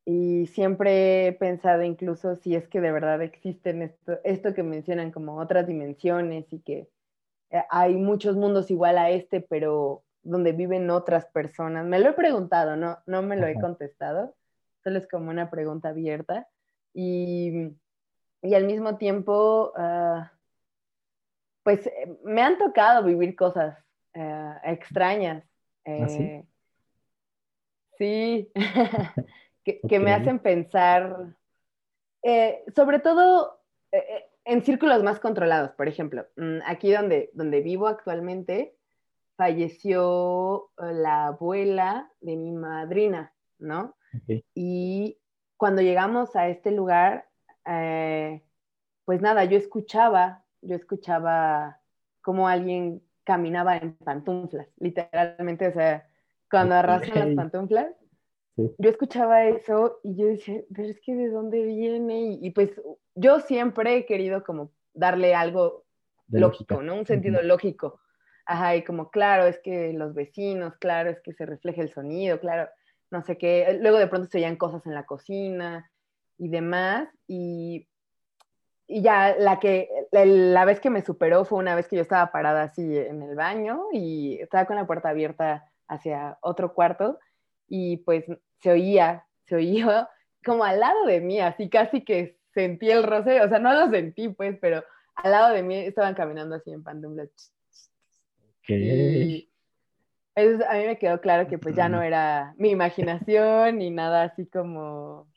y 0.05 0.47
siempre 0.49 1.28
he 1.28 1.32
pensado 1.32 1.82
incluso 1.84 2.36
si 2.36 2.55
es 2.55 2.68
que 2.68 2.82
de 2.82 2.92
verdad 2.92 3.22
existen 3.22 3.80
esto, 3.80 4.20
esto 4.24 4.53
que 4.53 4.62
mencionan 4.62 5.11
como 5.11 5.38
otras 5.38 5.66
dimensiones 5.66 6.53
y 6.53 6.61
que 6.61 6.90
eh, 7.49 7.62
hay 7.70 7.94
muchos 7.94 8.36
mundos 8.36 8.70
igual 8.70 8.99
a 8.99 9.09
este, 9.09 9.40
pero 9.40 10.03
donde 10.22 10.53
viven 10.53 10.90
otras 10.90 11.24
personas. 11.24 11.86
Me 11.86 11.99
lo 11.99 12.11
he 12.11 12.12
preguntado, 12.12 12.76
no, 12.76 12.99
no 13.07 13.22
me 13.22 13.38
lo 13.38 13.47
he 13.47 13.59
contestado, 13.59 14.34
solo 14.84 14.99
es 14.99 15.09
como 15.09 15.30
una 15.30 15.49
pregunta 15.49 15.88
abierta. 15.88 16.47
Y, 16.92 17.70
y 18.42 18.55
al 18.55 18.66
mismo 18.66 18.99
tiempo, 18.99 19.72
ah, 19.76 20.36
pues 21.66 21.84
eh, 21.88 22.16
me 22.22 22.42
han 22.42 22.58
tocado 22.58 23.02
vivir 23.02 23.34
cosas 23.34 23.76
eh, 24.14 24.54
extrañas. 24.62 25.42
¿Ah, 25.84 26.08
sí? 26.08 26.22
eh, 26.22 26.46
sí, 27.98 28.52
que, 29.64 29.80
que 29.80 29.98
me 29.98 30.12
hacen 30.12 30.38
pensar, 30.38 31.34
eh, 32.22 32.62
sobre 32.72 33.00
todo 33.00 33.58
en 34.44 34.62
círculos 34.62 35.02
más 35.02 35.18
controlados. 35.18 35.72
Por 35.72 35.88
ejemplo, 35.88 36.24
mm, 36.36 36.58
aquí 36.66 36.92
donde, 36.92 37.30
donde 37.34 37.62
vivo 37.62 37.88
actualmente, 37.88 38.76
falleció 39.36 40.70
la 40.78 41.26
abuela 41.26 42.12
de 42.20 42.36
mi 42.36 42.52
madrina, 42.52 43.34
¿no? 43.58 43.96
Y 44.54 45.18
cuando 45.56 45.82
llegamos 45.82 46.36
a 46.36 46.48
este 46.48 46.70
lugar, 46.70 47.28
pues 47.64 49.20
nada, 49.20 49.44
yo 49.44 49.58
escuchaba, 49.58 50.45
yo 50.66 50.76
escuchaba 50.76 51.80
cómo 52.22 52.48
alguien 52.48 53.02
caminaba 53.24 53.76
en 53.76 53.96
pantuflas, 53.96 54.68
literalmente, 54.78 55.68
o 55.68 55.72
sea, 55.72 56.06
cuando 56.50 56.74
Ok. 56.74 56.80
arrastran 56.80 57.18
las 57.28 57.36
pantuflas, 57.36 57.86
Sí. 58.56 58.74
yo 58.78 58.90
escuchaba 58.90 59.44
eso 59.44 60.00
y 60.02 60.16
yo 60.16 60.26
decía, 60.26 60.62
pero 60.74 60.88
es 60.88 61.00
que 61.00 61.14
de 61.14 61.28
dónde 61.30 61.62
viene 61.62 62.20
y, 62.22 62.38
y 62.46 62.50
pues 62.50 62.70
yo 63.14 63.40
siempre 63.40 63.96
he 63.96 64.06
querido 64.06 64.44
como 64.44 64.72
darle 64.94 65.34
algo 65.34 65.84
De 66.28 66.40
lógico, 66.40 66.74
lógica. 66.74 66.82
¿no? 66.82 66.96
Un 66.96 67.06
sentido 67.06 67.42
lógico. 67.42 68.00
Ajá, 68.46 68.76
y 68.76 68.84
como, 68.84 69.10
claro, 69.10 69.46
es 69.46 69.58
que 69.60 69.92
los 69.92 70.14
vecinos, 70.14 70.76
claro, 70.78 71.10
es 71.10 71.20
que 71.20 71.32
se 71.34 71.46
refleja 71.46 71.82
el 71.82 71.90
sonido, 71.92 72.38
claro, 72.40 72.68
no 73.10 73.22
sé 73.22 73.36
qué. 73.38 73.78
Luego 73.80 73.98
de 73.98 74.06
pronto 74.08 74.28
se 74.28 74.38
oían 74.38 74.56
cosas 74.56 74.86
en 74.86 74.94
la 74.94 75.04
cocina 75.04 75.90
y 76.38 76.48
demás. 76.48 77.08
Y, 77.26 77.88
y 78.89 79.03
ya 79.03 79.34
la 79.39 79.59
que, 79.59 79.89
la, 80.12 80.24
la 80.24 80.64
vez 80.64 80.80
que 80.80 80.91
me 80.91 81.05
superó 81.05 81.45
fue 81.45 81.59
una 81.59 81.74
vez 81.74 81.89
que 81.89 81.97
yo 81.97 82.03
estaba 82.03 82.30
parada 82.30 82.64
así 82.64 82.82
en 82.97 83.22
el 83.22 83.34
baño 83.34 83.84
y 83.93 84.39
estaba 84.41 84.66
con 84.66 84.76
la 84.76 84.87
puerta 84.87 85.09
abierta 85.09 85.70
hacia 85.89 86.39
otro 86.41 86.74
cuarto 86.74 87.18
y 87.68 87.99
pues 87.99 88.24
se 88.61 88.70
oía, 88.70 89.26
se 89.45 89.57
oía 89.57 90.09
como 90.45 90.64
al 90.64 90.80
lado 90.80 91.07
de 91.07 91.20
mí, 91.20 91.41
así 91.41 91.68
casi 91.68 92.05
que 92.05 92.39
sentí 92.55 92.91
el 92.91 93.03
roce, 93.03 93.41
o 93.41 93.49
sea, 93.49 93.59
no 93.59 93.72
lo 93.72 93.91
sentí 93.91 94.28
pues, 94.28 94.57
pero 94.61 94.82
al 95.16 95.30
lado 95.30 95.55
de 95.55 95.62
mí 95.62 95.76
estaban 95.76 96.14
caminando 96.14 96.55
así 96.57 96.70
en. 96.70 96.82
Y 98.68 99.51
eso 100.34 100.64
a 100.68 100.74
mí 100.74 100.87
me 100.87 100.99
quedó 100.99 101.20
claro 101.20 101.49
que 101.49 101.59
pues 101.59 101.74
ya 101.74 101.89
no 101.89 102.03
era 102.03 102.55
mi 102.59 102.70
imaginación 102.70 103.78
ni 103.78 103.91
nada 103.91 104.24
así 104.24 104.47
como, 104.47 105.28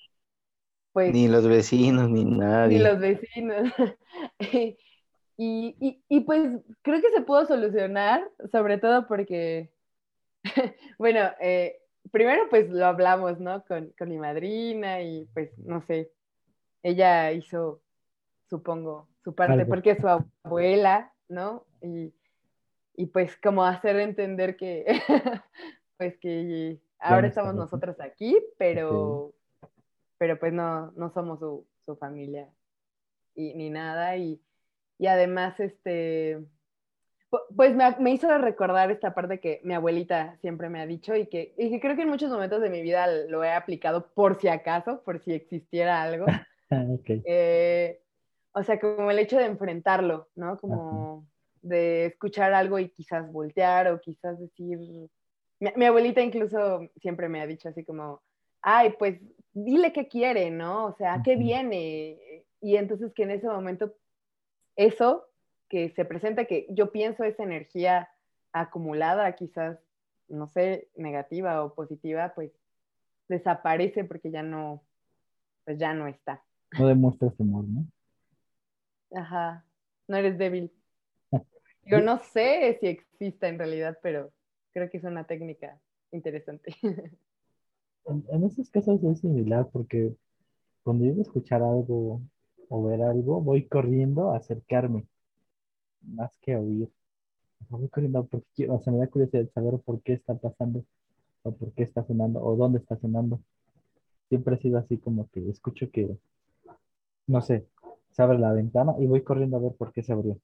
pues, 0.93 1.13
Ni 1.13 1.27
los 1.27 1.47
vecinos, 1.47 2.09
ni 2.09 2.25
ni 2.25 2.37
nadie. 2.37 2.79
los 2.79 2.99
vecinos. 2.99 3.71
Y, 5.41 5.75
y, 5.79 6.03
y 6.09 6.19
pues 6.21 6.49
creo 6.81 7.01
que 7.01 7.11
se 7.11 7.21
pudo 7.21 7.45
solucionar, 7.45 8.29
sobre 8.51 8.77
todo 8.77 9.07
porque, 9.07 9.71
bueno, 10.99 11.21
eh, 11.39 11.81
primero 12.11 12.49
pues 12.49 12.69
lo 12.69 12.85
hablamos, 12.85 13.39
¿no? 13.39 13.63
Con, 13.65 13.93
con 13.97 14.09
mi 14.09 14.17
madrina 14.17 15.01
y 15.01 15.25
pues 15.33 15.57
no 15.59 15.81
sé, 15.81 16.11
ella 16.83 17.31
hizo, 17.31 17.81
supongo, 18.49 19.09
su 19.23 19.33
parte 19.35 19.63
Algo. 19.63 19.69
porque 19.69 19.91
es 19.91 19.99
su 19.99 20.09
abuela, 20.43 21.13
¿no? 21.29 21.65
Y, 21.81 22.13
y 22.95 23.05
pues 23.07 23.37
como 23.37 23.63
hacer 23.65 23.97
entender 23.99 24.57
que, 24.57 24.85
pues 25.97 26.17
que 26.17 26.79
ahora 26.99 27.27
estamos 27.27 27.55
nosotros 27.55 27.99
aquí, 28.01 28.37
pero, 28.57 29.33
pero 30.19 30.37
pues 30.37 30.53
no, 30.53 30.91
no 30.91 31.09
somos 31.11 31.39
su, 31.39 31.65
su 31.83 31.95
familia 31.95 32.47
y, 33.33 33.55
ni 33.55 33.71
nada. 33.71 34.15
Y, 34.17 34.39
y 34.99 35.07
además, 35.07 35.59
este, 35.59 36.37
pu- 37.31 37.41
pues 37.55 37.75
me, 37.75 37.95
me 37.99 38.11
hizo 38.11 38.37
recordar 38.37 38.91
esta 38.91 39.15
parte 39.15 39.39
que 39.39 39.61
mi 39.63 39.73
abuelita 39.73 40.37
siempre 40.41 40.69
me 40.69 40.81
ha 40.81 40.85
dicho 40.85 41.15
y 41.15 41.25
que, 41.25 41.55
y 41.57 41.71
que 41.71 41.79
creo 41.79 41.95
que 41.95 42.03
en 42.03 42.09
muchos 42.09 42.29
momentos 42.29 42.61
de 42.61 42.69
mi 42.69 42.81
vida 42.81 43.07
lo 43.07 43.43
he 43.43 43.51
aplicado 43.51 44.09
por 44.13 44.39
si 44.39 44.47
acaso, 44.49 45.01
por 45.03 45.19
si 45.19 45.33
existiera 45.33 46.03
algo. 46.03 46.25
Ah, 46.71 46.85
ok. 46.87 47.09
Eh, 47.25 47.99
o 48.51 48.61
sea, 48.61 48.79
como 48.79 49.09
el 49.09 49.17
hecho 49.17 49.39
de 49.39 49.45
enfrentarlo, 49.45 50.29
¿no? 50.35 50.55
Como 50.59 51.25
de 51.63 52.05
escuchar 52.05 52.53
algo 52.53 52.77
y 52.77 52.89
quizás 52.89 53.31
voltear 53.31 53.87
o 53.91 53.99
quizás 53.99 54.39
decir... 54.39 54.77
Mi, 55.59 55.71
mi 55.75 55.85
abuelita 55.85 56.21
incluso 56.21 56.87
siempre 57.01 57.27
me 57.27 57.41
ha 57.41 57.47
dicho 57.47 57.69
así 57.69 57.83
como, 57.83 58.21
ay, 58.61 58.93
pues 58.99 59.19
dile 59.53 59.93
qué 59.93 60.07
quiere, 60.07 60.51
¿no? 60.51 60.85
O 60.85 60.93
sea, 60.93 61.15
¿a 61.15 61.23
qué 61.23 61.35
viene? 61.35 62.45
Y 62.61 62.75
entonces 62.75 63.13
que 63.13 63.23
en 63.23 63.31
ese 63.31 63.47
momento 63.47 63.93
eso 64.75 65.25
que 65.69 65.89
se 65.91 66.05
presenta, 66.05 66.45
que 66.45 66.67
yo 66.69 66.91
pienso 66.91 67.23
esa 67.23 67.43
energía 67.43 68.09
acumulada, 68.51 69.35
quizás, 69.35 69.79
no 70.27 70.47
sé, 70.47 70.89
negativa 70.95 71.63
o 71.63 71.73
positiva, 71.73 72.33
pues 72.33 72.51
desaparece 73.27 74.03
porque 74.03 74.31
ya 74.31 74.41
no, 74.41 74.83
pues 75.65 75.77
ya 75.77 75.93
no 75.93 76.07
está. 76.07 76.43
No 76.77 76.87
demuestras 76.87 77.35
temor, 77.37 77.65
¿no? 77.65 77.85
Ajá, 79.15 79.65
no 80.07 80.17
eres 80.17 80.37
débil. 80.37 80.71
Yo 81.85 82.01
no 82.01 82.19
sé 82.19 82.77
si 82.79 82.87
exista 82.87 83.47
en 83.47 83.57
realidad, 83.57 83.97
pero 84.03 84.31
creo 84.73 84.89
que 84.89 84.97
es 84.97 85.03
una 85.03 85.25
técnica 85.25 85.79
interesante. 86.11 86.75
En, 88.05 88.43
esos 88.43 88.69
casos 88.69 89.03
es 89.03 89.19
similar 89.19 89.69
porque 89.71 90.15
cuando 90.83 91.05
llego 91.05 91.19
a 91.19 91.23
escuchar 91.23 91.61
algo 91.61 92.21
o 92.69 92.83
ver 92.83 93.01
algo, 93.01 93.41
voy 93.41 93.67
corriendo 93.67 94.31
a 94.31 94.37
acercarme, 94.37 95.05
más 96.01 96.37
que 96.39 96.53
a 96.53 96.59
huir. 96.59 96.89
Voy 97.69 97.87
corriendo 97.89 98.25
porque 98.25 98.47
quiero, 98.55 98.75
o 98.75 98.79
sea, 98.81 98.93
me 98.93 98.99
da 98.99 99.07
curiosidad 99.07 99.49
saber 99.53 99.79
por 99.79 100.01
qué 100.01 100.13
está 100.13 100.35
pasando, 100.35 100.83
o 101.43 101.51
por 101.53 101.71
qué 101.73 101.83
está 101.83 102.03
sonando, 102.05 102.41
o 102.43 102.55
dónde 102.55 102.79
está 102.79 102.97
sonando. 102.97 103.39
Siempre 104.29 104.55
ha 104.55 104.59
sido 104.59 104.77
así 104.77 104.97
como 104.97 105.29
que 105.29 105.47
escucho 105.49 105.89
que, 105.91 106.17
no 107.27 107.41
sé, 107.41 107.67
se 108.11 108.21
abre 108.23 108.39
la 108.39 108.53
ventana 108.53 108.95
y 108.99 109.07
voy 109.07 109.23
corriendo 109.23 109.57
a 109.57 109.61
ver 109.61 109.73
por 109.73 109.93
qué 109.93 110.03
se 110.03 110.13
abrió. 110.13 110.39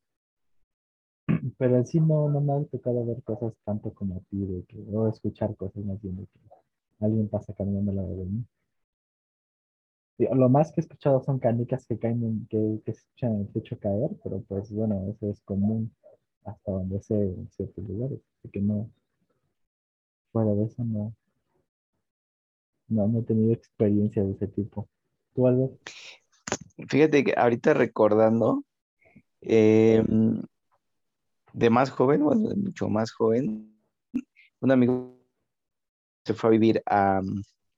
Pero 1.58 1.78
en 1.78 1.86
sí 1.86 2.00
no, 2.00 2.30
no 2.30 2.42
me 2.42 2.54
ha 2.54 2.64
tocado 2.66 3.06
ver 3.06 3.24
cosas 3.24 3.54
tanto 3.64 3.94
como 3.94 4.18
a 4.18 4.20
ti, 4.30 4.66
o 4.94 5.08
escuchar 5.08 5.56
cosas 5.56 5.84
más 5.86 6.02
bien 6.02 6.18
de 6.18 6.26
que 6.26 6.40
alguien 7.00 7.28
pasa 7.30 7.54
caminando 7.54 7.92
al 7.92 7.98
lado 7.98 8.16
de 8.16 8.26
mí. 8.26 8.46
Lo 10.18 10.48
más 10.50 10.72
que 10.72 10.80
he 10.80 10.84
escuchado 10.84 11.22
son 11.24 11.40
canicas 11.40 11.86
que 11.86 12.00
caen, 12.00 12.24
en- 12.24 12.48
que, 12.48 12.82
que 12.86 12.92
escuchan 12.92 13.36
el 13.42 13.48
techo 13.52 13.78
caer, 13.80 14.12
pero 14.24 14.42
pues 14.48 14.72
bueno, 14.72 15.06
eso 15.10 15.30
es 15.30 15.42
común 15.42 15.94
hasta 16.46 16.72
donde 16.72 17.02
sé 17.02 17.16
en 17.16 17.50
ciertos 17.52 17.84
lugares. 17.84 18.20
Así 18.40 18.50
que 18.50 18.62
no, 18.62 18.90
fuera 20.32 20.54
de 20.54 20.66
eso 20.66 20.84
no, 20.86 21.14
no, 22.88 23.08
no 23.08 23.20
he 23.20 23.24
tenido 23.24 23.52
experiencia 23.54 24.24
de 24.24 24.32
ese 24.32 24.48
tipo. 24.48 24.88
¿Tú, 25.34 25.48
Albert? 25.48 25.74
Fíjate 26.88 27.24
que 27.24 27.34
ahorita 27.36 27.74
recordando, 27.74 28.64
eh, 29.42 30.04
de 31.54 31.70
más 31.70 31.90
joven, 31.90 32.24
bueno, 32.24 32.50
mucho 32.56 32.88
más 32.90 33.12
joven, 33.12 33.76
un 34.62 34.72
amigo 34.72 35.15
se 36.26 36.34
fue 36.34 36.50
a 36.50 36.52
vivir 36.52 36.84
a, 36.86 37.22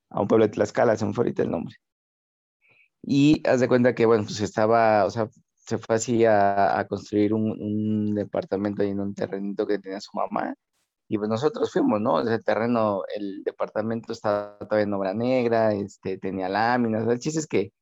a 0.09 0.21
un 0.21 0.27
pueblo 0.27 0.45
de 0.45 0.51
Tlaxcala, 0.53 0.97
se 0.97 1.05
me 1.05 1.13
fue 1.13 1.23
ahorita 1.25 1.43
el 1.43 1.51
nombre. 1.51 1.75
Y 3.03 3.41
haz 3.47 3.59
de 3.61 3.67
cuenta 3.67 3.95
que, 3.95 4.05
bueno, 4.05 4.23
pues 4.25 4.41
estaba, 4.41 5.05
o 5.05 5.09
sea, 5.09 5.29
se 5.67 5.77
fue 5.77 5.95
así 5.95 6.25
a, 6.25 6.85
construir 6.89 7.33
un, 7.33 8.15
departamento 8.15 8.81
ahí 8.83 8.89
en 8.89 9.01
un 9.01 9.13
terrenito 9.15 9.67
que 9.67 9.79
tenía 9.79 10.01
su 10.01 10.11
mamá. 10.13 10.55
Y 11.09 11.17
pues 11.17 11.29
nosotros 11.29 11.71
fuimos, 11.71 12.01
¿no? 12.01 12.21
Ese 12.21 12.39
terreno, 12.39 13.03
el 13.15 13.43
departamento 13.43 14.13
estaba 14.13 14.57
todavía 14.59 14.83
en 14.85 14.93
obra 14.93 15.13
negra, 15.13 15.73
este, 15.73 16.17
tenía 16.17 16.49
láminas. 16.49 17.07
El 17.07 17.19
chiste 17.19 17.39
es 17.39 17.47
que, 17.47 17.73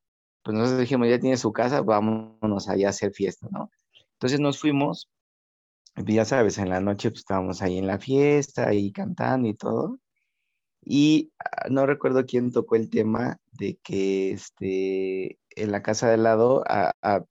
pues 0.43 0.55
nosotros 0.57 0.81
dijimos, 0.81 1.09
ya 1.09 1.19
tiene 1.19 1.37
su 1.37 1.51
casa, 1.53 1.81
vámonos 1.81 2.69
allá 2.69 2.87
a 2.87 2.89
hacer 2.91 3.13
fiesta, 3.13 3.47
¿no? 3.51 3.71
Entonces 4.13 4.39
nos 4.39 4.59
fuimos, 4.59 5.09
ya 5.97 6.25
sabes, 6.25 6.57
en 6.59 6.69
la 6.69 6.81
noche 6.81 7.09
pues 7.11 7.21
estábamos 7.21 7.61
ahí 7.61 7.77
en 7.79 7.87
la 7.87 7.99
fiesta, 7.99 8.73
y 8.73 8.91
cantando 8.91 9.47
y 9.49 9.55
todo. 9.55 9.99
Y 10.85 11.31
ah, 11.39 11.67
no 11.69 11.85
recuerdo 11.87 12.25
quién 12.25 12.51
tocó 12.51 12.75
el 12.75 12.89
tema 12.89 13.39
de 13.51 13.77
que 13.83 14.31
este, 14.31 15.39
en 15.55 15.71
la 15.71 15.81
casa 15.81 16.09
de 16.09 16.17
lado 16.17 16.63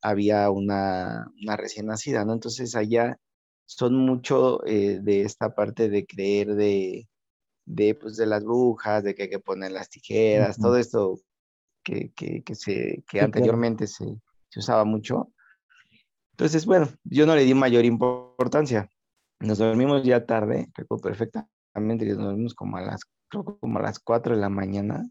había 0.03 0.51
una, 0.51 1.31
recién 1.57 1.87
nacida, 1.87 2.25
¿no? 2.25 2.33
Entonces 2.33 2.75
allá 2.75 3.19
son 3.67 3.95
mucho 3.95 4.65
eh, 4.67 4.99
de 5.01 5.23
esta 5.23 5.55
parte 5.55 5.89
de 5.89 6.05
creer 6.05 6.55
de, 6.55 7.09
de, 7.65 7.95
pues, 7.95 8.17
de 8.17 8.27
las 8.27 8.45
brujas, 8.45 9.05
de 9.05 9.15
que 9.15 9.25
hay 9.25 9.31
que 9.31 9.39
poner 9.39 9.71
las 9.71 9.89
tijeras, 9.89 10.59
todo 10.59 10.77
esto 10.77 11.21
que, 11.85 12.13
se, 12.55 13.05
que 13.09 13.21
anteriormente 13.21 13.87
se, 13.87 14.21
se, 14.49 14.59
usaba 14.59 14.85
mucho. 14.85 15.33
Entonces, 16.33 16.67
bueno, 16.67 16.89
yo 17.05 17.25
no 17.27 17.37
le 17.37 17.45
di 17.45 17.55
mayor 17.55 17.85
importancia. 17.85 18.91
Nos 19.39 19.59
dormimos 19.59 20.03
ya 20.03 20.27
tarde, 20.27 20.69
recuerdo 20.75 21.03
perfectamente 21.03 21.55
nos 21.75 22.19
dormimos 22.19 22.55
como 22.55 22.77
a 22.77 22.83
las, 22.83 23.03
como 23.43 23.79
a 23.79 23.83
las 23.83 23.99
4 23.99 24.35
de 24.35 24.41
la 24.41 24.51
mañana 24.51 25.09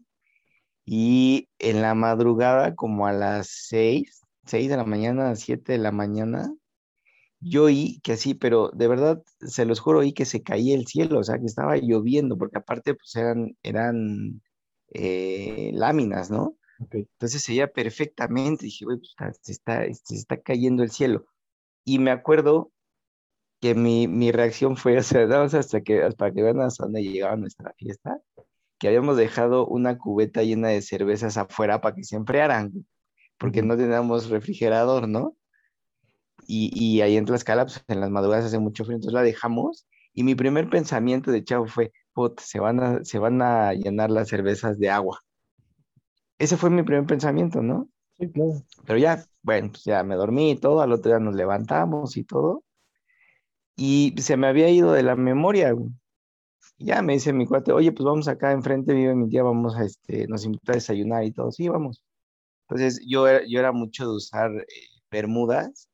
y 0.86 1.48
en 1.58 1.82
la 1.82 1.94
madrugada, 1.94 2.74
como 2.74 3.06
a 3.06 3.12
las 3.12 3.48
6, 3.68 4.22
6 4.46 4.70
de 4.70 4.76
la 4.76 4.84
mañana, 4.84 5.34
7 5.36 5.72
de 5.72 5.78
la 5.78 5.92
mañana, 5.92 6.54
yo 7.40 7.64
oí 7.64 8.00
que 8.02 8.12
así, 8.12 8.34
pero 8.34 8.70
de 8.74 8.88
verdad, 8.88 9.22
se 9.40 9.64
los 9.66 9.80
juro, 9.80 10.00
oí 10.00 10.12
que 10.12 10.24
se 10.24 10.42
caía 10.42 10.74
el 10.74 10.86
cielo, 10.86 11.18
o 11.20 11.24
sea, 11.24 11.38
que 11.38 11.46
estaba 11.46 11.76
lloviendo, 11.76 12.38
porque 12.38 12.58
aparte, 12.58 12.94
pues 12.94 13.14
eran, 13.16 13.56
eran 13.62 14.42
eh, 14.94 15.70
láminas, 15.74 16.30
¿no? 16.30 16.56
Entonces 16.90 17.42
se 17.42 17.52
veía 17.52 17.72
perfectamente, 17.72 18.66
dije, 18.66 18.84
güey, 18.84 18.98
pues 18.98 19.14
se 19.42 19.52
está, 19.52 19.84
se 19.92 20.14
está 20.14 20.40
cayendo 20.40 20.82
el 20.82 20.90
cielo. 20.90 21.26
Y 21.84 21.98
me 21.98 22.10
acuerdo 22.10 22.72
que 23.64 23.74
mi, 23.74 24.08
mi 24.08 24.30
reacción 24.30 24.76
fue, 24.76 24.98
o 24.98 25.02
sea, 25.02 25.24
hasta 25.58 25.80
que, 25.80 26.10
para 26.18 26.32
que 26.34 26.42
vean 26.42 26.60
hasta 26.60 26.84
dónde 26.84 27.02
llegaba 27.02 27.34
nuestra 27.36 27.72
fiesta, 27.78 28.20
que 28.78 28.88
habíamos 28.88 29.16
dejado 29.16 29.66
una 29.66 29.98
cubeta 29.98 30.42
llena 30.42 30.68
de 30.68 30.82
cervezas 30.82 31.38
afuera 31.38 31.80
para 31.80 31.94
que 31.94 32.04
se 32.04 32.16
enfriaran, 32.16 32.86
porque 33.38 33.62
no 33.62 33.76
teníamos 33.78 34.28
refrigerador, 34.28 35.08
¿no? 35.08 35.36
Y, 36.46 36.70
y 36.74 37.00
ahí 37.00 37.16
en 37.16 37.24
Tlaxcala, 37.24 37.64
pues 37.64 37.82
en 37.88 38.00
las 38.00 38.10
madrugadas 38.10 38.44
hace 38.46 38.58
mucho 38.58 38.84
frío, 38.84 38.96
entonces 38.96 39.14
la 39.14 39.22
dejamos. 39.22 39.86
Y 40.12 40.24
mi 40.24 40.34
primer 40.34 40.68
pensamiento 40.68 41.30
de 41.30 41.42
chavo 41.42 41.66
fue, 41.66 41.92
put, 42.12 42.38
se 42.40 42.60
van 42.60 42.80
a, 42.80 43.04
se 43.04 43.18
van 43.18 43.40
a 43.40 43.72
llenar 43.72 44.10
las 44.10 44.28
cervezas 44.28 44.78
de 44.78 44.90
agua. 44.90 45.20
Ese 46.38 46.56
fue 46.58 46.70
mi 46.70 46.82
primer 46.82 47.06
pensamiento, 47.06 47.62
¿no? 47.62 47.88
Sí, 48.18 48.30
claro. 48.30 48.62
Pero 48.86 48.98
ya, 48.98 49.24
bueno, 49.42 49.70
pues 49.70 49.84
ya 49.84 50.02
me 50.04 50.16
dormí 50.16 50.52
y 50.52 50.56
todo, 50.56 50.82
al 50.82 50.92
otro 50.92 51.10
día 51.10 51.18
nos 51.18 51.34
levantamos 51.34 52.16
y 52.18 52.24
todo. 52.24 52.62
Y 53.76 54.14
se 54.18 54.36
me 54.36 54.46
había 54.46 54.70
ido 54.70 54.92
de 54.92 55.02
la 55.02 55.16
memoria, 55.16 55.72
güey 55.72 55.90
ya 56.78 57.02
me 57.02 57.14
dice 57.14 57.32
mi 57.32 57.46
cuate, 57.46 57.72
oye, 57.72 57.92
pues 57.92 58.04
vamos 58.04 58.28
acá 58.28 58.52
enfrente, 58.52 58.94
vive 58.94 59.14
mi 59.14 59.28
tía, 59.28 59.42
vamos 59.42 59.76
a, 59.76 59.84
este, 59.84 60.26
nos 60.28 60.44
invita 60.44 60.72
a 60.72 60.76
desayunar 60.76 61.24
y 61.24 61.32
todo. 61.32 61.50
Sí, 61.52 61.68
vamos. 61.68 62.02
Entonces 62.68 63.00
yo, 63.06 63.26
yo 63.48 63.60
era 63.60 63.72
mucho 63.72 64.04
de 64.04 64.16
usar 64.16 64.50
eh, 64.52 64.64
bermudas 65.10 65.88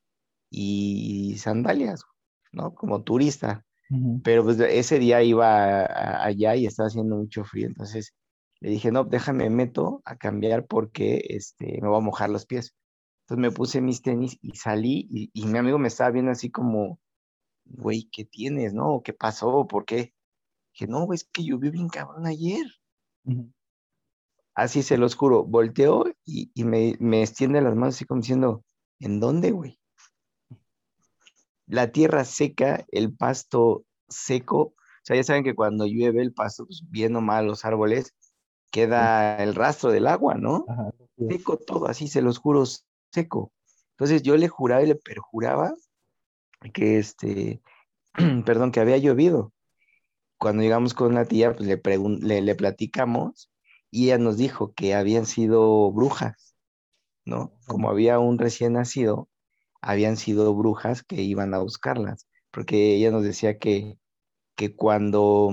y 0.50 1.36
sandalias, 1.38 2.02
¿no? 2.52 2.74
Como 2.74 3.02
turista. 3.02 3.64
Pero 4.22 4.44
pues 4.44 4.60
ese 4.60 5.00
día 5.00 5.20
iba 5.20 5.84
allá 6.24 6.54
y 6.54 6.64
estaba 6.64 6.86
haciendo 6.86 7.16
mucho 7.16 7.42
frío, 7.42 7.66
entonces 7.66 8.14
le 8.60 8.70
dije, 8.70 8.92
no, 8.92 9.02
déjame 9.02 9.50
meto 9.50 10.00
a 10.04 10.14
cambiar 10.14 10.66
porque 10.66 11.24
este, 11.28 11.80
me 11.82 11.88
voy 11.88 11.96
a 11.98 12.00
mojar 12.00 12.30
los 12.30 12.46
pies. 12.46 12.76
Entonces 13.22 13.42
me 13.42 13.50
puse 13.50 13.80
mis 13.80 14.00
tenis 14.00 14.38
y 14.42 14.54
salí 14.54 15.08
y, 15.10 15.30
y 15.32 15.46
mi 15.46 15.58
amigo 15.58 15.76
me 15.80 15.88
estaba 15.88 16.10
viendo 16.12 16.30
así 16.30 16.52
como, 16.52 17.00
güey, 17.70 18.08
¿qué 18.10 18.24
tienes, 18.24 18.74
no? 18.74 19.02
¿Qué 19.02 19.12
pasó? 19.12 19.66
¿Por 19.66 19.84
qué? 19.84 20.14
Que 20.72 20.86
no, 20.86 21.12
es 21.12 21.24
que 21.24 21.44
llovió 21.44 21.70
bien 21.70 21.88
cabrón 21.88 22.26
ayer. 22.26 22.66
Así 24.54 24.82
se 24.82 24.98
los 24.98 25.14
juro, 25.14 25.44
volteo 25.44 26.04
y, 26.24 26.50
me, 26.64 26.96
me, 27.00 27.22
extiende 27.22 27.60
las 27.60 27.74
manos 27.74 27.94
así 27.94 28.04
como 28.04 28.20
diciendo, 28.20 28.64
¿en 28.98 29.20
dónde, 29.20 29.52
güey? 29.52 29.78
La 31.66 31.92
tierra 31.92 32.24
seca, 32.24 32.84
el 32.90 33.14
pasto 33.14 33.84
seco, 34.08 34.60
o 34.60 35.02
sea, 35.02 35.16
ya 35.16 35.22
saben 35.22 35.44
que 35.44 35.54
cuando 35.54 35.86
llueve 35.86 36.20
el 36.20 36.34
pasto, 36.34 36.66
pues 36.66 36.82
bien 36.90 37.16
o 37.16 37.20
mal 37.20 37.46
los 37.46 37.64
árboles, 37.64 38.14
queda 38.70 39.42
el 39.42 39.54
rastro 39.54 39.90
del 39.90 40.06
agua, 40.06 40.34
¿no? 40.34 40.66
Seco 41.16 41.56
todo, 41.56 41.86
así 41.86 42.08
se 42.08 42.22
los 42.22 42.38
juro, 42.38 42.64
seco. 43.12 43.52
Entonces 43.92 44.22
yo 44.22 44.36
le 44.36 44.48
juraba 44.48 44.82
y 44.82 44.86
le 44.86 44.94
perjuraba 44.96 45.74
que 46.72 46.98
este, 46.98 47.62
perdón, 48.44 48.72
que 48.72 48.80
había 48.80 48.98
llovido 48.98 49.52
cuando 50.40 50.62
llegamos 50.62 50.94
con 50.94 51.12
una 51.12 51.26
tía, 51.26 51.54
pues 51.54 51.68
le, 51.68 52.40
le, 52.42 52.54
platicamos 52.54 53.50
y 53.90 54.06
ella 54.06 54.16
nos 54.16 54.38
dijo 54.38 54.72
que 54.72 54.94
habían 54.94 55.26
sido 55.26 55.92
brujas, 55.92 56.56
¿no? 57.26 57.52
Como 57.66 57.90
había 57.90 58.18
un 58.18 58.38
recién 58.38 58.72
nacido, 58.72 59.28
habían 59.82 60.16
sido 60.16 60.54
brujas 60.54 61.02
que 61.02 61.20
iban 61.22 61.52
a 61.52 61.58
buscarlas, 61.58 62.26
porque 62.50 62.96
ella 62.96 63.10
nos 63.10 63.22
decía 63.22 63.58
que, 63.58 63.98
que 64.56 64.74
cuando, 64.74 65.50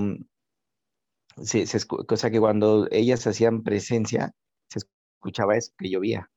se, 1.42 1.66
se, 1.66 1.78
o 1.90 2.16
sea, 2.16 2.30
que 2.30 2.40
cuando 2.40 2.88
ellas 2.90 3.26
hacían 3.26 3.62
presencia, 3.64 4.32
se 4.70 4.78
escuchaba 5.18 5.56
eso, 5.56 5.72
que 5.76 5.90
llovía. 5.90 6.30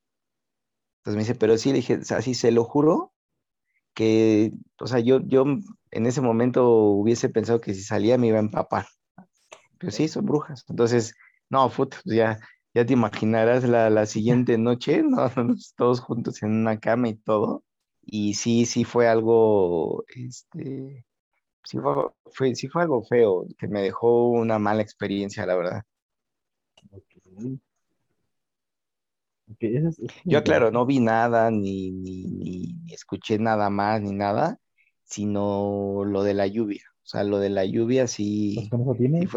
Entonces 1.00 1.16
me 1.16 1.22
dice, 1.22 1.36
pero 1.36 1.58
sí, 1.58 1.70
le 1.70 1.78
dije, 1.78 2.00
así 2.10 2.34
se 2.34 2.52
lo 2.52 2.66
juro, 2.66 3.11
o 4.80 4.88
sea, 4.88 5.00
yo, 5.00 5.20
yo 5.22 5.46
en 5.92 6.06
ese 6.06 6.22
momento 6.22 6.68
hubiese 6.70 7.30
pensado 7.30 7.62
que 7.62 7.74
si 7.74 7.84
salía 7.84 8.18
me 8.18 8.28
iba 8.28 8.38
a 8.38 8.42
empapar. 8.42 8.88
Pero 9.78 9.92
sí, 9.92 10.08
son 10.08 10.26
brujas. 10.26 10.66
Entonces, 10.70 11.16
no, 11.50 11.70
pues 11.70 11.90
ya, 12.06 12.40
ya 12.74 12.86
te 12.86 12.94
imaginarás 12.94 13.64
la, 13.64 14.06
siguiente 14.06 14.58
noche, 14.58 15.04
¿no? 15.04 15.30
todos 15.78 16.00
juntos 16.02 16.42
en 16.44 16.52
una 16.52 16.80
cama 16.80 17.10
y 17.10 17.16
todo. 17.16 17.64
Y 18.04 18.34
sí, 18.36 18.66
sí 18.66 18.84
fue 18.84 19.08
algo, 19.08 20.04
este, 20.16 21.06
sí 21.64 21.78
fue, 21.80 22.56
sí 22.56 22.68
fue 22.68 22.84
algo 22.84 23.04
feo, 23.04 23.46
que 23.58 23.68
me 23.68 23.82
dejó 23.82 24.30
una 24.30 24.60
mala 24.60 24.82
experiencia, 24.82 25.46
la 25.46 25.56
verdad. 25.56 25.84
Yo, 30.26 30.44
claro, 30.44 30.72
no 30.72 30.86
vi 30.86 31.00
nada, 31.00 31.52
ni, 31.52 31.92
ni, 31.92 32.76
escuché 32.92 33.40
nada 33.40 33.70
más, 33.70 34.02
ni 34.02 34.14
nada, 34.14 34.60
sino 35.04 36.04
lo 36.06 36.24
de 36.24 36.34
la 36.34 36.48
lluvia. 36.48 36.84
O 37.04 37.08
sea, 37.08 37.24
lo 37.24 37.40
de 37.40 37.50
la 37.50 37.66
lluvia 37.66 38.08
sí. 38.08 38.54
Pues 38.56 38.70
con 38.70 38.82
eso 38.82 38.96
tienes. 38.96 39.30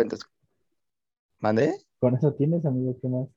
¿Mande? 1.38 1.74
Con 1.98 2.14
eso 2.14 2.34
tienes, 2.34 2.64
amigo, 2.64 2.96
¿qué 3.00 3.08
más? 3.08 3.28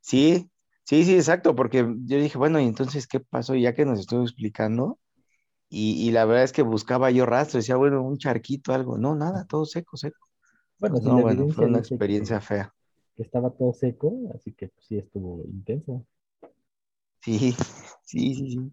Sí, 0.00 0.50
sí, 0.84 1.04
sí, 1.04 1.14
exacto, 1.14 1.54
porque 1.54 1.86
yo 2.04 2.18
dije, 2.18 2.38
bueno, 2.38 2.60
y 2.60 2.64
entonces, 2.64 3.06
¿qué 3.06 3.20
pasó? 3.20 3.54
Ya 3.54 3.74
que 3.74 3.84
nos 3.84 4.00
estuvo 4.00 4.22
explicando, 4.22 4.98
y, 5.74 6.10
la 6.10 6.26
verdad 6.26 6.44
es 6.44 6.52
que 6.52 6.60
buscaba 6.60 7.10
yo 7.10 7.24
rastro, 7.24 7.56
decía, 7.56 7.76
bueno, 7.76 8.02
un 8.02 8.18
charquito, 8.18 8.74
algo. 8.74 8.98
No, 8.98 9.14
nada, 9.14 9.46
todo 9.46 9.64
seco, 9.64 9.96
seco. 9.96 10.28
Bueno, 10.78 10.98
no, 11.00 11.22
bueno, 11.22 11.48
fue 11.48 11.64
una 11.64 11.78
experiencia 11.78 12.42
fea. 12.42 12.74
Que 13.16 13.22
estaba 13.22 13.50
todo 13.50 13.72
seco, 13.72 14.30
así 14.34 14.52
que 14.52 14.68
pues, 14.68 14.86
sí 14.86 14.98
estuvo 14.98 15.44
intenso. 15.44 16.06
Sí, 17.20 17.54
sí, 18.02 18.34
sí, 18.34 18.50
sí. 18.50 18.72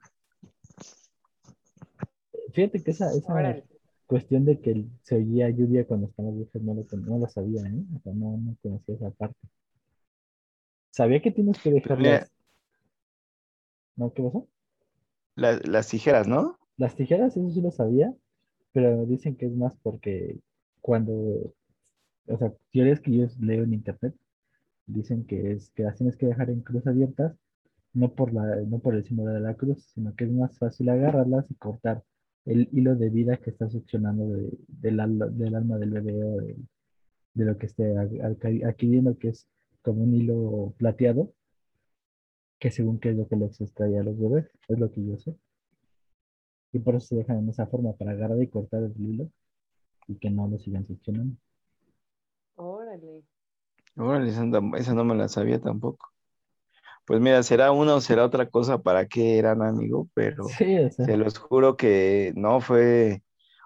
Fíjate 2.54 2.82
que 2.84 2.92
esa, 2.92 3.14
esa 3.14 3.64
cuestión 4.08 4.44
de 4.44 4.60
que 4.60 4.86
se 5.04 5.16
oía 5.16 5.50
lluvia 5.50 5.86
cuando 5.86 6.08
estaba 6.08 6.32
viejas 6.32 6.62
no 6.64 6.74
lo, 6.74 6.86
no 6.98 7.20
lo 7.20 7.30
sabía, 7.30 7.62
¿eh? 7.62 7.84
O 7.96 8.00
sea, 8.02 8.14
no, 8.14 8.38
no 8.38 8.56
conocía 8.62 8.96
esa 8.96 9.12
parte. 9.12 9.38
Sabía 10.90 11.22
que 11.22 11.32
tienes 11.32 11.60
que 11.60 11.72
dejarlas. 11.72 12.32
¿No? 13.96 14.12
¿Qué 14.14 14.24
pasó? 14.24 14.48
las 15.36 15.88
tijeras, 15.88 16.28
¿no? 16.28 16.58
Las 16.78 16.96
tijeras, 16.96 17.38
eso 17.38 17.50
sí 17.52 17.62
lo 17.62 17.72
sabía, 17.72 18.14
pero 18.72 19.06
dicen 19.06 19.36
que 19.36 19.46
es 19.46 19.54
más 19.54 19.76
porque 19.82 20.40
cuando, 20.82 21.54
o 22.28 22.38
sea, 22.38 22.52
teorías 22.72 23.00
que 23.00 23.16
yo 23.16 23.28
leo 23.40 23.64
en 23.64 23.74
internet, 23.74 24.16
dicen 24.90 25.26
que 25.26 25.52
es 25.54 25.72
que 25.72 25.84
las 25.84 25.98
tienes 25.98 26.18
que 26.18 26.28
dejar 26.28 26.50
en 26.50 26.62
cruz 26.62 26.86
abiertas, 26.88 27.36
no 27.94 28.14
por 28.14 28.34
la, 28.34 28.58
no 28.68 28.80
por 28.80 28.96
el 28.96 29.06
símbolo 29.06 29.34
de 29.34 29.40
la 29.42 29.56
cruz, 29.56 29.84
sino 29.94 30.16
que 30.16 30.26
es 30.26 30.32
más 30.32 30.58
fácil 30.58 30.90
agarrarlas 30.90 31.50
y 31.52 31.56
cortar 31.56 32.04
el 32.46 32.70
hilo 32.72 32.96
de 32.96 33.10
vida 33.10 33.38
que 33.38 33.52
está 33.52 33.70
succionando 33.70 34.28
del, 34.68 35.00
alma 35.00 35.78
del 35.78 35.92
bebé 35.92 36.24
o 36.24 36.38
de, 36.38 36.58
lo 37.46 37.58
que 37.58 37.68
esté 37.68 37.96
adquiriendo, 37.98 39.18
que 39.18 39.30
es 39.30 39.48
como 39.82 40.04
un 40.04 40.16
hilo 40.16 40.74
plateado. 40.78 41.34
que 42.60 42.72
según 42.72 43.00
qué 43.00 43.10
es 43.12 43.18
lo 43.18 43.28
que 43.28 43.36
les 43.36 43.60
extrae 43.62 43.98
a 43.98 44.04
los 44.04 44.18
bebés, 44.20 44.46
es 44.68 44.80
lo 44.80 44.92
que 44.92 45.06
yo 45.06 45.18
sé. 45.18 45.36
Y 46.72 46.80
por 46.80 46.96
eso 46.96 47.08
se 47.08 47.16
dejan 47.18 47.40
en 47.40 47.50
esa 47.50 47.68
forma, 47.68 47.94
para 47.94 48.12
agarrar 48.12 48.42
y 48.42 48.48
cortar 48.48 48.84
el 48.84 48.94
hilo 48.98 49.30
y 50.08 50.16
que 50.16 50.30
no 50.30 50.48
lo 50.48 50.58
sigan 50.60 50.86
succionando. 50.88 51.36
Órale. 52.56 53.24
Órale, 53.98 54.30
esa, 54.32 54.46
no- 54.46 54.76
esa 54.78 54.94
no 54.94 55.04
me 55.04 55.16
la 55.16 55.28
sabía 55.28 55.60
tampoco. 55.62 56.12
Pues 57.06 57.20
mira, 57.22 57.44
será 57.44 57.72
una 57.72 57.96
o 57.96 58.02
será 58.02 58.26
otra 58.26 58.50
cosa 58.50 58.82
para 58.82 59.08
qué 59.08 59.38
eran 59.40 59.62
amigo, 59.64 60.10
pero 60.14 60.58
Sí, 60.58 60.78
o 60.80 60.92
sea, 60.92 61.08
se 61.08 61.18
los 61.18 61.38
juro 61.40 61.78
que 61.78 62.34
no 62.36 62.62
fue, 62.62 63.24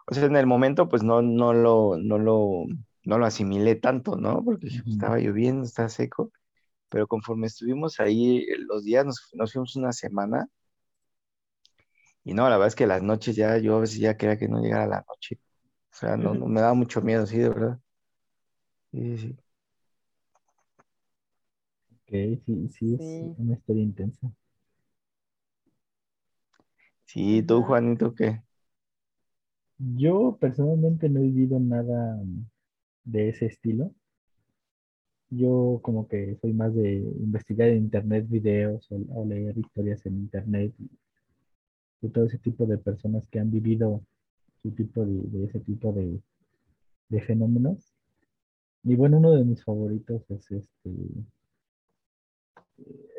o 0.07 0.13
sea, 0.13 0.25
en 0.25 0.35
el 0.37 0.47
momento 0.47 0.89
pues 0.89 1.03
no, 1.03 1.21
no 1.21 1.53
lo, 1.53 1.97
no 1.97 2.17
lo, 2.19 2.65
no 3.03 3.17
lo 3.17 3.25
asimilé 3.25 3.75
tanto, 3.75 4.15
¿no? 4.17 4.43
Porque 4.43 4.67
pues, 4.67 4.83
estaba 4.87 5.17
lloviendo, 5.19 5.63
está 5.65 5.89
seco, 5.89 6.31
pero 6.89 7.07
conforme 7.07 7.47
estuvimos 7.47 7.99
ahí 7.99 8.45
los 8.69 8.83
días, 8.85 9.05
nos, 9.05 9.29
nos 9.35 9.53
fuimos 9.53 9.75
una 9.77 9.93
semana, 9.93 10.47
y 12.23 12.33
no, 12.33 12.43
la 12.49 12.51
verdad 12.57 12.67
es 12.69 12.75
que 12.75 12.87
las 12.87 13.01
noches 13.03 13.35
ya, 13.35 13.57
yo 13.57 13.77
a 13.77 13.79
veces 13.81 13.99
ya 13.99 14.17
quería 14.17 14.37
que 14.37 14.47
no 14.47 14.61
llegara 14.61 14.87
la 14.87 15.05
noche, 15.07 15.39
o 15.91 15.95
sea, 15.95 16.17
no, 16.17 16.35
no 16.35 16.47
me 16.47 16.61
daba 16.61 16.73
mucho 16.73 17.01
miedo, 17.01 17.25
sí, 17.27 17.37
de 17.39 17.49
verdad. 17.49 17.79
Sí, 18.91 19.17
sí. 19.17 19.37
Sí, 22.45 22.69
sí, 22.69 22.95
es 22.95 23.19
Sí. 23.19 23.37
una 23.37 23.53
historia 23.55 23.83
intensa. 23.83 24.31
Sí, 27.05 27.41
tú. 27.43 27.63
Juanito, 27.63 28.13
¿qué? 28.13 28.43
Yo 29.97 30.35
personalmente 30.41 31.07
no 31.09 31.19
he 31.19 31.23
vivido 31.25 31.59
nada 31.59 32.19
de 33.05 33.29
ese 33.29 33.45
estilo. 33.47 33.93
Yo 35.29 35.81
como 35.83 36.07
que 36.07 36.37
soy 36.39 36.53
más 36.53 36.73
de 36.75 36.93
investigar 37.19 37.67
en 37.69 37.79
internet 37.79 38.25
videos 38.29 38.89
o, 38.89 38.95
o 39.21 39.25
leer 39.25 39.57
historias 39.57 40.05
en 40.05 40.13
internet 40.15 40.73
de 42.01 42.09
todo 42.09 42.25
ese 42.25 42.37
tipo 42.37 42.67
de 42.67 42.77
personas 42.77 43.27
que 43.29 43.39
han 43.39 43.49
vivido 43.49 44.03
su 44.61 44.71
tipo 44.71 45.05
de, 45.05 45.13
de 45.23 45.45
ese 45.45 45.59
tipo 45.61 45.91
de, 45.93 46.21
de 47.09 47.21
fenómenos. 47.21 47.93
Y 48.83 48.95
bueno, 48.95 49.17
uno 49.19 49.33
de 49.33 49.45
mis 49.45 49.63
favoritos 49.63 50.23
es 50.31 50.51
este 50.51 50.91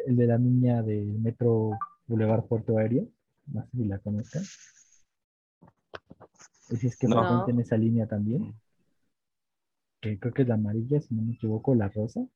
el 0.07 0.17
de 0.17 0.27
la 0.27 0.39
niña 0.39 0.83
del 0.83 1.07
metro 1.19 1.73
Boulevard 2.07 2.45
Puerto 2.45 2.79
Aéreo. 2.79 3.09
No 3.47 3.63
sé 3.63 3.71
si 3.77 3.85
la 3.85 3.99
conozcan. 3.99 4.43
Y 6.71 6.77
si 6.77 6.87
es 6.87 6.97
que 6.97 7.07
No. 7.09 7.17
frecuenten 7.21 7.61
esa 7.61 7.77
línea 7.77 8.07
también. 8.07 8.55
Que 10.01 10.19
creo 10.19 10.33
que 10.35 10.43
es 10.43 10.49
la 10.49 10.55
amarilla, 10.55 11.01
si 11.01 11.15
no 11.15 11.23
me 11.23 11.35
equivoco, 11.35 11.75
la 11.75 11.89
rosa. 11.89 12.27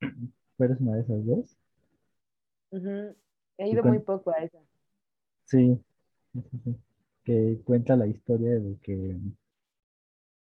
Pero 0.56 0.74
es 0.74 0.80
una 0.80 0.96
de 0.96 1.02
esas 1.02 1.24
dos. 1.26 1.56
Ujú. 2.70 3.14
He 3.58 3.68
Y 3.68 3.72
ido 3.72 3.82
con- 3.82 3.92
muy 3.92 4.00
poco 4.00 4.30
a 4.30 4.42
esa. 4.42 4.58
Sí. 5.44 5.80
Que 7.24 7.60
cuenta 7.64 7.96
la 7.96 8.06
historia 8.06 8.58
de 8.58 8.76
que 8.82 9.18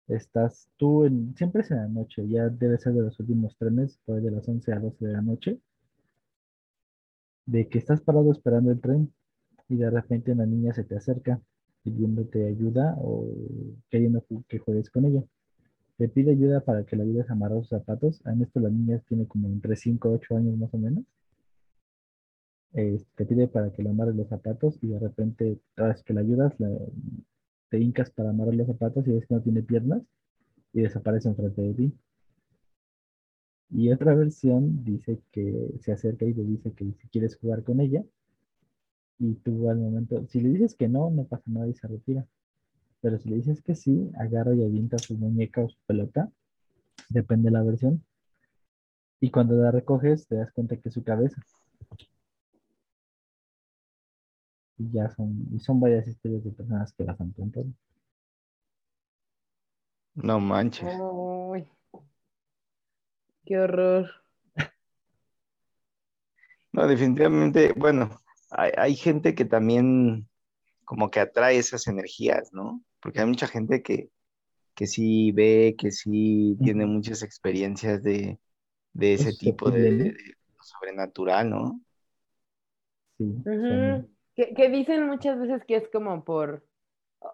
estás 0.07 0.70
tú 0.78 1.05
en, 1.05 1.36
siempre 1.36 1.61
es 1.61 1.72
en 1.72 1.78
la 1.78 1.88
noche, 1.88 2.28
ya 2.28 2.47
debe 2.49 2.78
ser 2.78 2.93
de 2.93 3.01
los 3.01 3.20
últimos 3.20 3.55
trenes, 3.57 3.99
ahí 4.07 4.22
de 4.22 4.32
las 4.32 4.47
11 4.47 4.72
a 4.74 4.80
12 4.80 5.05
de 5.05 5.13
la 5.13 5.22
noche, 5.22 5.59
de 7.48 7.68
que 7.68 7.80
estás 7.80 8.02
parado 8.02 8.32
esperando 8.32 8.72
el 8.72 8.80
tren 8.80 9.12
y 9.70 9.78
de 9.78 9.89
repente 9.89 10.32
una 10.32 10.45
niña 10.45 10.74
se 10.74 10.84
te 10.84 10.95
acerca 10.95 11.41
pidiéndote 11.84 12.45
ayuda 12.45 12.95
o 13.00 13.28
queriendo 13.89 14.24
que 14.48 14.60
juegues 14.60 14.89
con 14.91 15.06
ella. 15.06 15.24
Te 15.98 16.10
pide 16.10 16.32
ayuda 16.32 16.62
para 16.62 16.84
que 16.86 16.95
le 16.95 17.04
ayudes 17.04 17.30
a 17.30 17.34
amarrar 17.34 17.60
sus 17.60 17.70
zapatos. 17.70 18.22
En 18.26 18.41
esto 18.43 18.60
la 18.60 18.70
niña 18.70 19.02
tiene 19.08 19.26
como 19.26 19.48
entre 19.48 19.76
5 19.76 20.12
y 20.12 20.14
8 20.16 20.38
años 20.38 20.58
más 20.58 20.74
o 20.74 20.78
menos. 20.78 21.04
Te 23.16 23.26
pide 23.26 23.48
para 23.48 23.72
que 23.72 23.82
le 23.82 23.89
amarres 23.89 24.16
los 24.16 24.28
zapatos 24.28 24.78
y 24.82 24.88
de 24.88 25.00
repente, 25.00 25.60
vez 25.78 26.04
que 26.04 26.14
le 26.14 26.20
ayudas, 26.20 26.54
te 27.70 27.80
hincas 27.80 28.12
para 28.12 28.30
amarrar 28.30 28.54
los 28.56 28.68
zapatos 28.68 29.08
y 29.08 29.12
ves 29.14 29.26
que 29.26 29.34
no 29.34 29.41
tiene 29.41 29.64
piernas 29.64 30.04
y 30.74 30.82
desaparece 30.82 31.30
enfrente 31.30 31.62
de 31.62 31.74
ti. 31.74 31.93
Y 33.70 33.91
otra 33.91 34.15
versión 34.15 34.84
dice 34.84 35.20
que 35.32 35.74
se 35.82 35.91
acerca 35.91 36.26
y 36.26 36.34
te 36.34 36.43
dice 36.43 36.72
que 36.72 36.86
si 36.86 37.07
quieres 37.09 37.36
jugar 37.38 37.63
con 37.63 37.82
ella 37.82 38.03
y 39.20 39.34
tú 39.36 39.70
al 39.70 39.78
momento, 39.78 40.26
si 40.28 40.39
le 40.39 40.49
dices 40.49 40.76
que 40.76 40.88
no, 40.88 41.09
no 41.09 41.26
pasa 41.26 41.43
nada 41.47 41.68
y 41.68 41.74
se 41.74 41.88
retira. 41.88 42.26
Pero 43.01 43.18
si 43.20 43.30
le 43.30 43.38
dices 43.38 43.61
que 43.61 43.76
sí, 43.76 44.09
agarra 44.18 44.55
y 44.55 44.63
avienta 44.63 44.97
su 44.97 45.18
muñeca 45.18 45.61
o 45.61 45.70
su 45.70 45.78
pelota, 45.86 46.32
depende 47.09 47.49
de 47.49 47.51
la 47.51 47.63
versión. 47.63 48.03
Y 49.20 49.32
cuando 49.32 49.55
la 49.55 49.72
recoges, 49.72 50.28
te 50.28 50.36
das 50.36 50.51
cuenta 50.51 50.78
que 50.78 50.89
es 50.89 50.93
su 50.93 51.03
cabeza. 51.03 51.41
Y 54.78 54.91
ya 54.91 55.09
son, 55.09 55.47
y 55.53 55.59
son 55.59 55.80
varias 55.80 56.07
historias 56.07 56.43
de 56.43 56.51
personas 56.51 56.93
que 56.93 57.03
las 57.03 57.20
han 57.20 57.32
contado. 57.32 57.65
No 60.15 60.39
manches. 60.39 60.95
Uy, 60.99 61.68
qué 63.48 63.58
horror. 63.60 64.12
No, 66.74 66.88
definitivamente, 66.88 67.74
bueno, 67.76 68.22
hay, 68.52 68.72
hay 68.78 68.95
gente 68.95 69.34
que 69.34 69.45
también 69.45 70.28
como 70.86 71.10
que 71.10 71.20
atrae 71.20 71.58
esas 71.58 71.88
energías, 71.88 72.54
¿no? 72.54 72.84
Porque 73.02 73.20
hay 73.22 73.26
mucha 73.26 73.48
gente 73.48 73.82
que, 73.82 74.10
que 74.76 74.88
sí 74.88 75.32
ve, 75.32 75.76
que 75.78 75.91
sí 75.91 76.58
tiene 76.64 76.86
muchas 76.86 77.24
experiencias 77.24 78.04
de, 78.04 78.39
de 78.93 79.14
ese 79.14 79.30
Eso 79.30 79.39
se 79.39 79.45
tipo 79.45 79.72
de, 79.72 80.16
sobrenatural, 80.62 81.50
¿no? 81.50 81.82
Sí, 83.18 83.43
Que, 84.36 84.54
que 84.54 84.70
dicen 84.70 85.08
muchas 85.08 85.39
veces 85.39 85.66
que 85.66 85.78
es 85.78 85.88
como 85.89 86.24
por, 86.24 86.64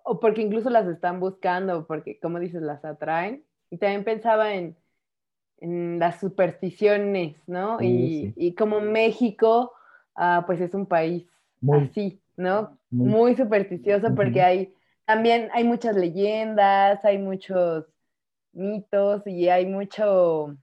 o 0.04 0.20
porque 0.20 0.42
incluso 0.42 0.70
las 0.70 0.88
están 0.88 1.20
buscando, 1.20 1.80
o 1.80 1.86
porque, 1.86 2.20
como 2.20 2.40
dices, 2.40 2.62
las 2.62 2.86
atraen. 2.86 3.44
Y 3.70 3.78
también 3.78 4.06
pensaba 4.06 4.54
en, 4.54 4.78
en 5.64 5.98
las 5.98 6.20
supersticiones, 6.20 7.38
¿no? 7.48 7.78
Uh, 7.78 7.82
y, 7.82 7.88
sí. 7.88 8.34
y 8.36 8.54
como 8.54 8.82
México, 8.82 9.72
ah, 10.16 10.44
pues 10.46 10.60
es 10.60 10.74
un 10.74 10.86
país 10.86 11.26
Muy, 11.62 11.86
así, 11.86 12.22
¿no? 12.36 12.78
muy. 12.92 13.10
Muy 13.10 13.36
supersticioso 13.36 14.14
porque 14.14 14.42
hay, 14.42 14.74
también 15.06 15.50
hay 15.54 15.64
muchas 15.64 15.96
leyendas, 15.96 17.04
hay 17.06 17.18
muchos 17.18 17.86
mitos 18.52 19.26
y 19.26 19.48
hay 19.48 19.66
mucho, 19.66 20.58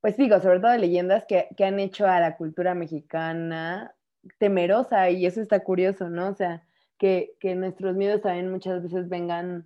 pues 0.00 0.16
digo, 0.16 0.40
sobre 0.40 0.58
todo 0.58 0.76
leyendas 0.76 1.24
que, 1.26 1.48
que 1.56 1.64
han 1.64 1.78
hecho 1.78 2.08
a 2.08 2.18
la 2.18 2.36
cultura 2.36 2.74
mexicana 2.74 3.94
temerosa 4.38 5.10
y 5.10 5.26
eso 5.26 5.40
está 5.40 5.60
curioso, 5.60 6.10
¿no? 6.10 6.30
O 6.30 6.34
sea, 6.34 6.64
que, 6.98 7.36
que 7.38 7.54
nuestros 7.54 7.94
miedos 7.94 8.22
también 8.22 8.50
muchas 8.50 8.82
veces 8.82 9.08
vengan 9.08 9.64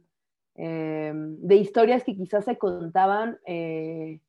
eh, 0.62 1.12
de 1.14 1.56
historias 1.56 2.04
que 2.04 2.14
quizás 2.14 2.44
se 2.44 2.58
contaban, 2.58 3.38
eh, 3.46 4.20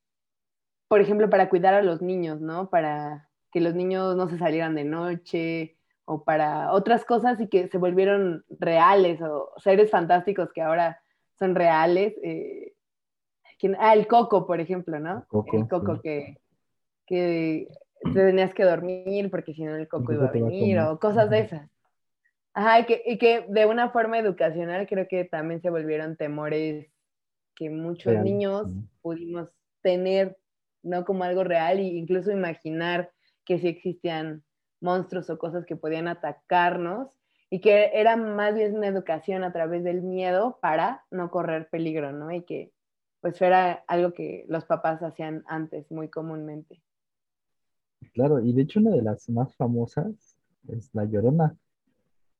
por 0.88 1.02
ejemplo, 1.02 1.28
para 1.28 1.50
cuidar 1.50 1.74
a 1.74 1.82
los 1.82 2.00
niños, 2.00 2.40
¿no? 2.40 2.70
Para 2.70 3.28
que 3.50 3.60
los 3.60 3.74
niños 3.74 4.16
no 4.16 4.28
se 4.28 4.38
salieran 4.38 4.74
de 4.74 4.84
noche 4.84 5.76
o 6.06 6.24
para 6.24 6.72
otras 6.72 7.04
cosas 7.04 7.38
y 7.38 7.48
que 7.48 7.68
se 7.68 7.76
volvieron 7.76 8.46
reales 8.48 9.20
o 9.20 9.52
seres 9.58 9.90
fantásticos 9.90 10.50
que 10.54 10.62
ahora 10.62 11.02
son 11.38 11.54
reales. 11.54 12.14
eh. 12.22 12.72
Ah, 13.78 13.92
el 13.92 14.06
coco, 14.06 14.46
por 14.46 14.58
ejemplo, 14.58 14.98
¿no? 14.98 15.26
Coco, 15.28 15.56
el 15.56 15.68
coco 15.68 15.96
sí. 15.96 16.00
que, 16.02 16.38
que 17.06 17.68
te 18.02 18.24
tenías 18.24 18.54
que 18.54 18.64
dormir 18.64 19.30
porque 19.30 19.52
si 19.52 19.64
no 19.64 19.76
el 19.76 19.86
coco 19.86 20.12
iba 20.12 20.28
a 20.28 20.32
venir 20.32 20.80
o 20.80 20.98
cosas 20.98 21.28
de 21.28 21.40
esas. 21.40 21.71
Ajá, 22.54 22.80
y 22.80 22.86
que, 22.86 23.02
y 23.06 23.18
que 23.18 23.46
de 23.48 23.66
una 23.66 23.90
forma 23.90 24.18
educacional 24.18 24.86
creo 24.86 25.06
que 25.08 25.24
también 25.24 25.62
se 25.62 25.70
volvieron 25.70 26.16
temores 26.16 26.86
que 27.54 27.70
muchos 27.70 28.12
Real, 28.12 28.24
niños 28.24 28.68
pudimos 29.00 29.48
tener, 29.82 30.36
¿no? 30.82 31.04
Como 31.04 31.24
algo 31.24 31.44
real 31.44 31.78
e 31.78 31.84
incluso 31.84 32.30
imaginar 32.30 33.10
que 33.44 33.58
sí 33.58 33.68
existían 33.68 34.44
monstruos 34.80 35.30
o 35.30 35.38
cosas 35.38 35.64
que 35.64 35.76
podían 35.76 36.08
atacarnos 36.08 37.08
y 37.50 37.60
que 37.60 37.90
era 37.94 38.16
más 38.16 38.54
bien 38.54 38.76
una 38.76 38.88
educación 38.88 39.44
a 39.44 39.52
través 39.52 39.84
del 39.84 40.02
miedo 40.02 40.58
para 40.60 41.04
no 41.10 41.30
correr 41.30 41.68
peligro, 41.70 42.12
¿no? 42.12 42.30
Y 42.30 42.42
que 42.44 42.72
pues 43.20 43.40
era 43.40 43.84
algo 43.86 44.12
que 44.12 44.44
los 44.48 44.64
papás 44.64 45.02
hacían 45.02 45.44
antes 45.46 45.90
muy 45.90 46.08
comúnmente. 46.08 46.82
Claro, 48.14 48.40
y 48.40 48.52
de 48.52 48.62
hecho 48.62 48.80
una 48.80 48.90
de 48.90 49.02
las 49.02 49.28
más 49.28 49.54
famosas 49.54 50.36
es 50.68 50.90
La 50.92 51.04
Llorona, 51.04 51.56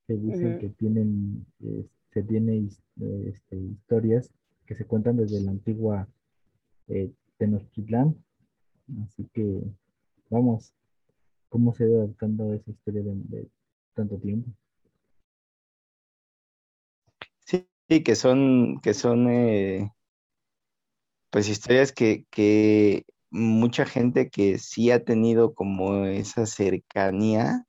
que 0.07 0.15
dicen 0.15 0.59
que 0.59 0.69
tienen, 0.71 1.47
eh, 1.63 1.87
se 2.13 2.23
tiene 2.23 2.69
eh, 3.01 3.33
este, 3.33 3.57
historias 3.57 4.31
que 4.67 4.75
se 4.75 4.85
cuentan 4.85 5.17
desde 5.17 5.41
la 5.41 5.51
antigua 5.51 6.09
eh, 6.89 7.11
Tenochtitlán. 7.39 8.17
Así 9.05 9.29
que, 9.33 9.63
vamos, 10.31 10.75
cómo 11.49 11.73
se 11.75 11.85
ido 11.85 12.03
adaptando 12.03 12.53
esa 12.53 12.71
historia 12.71 13.03
de, 13.03 13.15
de 13.15 13.49
tanto 13.95 14.19
tiempo. 14.19 14.51
Sí, 17.47 17.67
sí, 17.89 18.03
que 18.03 18.15
son, 18.15 18.81
que 18.83 18.95
son, 18.95 19.29
eh, 19.31 19.93
pues 21.31 21.49
historias 21.49 21.93
que, 21.93 22.27
que 22.31 23.05
mucha 23.31 23.87
gente 23.87 24.29
que 24.29 24.59
sí 24.59 24.91
ha 24.91 25.05
tenido 25.05 25.55
como 25.55 26.05
esa 26.05 26.45
cercanía, 26.45 27.67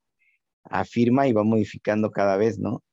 afirma 0.66 1.28
y 1.28 1.34
va 1.34 1.44
modificando 1.44 2.12
cada 2.12 2.38
vez, 2.38 2.60
¿no? 2.60 2.84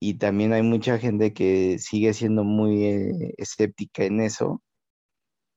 Y 0.00 0.14
también 0.14 0.52
hay 0.52 0.62
mucha 0.62 0.98
gente 0.98 1.32
que 1.32 1.78
sigue 1.78 2.14
siendo 2.14 2.44
muy 2.44 2.84
eh, 2.84 3.34
escéptica 3.38 4.04
en 4.04 4.20
eso 4.20 4.62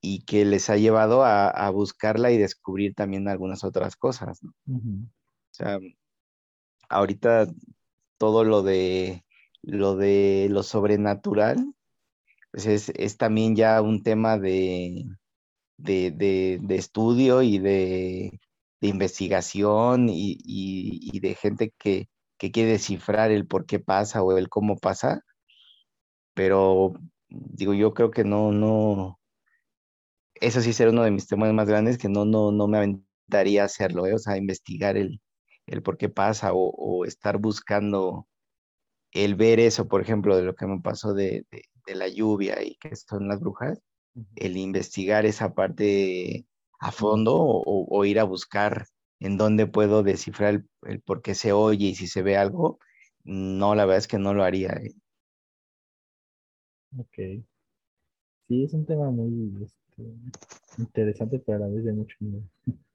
y 0.02 0.24
que 0.24 0.46
les 0.46 0.70
ha 0.70 0.78
llevado 0.78 1.24
a, 1.24 1.70
buscarla 1.70 2.32
y 2.32 2.38
descubrir 2.38 2.96
también 2.96 3.28
algunas 3.28 3.64
otras 3.64 3.96
cosas, 3.96 4.42
¿no? 4.44 4.52
O 4.68 5.54
sea, 5.54 5.80
ahorita 6.90 7.48
todo 8.18 8.44
lo 8.44 8.64
de 8.64 9.24
lo 9.64 9.96
de 9.96 10.48
lo 10.50 10.64
sobrenatural, 10.64 11.74
pues 12.52 12.66
es, 12.68 13.18
también 13.18 13.56
ya 13.56 13.82
un 13.82 14.04
tema 14.04 14.38
de, 14.38 15.06
de, 15.78 16.60
estudio 16.70 17.42
y 17.42 17.60
de, 17.60 18.40
investigación 18.90 20.08
y, 20.10 21.20
de 21.20 21.36
gente 21.36 21.74
que, 21.78 22.10
que, 22.38 22.52
quiere 22.52 22.72
descifrar 22.72 23.32
el 23.32 23.48
por 23.48 23.66
qué 23.66 23.80
pasa 23.80 24.24
o 24.24 24.38
el 24.38 24.50
cómo 24.50 24.78
pasa. 24.78 25.22
Pero 26.34 26.94
digo, 27.30 27.74
yo 27.74 27.94
creo 27.94 28.12
que 28.12 28.24
no, 28.24 28.52
no, 28.52 29.20
eso 30.42 30.62
sí 30.62 30.74
será 30.74 30.92
uno 30.92 31.04
de 31.04 31.12
mis 31.12 31.28
temas 31.28 31.54
más 31.54 31.68
grandes 31.68 31.98
que 31.98 32.10
no, 32.10 32.26
no, 32.26 32.52
no 32.52 32.68
me 32.68 32.78
aventaría 32.80 33.64
a 33.64 33.66
hacerlo, 33.66 34.06
¿eh? 34.08 34.16
o 34.16 34.20
sea, 34.20 34.38
investigar 34.38 34.98
el, 34.98 35.22
el 35.68 35.84
por 35.84 35.98
qué 35.98 36.10
pasa 36.10 36.52
o, 36.54 37.06
estar 37.06 37.38
buscando 37.38 38.28
el 39.14 39.36
ver 39.36 39.60
eso, 39.60 39.88
por 39.88 40.02
ejemplo, 40.02 40.36
de 40.36 40.44
lo 40.44 40.56
que 40.56 40.66
me 40.66 40.82
pasó 40.82 41.14
de, 41.14 41.46
la 41.88 42.08
lluvia 42.08 42.64
y 42.64 42.76
que 42.78 42.96
son 42.96 43.28
las 43.28 43.40
brujas, 43.40 43.80
el 44.36 44.58
investigar 44.58 45.26
esa 45.26 45.54
parte 45.54 46.46
a 46.82 46.92
fondo 46.92 47.36
o, 47.38 48.06
ir 48.06 48.20
a 48.20 48.24
buscar 48.24 48.88
en 49.20 49.38
dónde 49.38 49.68
puedo 49.68 50.02
descifrar 50.02 50.66
el, 50.84 51.02
por 51.02 51.22
qué 51.22 51.36
se 51.36 51.54
oye 51.54 51.88
y 51.88 51.96
si 51.96 52.08
se 52.08 52.24
ve 52.24 52.38
algo, 52.38 52.80
no, 53.24 53.76
la 53.76 53.86
verdad 53.86 54.00
es 54.00 54.08
que 54.08 54.18
no 54.18 54.34
lo 54.34 54.44
haría. 54.44 54.72
¿eh? 54.72 54.94
Ok. 56.98 57.46
Sí, 58.48 58.64
es 58.64 58.74
un 58.74 58.86
tema 58.86 59.12
muy 59.12 59.54
este, 59.64 60.04
interesante, 60.80 61.40
pero 61.40 61.58
a 61.58 61.62
la 61.62 61.68
vez 61.68 61.86
de 61.86 61.94
mucho 61.94 62.18
miedo. 62.20 62.44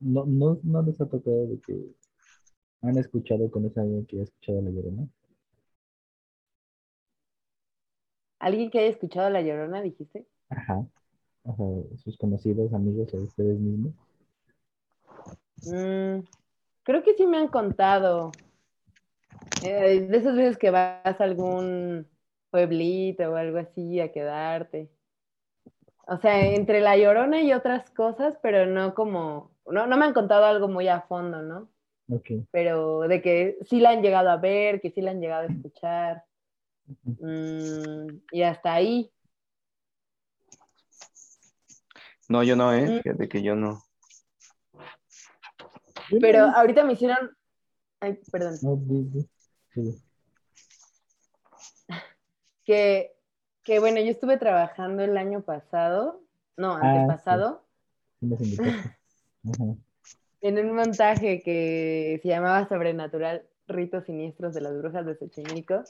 No, 0.00 0.24
no, 0.24 0.58
no 0.62 0.82
les 0.82 0.98
ha 1.02 1.06
tocado 1.06 1.46
de 1.46 1.60
que 1.60 1.94
han 2.80 2.96
escuchado, 2.96 3.50
con 3.50 3.66
esa 3.66 3.82
alguien 3.82 4.06
que 4.06 4.18
ha 4.18 4.22
escuchado 4.22 4.62
La 4.62 4.70
Llorona. 4.70 5.06
¿Alguien 8.38 8.70
que 8.70 8.78
haya 8.78 8.88
escuchado 8.88 9.28
La 9.28 9.42
Llorona, 9.42 9.82
dijiste? 9.82 10.26
Ajá. 10.48 10.86
Sus 11.96 12.16
conocidos, 12.18 12.72
amigos 12.72 13.12
o 13.14 13.18
ustedes 13.18 13.58
mismos. 13.58 13.92
Mm, 15.64 16.24
creo 16.82 17.02
que 17.02 17.14
sí 17.14 17.26
me 17.26 17.38
han 17.38 17.48
contado. 17.48 18.32
Eh, 19.62 20.06
de 20.08 20.16
esas 20.16 20.36
veces 20.36 20.56
que 20.56 20.70
vas 20.70 21.20
a 21.20 21.24
algún 21.24 22.06
pueblito 22.50 23.30
o 23.30 23.36
algo 23.36 23.58
así 23.58 24.00
a 24.00 24.10
quedarte. 24.10 24.90
O 26.06 26.16
sea, 26.18 26.44
entre 26.54 26.80
La 26.80 26.96
Llorona 26.96 27.42
y 27.42 27.52
otras 27.52 27.88
cosas, 27.90 28.36
pero 28.42 28.66
no 28.66 28.94
como, 28.94 29.52
no, 29.66 29.86
no 29.86 29.96
me 29.96 30.06
han 30.06 30.14
contado 30.14 30.44
algo 30.44 30.66
muy 30.66 30.88
a 30.88 31.02
fondo, 31.02 31.42
¿no? 31.42 31.68
Okay. 32.08 32.44
Pero 32.50 33.02
de 33.02 33.22
que 33.22 33.58
sí 33.62 33.78
la 33.78 33.90
han 33.90 34.02
llegado 34.02 34.30
a 34.30 34.36
ver, 34.36 34.80
que 34.80 34.90
sí 34.90 35.00
la 35.00 35.12
han 35.12 35.20
llegado 35.20 35.42
a 35.42 35.52
escuchar. 35.52 36.24
Mm, 37.04 38.18
y 38.32 38.42
hasta 38.42 38.74
ahí. 38.74 39.12
No, 42.30 42.44
yo 42.44 42.54
no, 42.54 42.72
¿eh? 42.72 42.82
Mm. 42.82 43.02
Fíjate 43.02 43.28
que 43.28 43.42
yo 43.42 43.56
no. 43.56 43.82
Pero 46.20 46.44
ahorita 46.44 46.84
me 46.84 46.92
hicieron. 46.92 47.36
Ay, 47.98 48.20
perdón. 48.30 48.54
Que, 52.64 53.16
que 53.64 53.80
bueno, 53.80 53.98
yo 54.00 54.10
estuve 54.12 54.36
trabajando 54.36 55.02
el 55.02 55.16
año 55.16 55.42
pasado, 55.42 56.22
no, 56.56 56.74
ah, 56.74 56.80
antepasado. 56.80 57.66
en 60.40 60.58
un 60.58 60.76
montaje 60.76 61.42
que 61.42 62.20
se 62.22 62.28
llamaba 62.28 62.68
Sobrenatural 62.68 63.44
Ritos 63.66 64.04
Siniestros 64.04 64.54
de 64.54 64.60
las 64.60 64.78
Brujas 64.78 65.04
de 65.04 65.16
Xochimilco. 65.16 65.82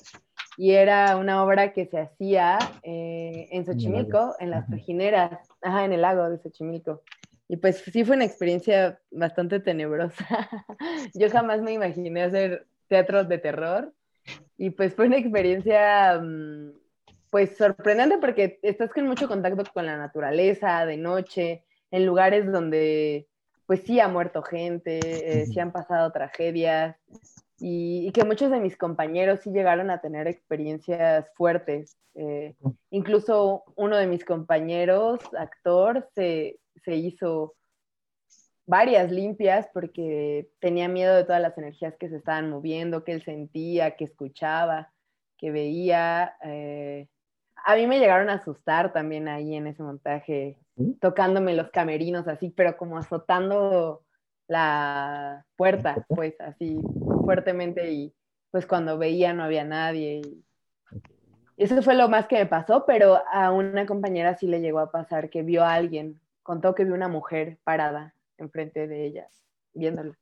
Y 0.61 0.73
era 0.73 1.17
una 1.17 1.43
obra 1.43 1.73
que 1.73 1.87
se 1.87 1.99
hacía 1.99 2.59
eh, 2.83 3.49
en 3.51 3.65
Xochimilco, 3.65 4.37
en 4.41 4.51
las 4.51 4.69
pajineras, 4.69 5.49
ajá, 5.63 5.87
en 5.87 5.95
el 5.95 6.03
lago 6.03 6.29
de 6.29 6.37
Xochimilco. 6.37 7.03
Y 7.49 7.57
pues 7.57 7.79
sí 7.79 8.05
fue 8.05 8.17
una 8.17 8.27
experiencia 8.27 9.01
bastante 9.11 9.61
tenebrosa. 9.61 10.23
Yo 11.15 11.31
jamás 11.31 11.63
me 11.63 11.73
imaginé 11.73 12.23
hacer 12.23 12.67
teatros 12.89 13.27
de 13.31 13.39
terror. 13.39 13.95
Y 14.59 14.69
pues 14.69 14.95
fue 14.95 15.07
una 15.07 15.17
experiencia, 15.17 16.21
mm, 16.23 16.73
pues 17.31 17.57
sorprendente 17.57 18.19
porque 18.19 18.59
estás 18.63 18.91
con 18.91 19.07
mucho 19.07 19.29
contacto 19.29 19.65
con 19.73 19.87
la 19.87 19.97
naturaleza, 19.97 20.85
de 20.85 20.99
noche, 20.99 21.65
en 21.91 22.05
lugares 22.05 22.53
donde 22.53 23.27
pues 23.65 23.81
sí 23.85 23.99
ha 23.99 24.09
muerto 24.09 24.43
gente, 24.43 24.99
eh, 25.01 25.47
sí 25.47 25.59
han 25.59 25.73
pasado 25.73 26.13
tragedias 26.13 26.97
y, 27.61 28.11
que 28.13 28.25
muchos 28.25 28.51
de 28.51 28.61
mis 28.61 28.77
compañeros 28.77 29.41
sí 29.41 29.51
llegaron 29.51 29.91
a 29.91 30.01
tener 30.01 30.27
experiencias 30.27 31.31
fuertes. 31.35 31.97
Eh, 32.15 32.55
incluso 32.91 33.65
uno 33.77 33.97
de 33.97 34.07
mis 34.07 34.25
compañeros, 34.25 35.21
actor, 35.39 36.09
se, 36.15 36.59
se 36.85 36.97
hizo 36.97 37.55
varias 38.67 39.11
limpias 39.11 39.69
porque 39.75 40.49
tenía 40.61 40.89
miedo 40.89 41.15
de 41.15 41.25
todas 41.25 41.43
las 41.43 41.59
energías 41.59 41.97
que 41.99 42.09
se 42.09 42.17
estaban 42.17 42.51
moviendo, 42.51 43.05
que 43.05 43.13
él 43.13 43.25
sentía, 43.25 43.97
que 43.97 44.05
escuchaba, 44.05 44.93
que 45.37 45.51
veía. 45.51 46.37
Eh, 46.45 47.09
a 47.65 47.75
mí 47.77 47.87
me 47.87 47.99
llegaron 47.99 48.31
a 48.31 48.35
asustar 48.35 48.93
también 48.93 49.29
ahí 49.29 49.55
en 49.55 49.67
ese 49.67 49.83
montaje, 49.83 50.57
tocándome 51.01 51.55
los 51.55 51.71
camerinos 51.71 52.27
así, 52.29 52.51
pero 52.51 52.77
como 52.77 52.97
azotando 52.97 54.03
la 54.51 55.47
puerta, 55.55 56.05
pues 56.09 56.35
así 56.41 56.81
fuertemente 57.25 57.93
y 57.93 58.13
pues 58.51 58.67
cuando 58.67 58.99
veía 58.99 59.33
no 59.33 59.45
había 59.45 59.65
nadie. 59.65 60.23
Y... 60.25 60.45
Eso 61.57 61.81
fue 61.83 61.95
lo 61.95 62.09
más 62.09 62.27
que 62.27 62.37
me 62.37 62.47
pasó, 62.47 62.85
pero 62.85 63.23
a 63.33 63.53
una 63.53 63.87
compañera 63.87 64.37
sí 64.37 64.49
le 64.49 64.61
llegó 64.61 64.81
a 64.81 64.91
pasar 64.91 65.31
que 65.31 65.43
vio 65.43 65.63
a 65.63 65.75
alguien, 65.75 66.21
contó 66.43 66.75
que 66.75 66.85
vio 66.85 66.95
una 66.95 67.07
mujer 67.07 67.59
parada 67.63 68.13
enfrente 68.39 68.89
de 68.89 69.07
ella, 69.07 69.29
viéndola. 69.73 70.19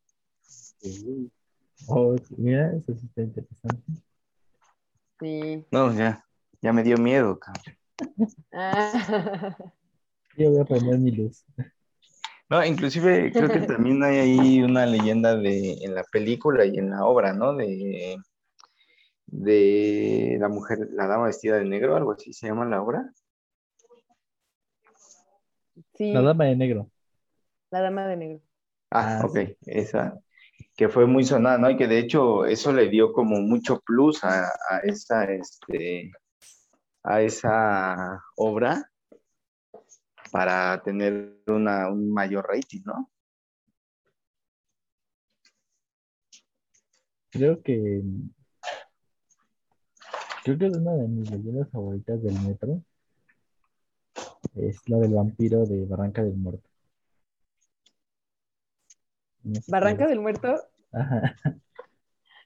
Oh, 1.87 2.14
mira, 2.37 2.74
eso 2.74 2.95
sí 2.95 3.07
está 3.07 3.22
interesante. 3.22 3.93
Sí. 5.20 5.64
No, 5.70 5.95
ya. 5.95 6.22
Ya 6.61 6.72
me 6.74 6.83
dio 6.83 6.99
miedo, 6.99 7.39
cabrón. 7.39 7.76
Yo 10.37 10.51
voy 10.51 10.61
a 10.61 10.64
poner 10.66 10.99
mi 10.99 11.12
luz. 11.12 11.47
No, 12.51 12.65
inclusive 12.65 13.31
creo 13.33 13.49
que 13.49 13.61
también 13.67 14.03
hay 14.03 14.19
ahí 14.19 14.63
una 14.63 14.87
leyenda 14.87 15.37
de 15.37 15.75
en 15.83 15.95
la 15.95 16.05
película 16.05 16.65
y 16.65 16.79
en 16.79 16.91
la 16.91 17.05
obra, 17.05 17.33
¿no? 17.33 17.55
De, 17.55 18.17
de 19.27 20.37
la 20.41 20.49
mujer, 20.49 20.89
la 20.93 21.07
dama 21.07 21.27
vestida 21.27 21.57
de 21.57 21.65
negro, 21.65 21.97
algo 21.97 22.13
así 22.13 22.33
se 22.33 22.47
llama 22.47 22.65
la 22.65 22.83
obra. 22.83 23.13
Sí. 25.95 26.13
La 26.13 26.23
dama 26.23 26.45
de 26.45 26.57
negro. 26.57 26.91
La 27.71 27.81
dama 27.83 28.07
de 28.07 28.17
negro. 28.17 28.41
Ah, 28.91 29.21
ah 29.21 29.27
ok, 29.27 29.39
esa 29.67 30.19
que 30.79 30.89
fue 30.89 31.07
muy 31.07 31.25
sonada, 31.25 31.59
¿no? 31.59 31.71
Y 31.71 31.77
que 31.77 31.89
de 31.89 31.99
hecho 31.99 32.47
eso 32.47 32.73
le 32.73 32.89
dio 32.89 33.13
como 33.13 33.41
mucho 33.41 33.81
plus 33.81 34.23
a, 34.23 34.47
a 34.47 34.79
esa, 34.85 35.25
este, 35.25 36.13
a 37.03 37.21
esa 37.21 38.23
obra 38.37 38.89
para 40.31 40.83
tener 40.83 41.43
una, 41.47 41.91
un 41.91 42.12
mayor 42.12 42.47
rating, 42.49 42.83
¿no? 42.85 43.11
Creo 47.31 47.62
que 47.62 48.03
creo 50.45 50.59
que 50.59 50.66
es 50.66 50.76
una 50.76 50.93
de 50.95 51.09
mis 51.09 51.31
leyendas 51.31 51.70
favoritas 51.70 52.22
del 52.22 52.41
metro 52.41 52.83
es 54.55 54.89
la 54.89 54.99
del 54.99 55.14
vampiro 55.14 55.64
de 55.66 55.85
Barranca 55.85 56.22
del 56.22 56.37
Muerto. 56.37 56.68
¿Barranca 59.68 60.07
del 60.07 60.20
Muerto? 60.20 60.55
Ajá. 60.93 61.35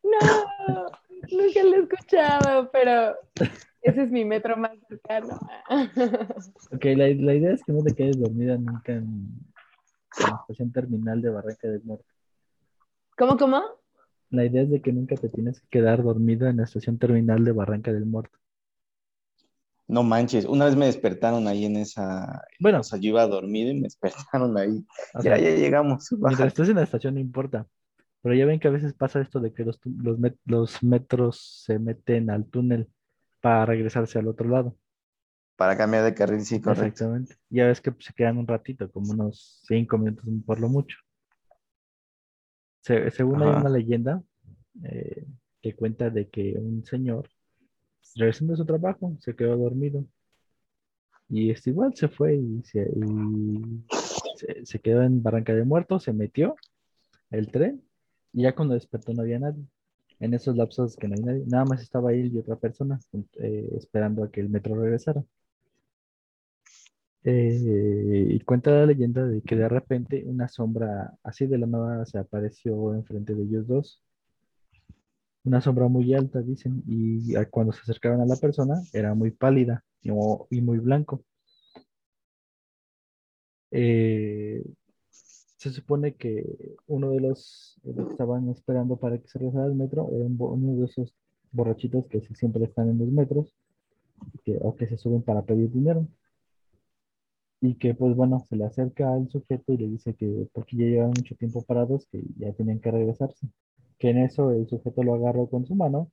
No, 0.02 0.86
nunca 1.30 1.62
lo 1.62 1.76
he 1.76 1.82
escuchado, 1.82 2.70
pero 2.72 3.16
ese 3.82 4.02
es 4.02 4.10
mi 4.10 4.24
metro 4.24 4.56
más 4.56 4.72
cercano. 4.88 5.38
Ok, 6.70 6.84
la, 6.96 7.08
idea 7.08 7.52
es 7.52 7.64
que 7.64 7.72
no 7.72 7.82
te 7.82 7.94
quedes 7.94 8.18
dormida 8.18 8.56
nunca 8.56 8.92
en, 8.92 9.28
la 10.18 10.38
estación 10.40 10.72
terminal 10.72 11.20
de 11.20 11.30
Barranca 11.30 11.68
del 11.68 11.82
Muerto. 11.82 12.06
¿Cómo, 13.16 13.36
cómo? 13.36 13.62
La 14.30 14.44
idea 14.44 14.62
es 14.62 14.70
de 14.70 14.80
que 14.80 14.92
nunca 14.92 15.16
te 15.16 15.28
tienes 15.28 15.60
que 15.60 15.68
quedar 15.68 16.02
dormido 16.02 16.48
en 16.48 16.58
la 16.58 16.64
estación 16.64 16.98
terminal 16.98 17.44
de 17.44 17.52
Barranca 17.52 17.92
del 17.92 18.06
Muerto. 18.06 18.38
No 19.88 20.02
manches, 20.02 20.46
una 20.46 20.66
vez 20.66 20.76
me 20.76 20.86
despertaron 20.86 21.46
ahí 21.48 21.66
en 21.66 21.76
esa. 21.76 22.42
Bueno. 22.60 22.80
O 22.80 22.82
sea, 22.82 22.98
yo 22.98 23.10
iba 23.10 23.22
a 23.22 23.26
dormir 23.26 23.68
y 23.68 23.74
me 23.74 23.82
despertaron 23.82 24.56
ahí. 24.56 24.86
O 25.14 25.22
ya, 25.22 25.36
sea, 25.36 25.38
ya 25.38 25.56
llegamos. 25.56 26.10
Mientras 26.12 26.48
estés 26.48 26.68
en 26.68 26.76
la 26.76 26.84
estación 26.84 27.14
no 27.14 27.20
importa. 27.20 27.66
Pero 28.22 28.34
ya 28.34 28.46
ven 28.46 28.60
que 28.60 28.68
a 28.68 28.70
veces 28.72 28.94
pasa 28.94 29.20
esto 29.20 29.40
de 29.40 29.52
que 29.52 29.64
los, 29.64 29.80
los, 29.84 30.18
met- 30.18 30.38
los 30.46 30.82
metros 30.82 31.64
se 31.66 31.78
meten 31.78 32.30
al 32.30 32.46
túnel 32.46 32.88
para 33.42 33.66
regresarse 33.66 34.18
al 34.18 34.28
otro 34.28 34.48
lado. 34.48 34.74
Para 35.56 35.76
cambiar 35.76 36.04
de 36.04 36.14
carril, 36.14 36.40
sí, 36.40 36.60
correcto. 36.60 36.86
Exactamente. 36.86 37.36
Ya 37.50 37.66
ves 37.66 37.80
que 37.80 37.92
pues, 37.92 38.06
se 38.06 38.14
quedan 38.14 38.38
un 38.38 38.46
ratito, 38.46 38.90
como 38.90 39.12
unos 39.12 39.60
cinco 39.66 39.98
minutos 39.98 40.24
por 40.46 40.58
lo 40.58 40.68
mucho. 40.68 40.96
Se- 42.80 43.10
según 43.10 43.42
hay 43.42 43.50
Ajá. 43.50 43.60
una 43.60 43.68
leyenda 43.68 44.22
eh, 44.84 45.26
que 45.60 45.74
cuenta 45.74 46.08
de 46.08 46.28
que 46.28 46.54
un 46.58 46.84
señor, 46.84 47.28
regresando 48.16 48.52
de 48.54 48.56
su 48.58 48.64
trabajo, 48.64 49.14
se 49.20 49.36
quedó 49.36 49.56
dormido. 49.56 50.06
Y 51.28 51.50
este 51.50 51.70
igual 51.70 51.94
se 51.96 52.08
fue 52.08 52.36
y 52.36 52.62
se, 52.64 52.82
y 52.94 53.84
se, 54.36 54.66
se 54.66 54.78
quedó 54.80 55.02
en 55.02 55.22
Barranca 55.22 55.54
de 55.54 55.64
Muertos, 55.64 56.04
se 56.04 56.12
metió 56.12 56.56
el 57.30 57.50
tren 57.50 57.82
y 58.32 58.42
ya 58.42 58.54
cuando 58.54 58.74
despertó 58.74 59.12
no 59.12 59.22
había 59.22 59.38
nadie. 59.38 59.64
En 60.22 60.34
esos 60.34 60.56
lapsos 60.56 60.96
que 60.96 61.08
no 61.08 61.14
hay 61.16 61.20
nadie, 61.22 61.44
nada 61.46 61.64
más 61.64 61.82
estaba 61.82 62.12
él 62.12 62.32
y 62.32 62.38
otra 62.38 62.56
persona 62.56 62.98
eh, 63.40 63.68
esperando 63.76 64.24
a 64.24 64.30
que 64.30 64.40
el 64.40 64.48
metro 64.48 64.76
regresara. 64.76 65.24
Eh, 67.24 68.26
y 68.30 68.40
cuenta 68.40 68.70
la 68.70 68.86
leyenda 68.86 69.26
de 69.26 69.42
que 69.42 69.56
de 69.56 69.68
repente 69.68 70.24
una 70.26 70.48
sombra 70.48 71.12
así 71.22 71.46
de 71.46 71.58
la 71.58 71.66
nada 71.66 72.04
se 72.06 72.18
apareció 72.18 72.94
enfrente 72.94 73.34
de 73.34 73.42
ellos 73.42 73.66
dos. 73.66 74.00
Una 75.44 75.60
sombra 75.60 75.88
muy 75.88 76.14
alta, 76.14 76.40
dicen, 76.40 76.82
y 76.86 77.34
cuando 77.50 77.72
se 77.72 77.80
acercaron 77.82 78.20
a 78.20 78.26
la 78.26 78.36
persona 78.36 78.80
era 78.92 79.14
muy 79.14 79.30
pálida 79.32 79.84
y, 80.02 80.10
y 80.10 80.60
muy 80.60 80.78
blanco. 80.78 81.24
Eh, 83.72 84.62
se 85.62 85.70
supone 85.70 86.14
que 86.14 86.44
uno 86.88 87.10
de 87.10 87.20
los, 87.20 87.78
de 87.84 87.94
que 87.94 88.10
estaban 88.10 88.48
esperando 88.48 88.96
para 88.96 89.18
que 89.18 89.28
se 89.28 89.38
regresara 89.38 89.66
el 89.66 89.76
metro 89.76 90.08
era 90.10 90.24
uno 90.24 90.74
de 90.74 90.86
esos 90.86 91.14
borrachitos 91.52 92.08
que 92.08 92.20
siempre 92.20 92.64
están 92.64 92.88
en 92.88 92.98
los 92.98 93.08
metros 93.08 93.54
que, 94.44 94.58
o 94.60 94.74
que 94.74 94.88
se 94.88 94.96
suben 94.96 95.22
para 95.22 95.42
pedir 95.42 95.70
dinero. 95.70 96.08
Y 97.60 97.76
que 97.76 97.94
pues 97.94 98.16
bueno, 98.16 98.44
se 98.48 98.56
le 98.56 98.64
acerca 98.64 99.14
al 99.14 99.28
sujeto 99.28 99.72
y 99.72 99.76
le 99.76 99.86
dice 99.86 100.14
que 100.14 100.48
porque 100.52 100.78
ya 100.78 100.84
llevan 100.84 101.10
mucho 101.10 101.36
tiempo 101.36 101.62
parados, 101.62 102.06
que 102.10 102.20
ya 102.38 102.52
tenían 102.54 102.80
que 102.80 102.90
regresarse. 102.90 103.46
Que 104.00 104.10
en 104.10 104.18
eso 104.18 104.50
el 104.50 104.66
sujeto 104.66 105.04
lo 105.04 105.14
agarró 105.14 105.46
con 105.46 105.64
su 105.64 105.76
mano, 105.76 106.10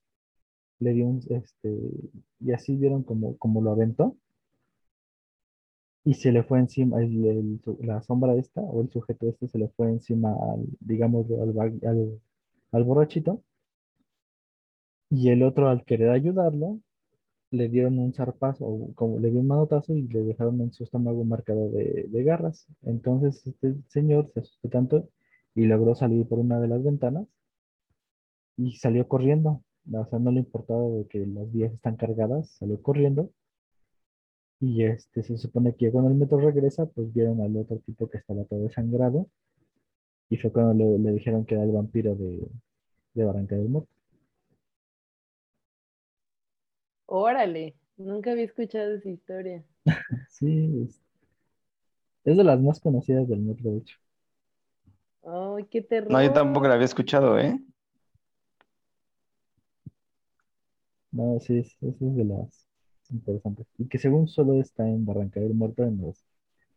le 0.77 0.93
dio 0.93 1.07
un, 1.07 1.21
este, 1.27 1.75
y 2.39 2.51
así 2.51 2.75
vieron 2.75 3.01
como, 3.01 3.35
como 3.37 3.63
lo 3.63 3.71
aventó. 3.71 4.15
Y 6.03 6.15
se 6.15 6.33
le 6.33 6.43
fue 6.43 6.59
encima, 6.59 7.01
el- 7.01 7.25
el 7.25 7.61
la 7.87 8.01
sombra 8.01 8.35
esta, 8.35 8.59
o 8.61 8.81
el 8.81 8.89
sujeto 8.89 9.29
este 9.29 9.47
se 9.47 9.57
le 9.59 9.69
fue 9.69 9.87
encima 9.89 10.33
al, 10.33 10.65
digamos, 10.81 11.25
al, 11.31 11.57
al, 11.87 12.21
al 12.73 12.83
borrachito. 12.83 13.43
Y 15.11 15.29
el 15.29 15.43
otro 15.43 15.69
al 15.69 15.85
querer 15.85 16.09
ayudarlo, 16.09 16.79
le 17.51 17.69
dieron 17.69 17.99
un 17.99 18.13
zarpazo, 18.13 18.65
o 18.67 18.93
como 18.95 19.19
le 19.19 19.31
dio 19.31 19.39
un 19.41 19.47
manotazo 19.47 19.93
y 19.95 20.07
le 20.09 20.21
dejaron 20.23 20.61
en 20.61 20.73
su 20.73 20.83
estómago 20.85 21.23
marcado 21.25 21.69
de, 21.71 22.07
de 22.09 22.23
garras. 22.23 22.67
Entonces 22.83 23.45
este 23.47 23.75
señor 23.89 24.31
se 24.33 24.41
asustó 24.41 24.69
tanto 24.69 25.09
y 25.55 25.65
logró 25.65 25.95
salir 25.95 26.27
por 26.27 26.39
una 26.39 26.59
de 26.61 26.67
las 26.69 26.83
ventanas 26.83 27.27
y 28.57 28.75
salió 28.77 29.07
corriendo. 29.07 29.63
O 29.91 30.05
sea, 30.05 30.19
no 30.19 30.31
le 30.31 30.39
importaba 30.41 30.83
de 30.89 31.07
que 31.07 31.25
las 31.25 31.51
vías 31.51 31.73
están 31.73 31.95
cargadas, 31.95 32.51
salió 32.59 32.79
corriendo. 32.81 33.31
Y 34.61 34.85
este 34.85 35.21
se 35.21 35.37
supone 35.37 35.75
que 35.75 35.91
cuando 35.91 36.09
el 36.11 36.15
metro 36.15 36.39
regresa, 36.39 36.85
pues 36.85 37.11
vieron 37.13 37.41
al 37.41 37.57
otro 37.57 37.77
tipo 37.79 38.09
que 38.09 38.19
estaba 38.19 38.45
todo 38.45 38.61
desangrado. 38.63 39.27
Y 40.31 40.37
fue 40.37 40.51
cuando 40.51 40.73
le, 40.73 40.97
le 40.97 41.11
dijeron 41.11 41.45
que 41.45 41.53
era 41.53 41.63
el 41.63 41.71
vampiro 41.71 42.15
de, 42.15 42.47
de 43.15 43.25
Barranca 43.25 43.55
del 43.55 43.69
Muerto. 43.69 43.91
Órale, 47.07 47.75
nunca 47.97 48.31
había 48.31 48.45
escuchado 48.45 48.93
esa 48.95 49.09
historia. 49.09 49.65
Sí, 50.29 50.47
es, 50.83 51.01
es 52.23 52.37
de 52.37 52.45
las 52.45 52.61
más 52.61 52.79
conocidas 52.79 53.27
del 53.27 53.41
metro, 53.41 53.71
de 53.71 53.79
hecho. 53.79 53.97
Ay, 55.23 55.65
qué 55.71 55.81
terror. 55.81 56.09
No, 56.09 56.21
yo 56.21 56.33
tampoco 56.33 56.67
la 56.67 56.73
había 56.75 56.85
escuchado, 56.85 57.39
¿eh? 57.39 57.57
No, 61.11 61.39
sí, 61.39 61.59
es, 61.59 61.77
esa 61.81 62.05
es 62.07 62.15
de 62.15 62.25
las 62.25 62.67
interesantes. 63.11 63.67
Y 63.77 63.87
que 63.87 63.97
según 63.97 64.27
solo 64.27 64.59
está 64.59 64.87
en 64.87 65.05
Barranca 65.05 65.39
del 65.39 65.53
Muerto 65.53 65.83
en 65.83 66.01
los, 66.01 66.23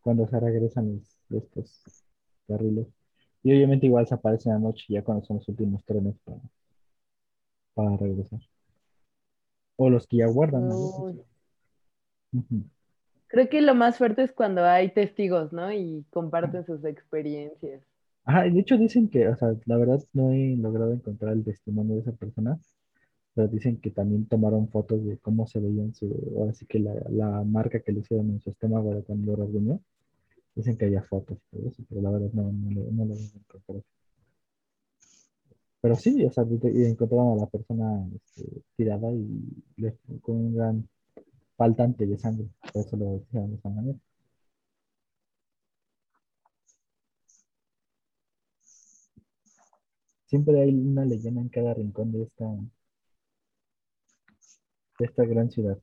cuando 0.01 0.27
se 0.27 0.39
regresan 0.41 1.03
los, 1.29 1.45
estos 1.55 2.05
carriles. 2.49 2.87
Y 3.43 3.53
obviamente 3.53 3.87
igual 3.87 4.07
se 4.07 4.15
aparece 4.15 4.49
en 4.49 4.57
la 4.57 4.61
noche 4.61 4.85
ya 4.89 5.03
cuando 5.03 5.25
son 5.25 5.39
los 5.39 5.49
últimos 5.49 5.85
trenes 5.85 6.17
para, 6.25 6.41
para 7.75 7.97
regresar. 7.97 8.41
O 9.77 9.91
los 9.91 10.07
que 10.07 10.19
ya 10.19 10.27
guardan. 10.27 10.69
Creo 13.27 13.49
que 13.49 13.63
lo 13.63 13.75
más 13.75 13.99
fuerte 13.99 14.23
es 14.23 14.33
cuando 14.33 14.65
hay 14.65 14.93
testigos, 14.93 15.53
¿no? 15.53 15.73
Y 15.73 16.05
comparten 16.11 16.65
sus 16.65 16.85
experiencias. 16.85 17.83
Ajá, 18.25 18.43
de 18.43 18.61
hecho 18.61 18.77
dicen 18.77 19.09
que, 19.09 19.27
o 19.29 19.37
sea, 19.37 19.55
la 19.65 19.77
verdad 19.77 20.01
no 20.13 20.31
he 20.31 20.57
logrado 20.57 20.93
encontrar 20.93 21.33
el 21.33 21.43
testimonio 21.43 21.95
de 21.95 22.03
esa 22.03 22.13
persona, 22.13 22.59
pero 23.35 23.49
dicen 23.49 23.79
que 23.81 23.91
también 23.91 24.27
tomaron 24.27 24.69
fotos 24.69 25.05
de 25.05 25.19
cómo 25.19 25.47
se 25.47 25.61
veía 25.61 25.83
en 25.83 25.95
su, 25.95 26.07
ahora 26.39 26.53
sí 26.55 26.67
que 26.67 26.79
la, 26.81 26.95
la 27.11 27.45
marca 27.45 27.81
que 27.81 27.93
le 27.93 28.01
hicieron 28.01 28.31
en 28.31 28.41
su 28.41 28.51
estómago 28.51 28.95
de 28.95 29.03
cuando 29.05 29.33
lo 29.33 29.45
rasguñó. 29.45 29.81
Dicen 30.57 30.77
que 30.79 30.87
había 30.87 31.03
fotos 31.05 31.39
eso, 31.53 31.83
pero 31.89 32.03
la 32.03 32.11
verdad 32.11 32.31
no, 32.35 32.53
no, 32.53 32.71
lo- 33.07 33.07
no. 33.07 33.85
Pero 35.81 35.97
sí, 35.97 36.25
o 36.25 36.31
sea, 36.31 36.45
encontraron 36.45 37.33
a 37.39 37.41
la 37.43 37.47
persona 37.47 38.07
este, 38.15 38.63
tirada 38.77 39.11
y 39.13 39.27
le- 39.77 39.97
con 40.21 40.37
un 40.37 40.55
gran 40.55 40.89
faltante 41.57 42.07
de 42.07 42.19
sangre, 42.19 42.49
por 42.73 42.87
eso 42.87 42.97
lo 42.97 43.13
decían 43.19 43.51
de 43.51 43.57
esa 43.57 43.71
manera. 43.71 43.99
Siempre 50.27 50.61
hay 50.61 50.75
una 50.75 51.05
leyenda 51.05 51.41
en 51.41 51.49
cada 51.49 51.75
rincón 51.75 52.11
de 52.11 52.25
esta, 52.25 52.45
de 55.03 55.07
esta 55.09 55.25
gran 55.25 55.51
ciudad. 55.51 55.79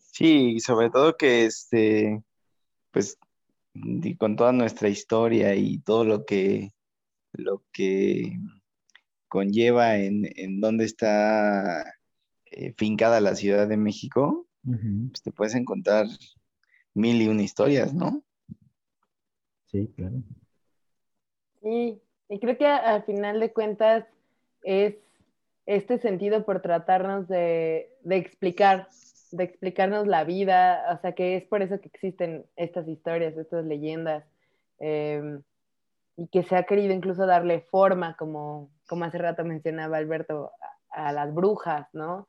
Sí, 0.00 0.54
y 0.56 0.60
sobre 0.60 0.90
todo 0.90 1.16
que 1.16 1.44
este, 1.44 2.22
pues, 2.90 3.16
y 3.74 4.16
con 4.16 4.34
toda 4.34 4.52
nuestra 4.52 4.88
historia 4.88 5.54
y 5.54 5.78
todo 5.78 6.04
lo 6.04 6.24
que, 6.24 6.70
lo 7.32 7.62
que 7.72 8.32
conlleva 9.28 9.98
en, 9.98 10.28
en 10.34 10.60
dónde 10.60 10.84
está 10.84 11.94
eh, 12.46 12.74
fincada 12.76 13.20
la 13.20 13.36
Ciudad 13.36 13.68
de 13.68 13.76
México, 13.76 14.46
pues 14.62 15.22
te 15.22 15.30
puedes 15.30 15.54
encontrar 15.54 16.06
mil 16.94 17.22
y 17.22 17.28
una 17.28 17.42
historias, 17.42 17.94
¿no? 17.94 18.24
Sí, 19.66 19.88
claro. 19.96 20.22
Sí, 21.62 22.00
y 22.28 22.40
creo 22.40 22.58
que 22.58 22.66
al 22.66 23.04
final 23.04 23.38
de 23.38 23.52
cuentas 23.52 24.06
es 24.62 24.96
este 25.68 25.98
sentido 25.98 26.46
por 26.46 26.62
tratarnos 26.62 27.28
de, 27.28 27.92
de 28.00 28.16
explicar, 28.16 28.88
de 29.32 29.44
explicarnos 29.44 30.06
la 30.06 30.24
vida, 30.24 30.82
o 30.90 30.98
sea 31.02 31.12
que 31.12 31.36
es 31.36 31.44
por 31.44 31.60
eso 31.60 31.78
que 31.78 31.88
existen 31.88 32.46
estas 32.56 32.88
historias, 32.88 33.36
estas 33.36 33.66
leyendas, 33.66 34.24
eh, 34.80 35.40
y 36.16 36.26
que 36.28 36.42
se 36.42 36.56
ha 36.56 36.62
querido 36.62 36.94
incluso 36.94 37.26
darle 37.26 37.60
forma, 37.60 38.16
como, 38.16 38.70
como 38.88 39.04
hace 39.04 39.18
rato 39.18 39.44
mencionaba 39.44 39.98
Alberto, 39.98 40.52
a, 40.90 41.12
las 41.12 41.34
brujas, 41.34 41.86
¿no? 41.92 42.28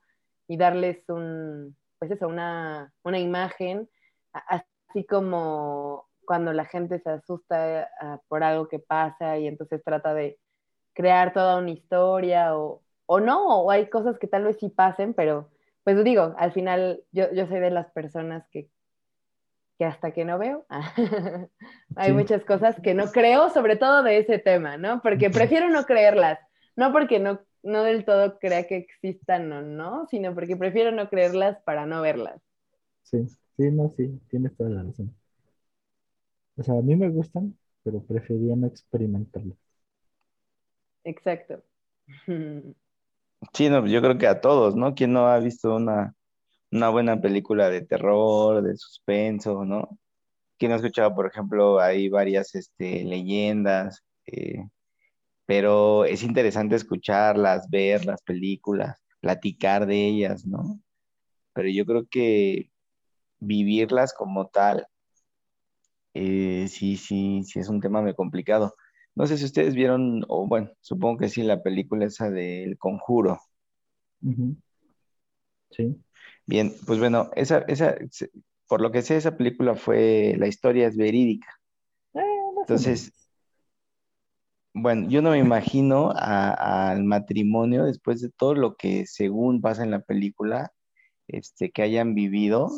Y 0.50 0.58
darles 0.58 1.08
un, 1.08 1.78
pues 1.98 2.12
eso, 2.12 2.28
una, 2.28 2.94
una 3.04 3.20
imagen, 3.20 3.90
así 4.34 5.06
como 5.06 6.10
cuando 6.26 6.52
la 6.52 6.66
gente 6.66 7.00
se 7.00 7.10
asusta 7.10 7.90
ah, 8.02 8.20
por 8.28 8.44
algo 8.44 8.68
que 8.68 8.80
pasa 8.80 9.38
y 9.38 9.48
entonces 9.48 9.82
trata 9.82 10.14
de 10.14 10.38
crear 10.94 11.32
toda 11.32 11.58
una 11.58 11.72
historia 11.72 12.58
o, 12.58 12.82
o 13.10 13.20
no, 13.20 13.64
o 13.64 13.72
hay 13.72 13.90
cosas 13.90 14.20
que 14.20 14.28
tal 14.28 14.44
vez 14.46 14.58
sí 14.60 14.70
pasen, 14.70 15.14
pero 15.16 15.50
pues 15.84 16.04
digo, 16.04 16.36
al 16.38 16.52
final 16.54 17.04
yo, 17.12 17.32
yo 17.34 17.48
soy 17.48 17.60
de 17.60 17.72
las 17.72 17.92
personas 17.92 18.48
que, 18.52 18.70
que 19.78 19.86
hasta 19.86 20.12
que 20.14 20.26
no 20.26 20.38
veo, 20.38 20.66
hay 21.96 22.12
Sí. 22.12 22.14
muchas 22.14 22.44
cosas 22.46 22.80
que 22.82 22.94
no 22.94 23.12
creo, 23.12 23.50
sobre 23.50 23.76
todo 23.78 24.04
de 24.04 24.18
ese 24.20 24.40
tema, 24.40 24.78
¿no? 24.78 25.02
Porque 25.02 25.30
prefiero 25.30 25.70
no 25.70 25.86
creerlas, 25.86 26.40
no 26.76 26.92
porque 26.92 27.20
no, 27.20 27.40
no 27.64 27.84
del 27.84 28.04
todo 28.06 28.40
crea 28.40 28.68
que 28.68 28.76
existan 28.78 29.52
o 29.54 29.62
no, 29.62 30.06
sino 30.08 30.34
porque 30.36 30.58
prefiero 30.58 30.92
no 30.92 31.10
creerlas 31.10 31.58
para 31.64 31.86
no 31.86 32.02
verlas. 32.02 32.42
Sí, 33.04 33.18
sí, 33.58 33.72
no, 33.72 33.90
sí, 33.98 34.22
tienes 34.30 34.56
toda 34.56 34.70
la 34.70 34.84
razón. 34.84 35.14
O 36.58 36.62
sea, 36.64 36.76
a 36.78 36.82
mí 36.84 36.96
me 36.96 37.10
gustan, 37.10 37.58
pero 37.82 38.04
prefería 38.04 38.56
no 38.56 38.68
experimentarlas. 38.68 39.58
Exacto. 41.04 41.64
Sí, 43.54 43.70
no, 43.70 43.86
yo 43.88 44.02
creo 44.02 44.18
que 44.18 44.28
a 44.28 44.42
todos, 44.42 44.76
¿no? 44.76 44.94
¿Quién 44.96 45.14
no 45.14 45.28
ha 45.28 45.40
visto 45.40 45.76
una, 45.76 46.14
una 46.72 46.90
buena 46.90 47.22
película 47.22 47.70
de 47.70 47.82
terror, 47.84 48.64
de 48.64 48.76
suspenso, 48.78 49.66
¿no? 49.66 50.00
Quien 50.58 50.74
ha 50.74 50.78
escuchado, 50.78 51.16
por 51.16 51.28
ejemplo, 51.28 51.80
hay 51.80 52.10
varias 52.10 52.56
este, 52.56 53.04
leyendas, 53.06 54.04
eh, 54.28 54.66
pero 55.46 56.06
es 56.06 56.24
interesante 56.24 56.76
escucharlas, 56.76 57.70
ver 57.70 58.06
las 58.06 58.22
películas, 58.24 59.02
platicar 59.22 59.88
de 59.88 60.08
ellas, 60.08 60.46
¿no? 60.46 60.82
Pero 61.54 61.70
yo 61.70 61.86
creo 61.86 62.08
que 62.10 62.72
vivirlas 63.40 64.14
como 64.14 64.48
tal, 64.50 64.88
eh, 66.14 66.68
sí, 66.70 66.98
sí, 66.98 67.44
sí 67.46 67.60
es 67.60 67.70
un 67.70 67.82
tema 67.82 68.02
muy 68.02 68.14
complicado. 68.16 68.74
No 69.20 69.28
sé 69.28 69.38
si 69.38 69.44
ustedes 69.44 69.76
vieron, 69.76 70.24
o 70.30 70.48
bueno, 70.48 70.72
supongo 70.80 71.18
que 71.18 71.28
sí, 71.28 71.44
la 71.44 71.62
película 71.62 72.06
esa 72.06 72.30
del 72.32 72.78
Conjuro. 72.78 73.42
Sí. 75.72 76.02
Bien, 76.46 76.72
pues 76.88 77.00
bueno, 77.00 77.30
esa, 77.36 77.58
esa, 77.68 77.98
por 78.66 78.80
lo 78.80 78.94
que 78.94 79.02
sé, 79.02 79.18
esa 79.18 79.36
película 79.36 79.76
fue, 79.76 80.36
la 80.38 80.48
historia 80.48 80.88
es 80.88 80.96
verídica. 80.96 81.50
Eh, 82.14 82.22
Entonces, 82.62 83.12
bueno, 84.74 85.10
yo 85.10 85.22
no 85.22 85.32
me 85.32 85.40
imagino 85.40 86.14
al 86.16 87.04
matrimonio 87.04 87.84
después 87.84 88.22
de 88.22 88.30
todo 88.30 88.56
lo 88.56 88.78
que 88.78 89.06
según 89.06 89.60
pasa 89.60 89.84
en 89.84 89.92
la 89.92 90.00
película, 90.00 90.72
este, 91.28 91.72
que 91.72 91.82
hayan 91.82 92.16
vivido, 92.16 92.70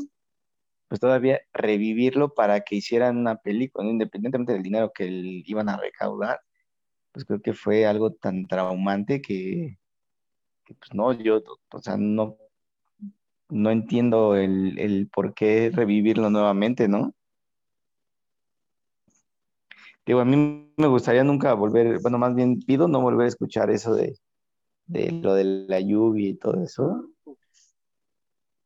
pues 0.91 0.99
todavía 0.99 1.39
revivirlo 1.53 2.33
para 2.33 2.59
que 2.65 2.75
hicieran 2.75 3.15
una 3.15 3.37
película, 3.37 3.87
independientemente 3.87 4.51
del 4.51 4.61
dinero 4.61 4.91
que 4.93 5.05
iban 5.07 5.69
a 5.69 5.77
recaudar, 5.77 6.41
pues 7.13 7.23
creo 7.23 7.41
que 7.41 7.53
fue 7.53 7.85
algo 7.85 8.11
tan 8.11 8.45
traumante 8.45 9.21
que, 9.21 9.79
pues 10.65 10.93
no, 10.93 11.13
yo, 11.13 11.41
o 11.71 11.81
sea, 11.81 11.95
no, 11.95 12.35
no 13.47 13.71
entiendo 13.71 14.35
el, 14.35 14.77
el 14.79 15.07
por 15.07 15.33
qué 15.33 15.71
revivirlo 15.73 16.29
nuevamente, 16.29 16.89
¿no? 16.89 17.13
Digo, 20.05 20.19
a 20.19 20.25
mí 20.25 20.73
me 20.75 20.87
gustaría 20.87 21.23
nunca 21.23 21.53
volver, 21.53 22.01
bueno, 22.01 22.17
más 22.17 22.35
bien 22.35 22.59
pido 22.59 22.89
no 22.89 22.99
volver 22.99 23.27
a 23.27 23.29
escuchar 23.29 23.71
eso 23.71 23.95
de, 23.95 24.19
de 24.87 25.13
lo 25.13 25.35
de 25.35 25.45
la 25.45 25.79
lluvia 25.79 26.31
y 26.31 26.35
todo 26.35 26.61
eso. 26.61 27.07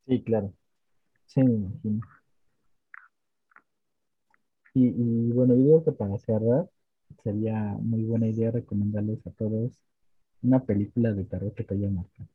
Sí, 0.07 0.23
claro. 0.23 0.51
Sí, 1.27 1.43
me 1.43 1.53
imagino. 1.53 2.14
Y, 4.75 4.87
y 4.89 5.31
bueno, 5.31 5.55
yo 5.55 5.61
digo 5.61 5.83
que 5.83 5.91
para 5.93 6.17
cerrar, 6.19 6.69
sería 7.23 7.55
muy 7.79 8.03
buena 8.03 8.27
idea 8.27 8.51
recomendarles 8.51 9.25
a 9.25 9.31
todos 9.31 9.71
una 10.43 10.63
película 10.63 11.11
de 11.11 11.23
terror 11.23 11.53
que 11.53 11.63
te 11.63 11.73
haya 11.73 11.89
marcado. 11.89 12.29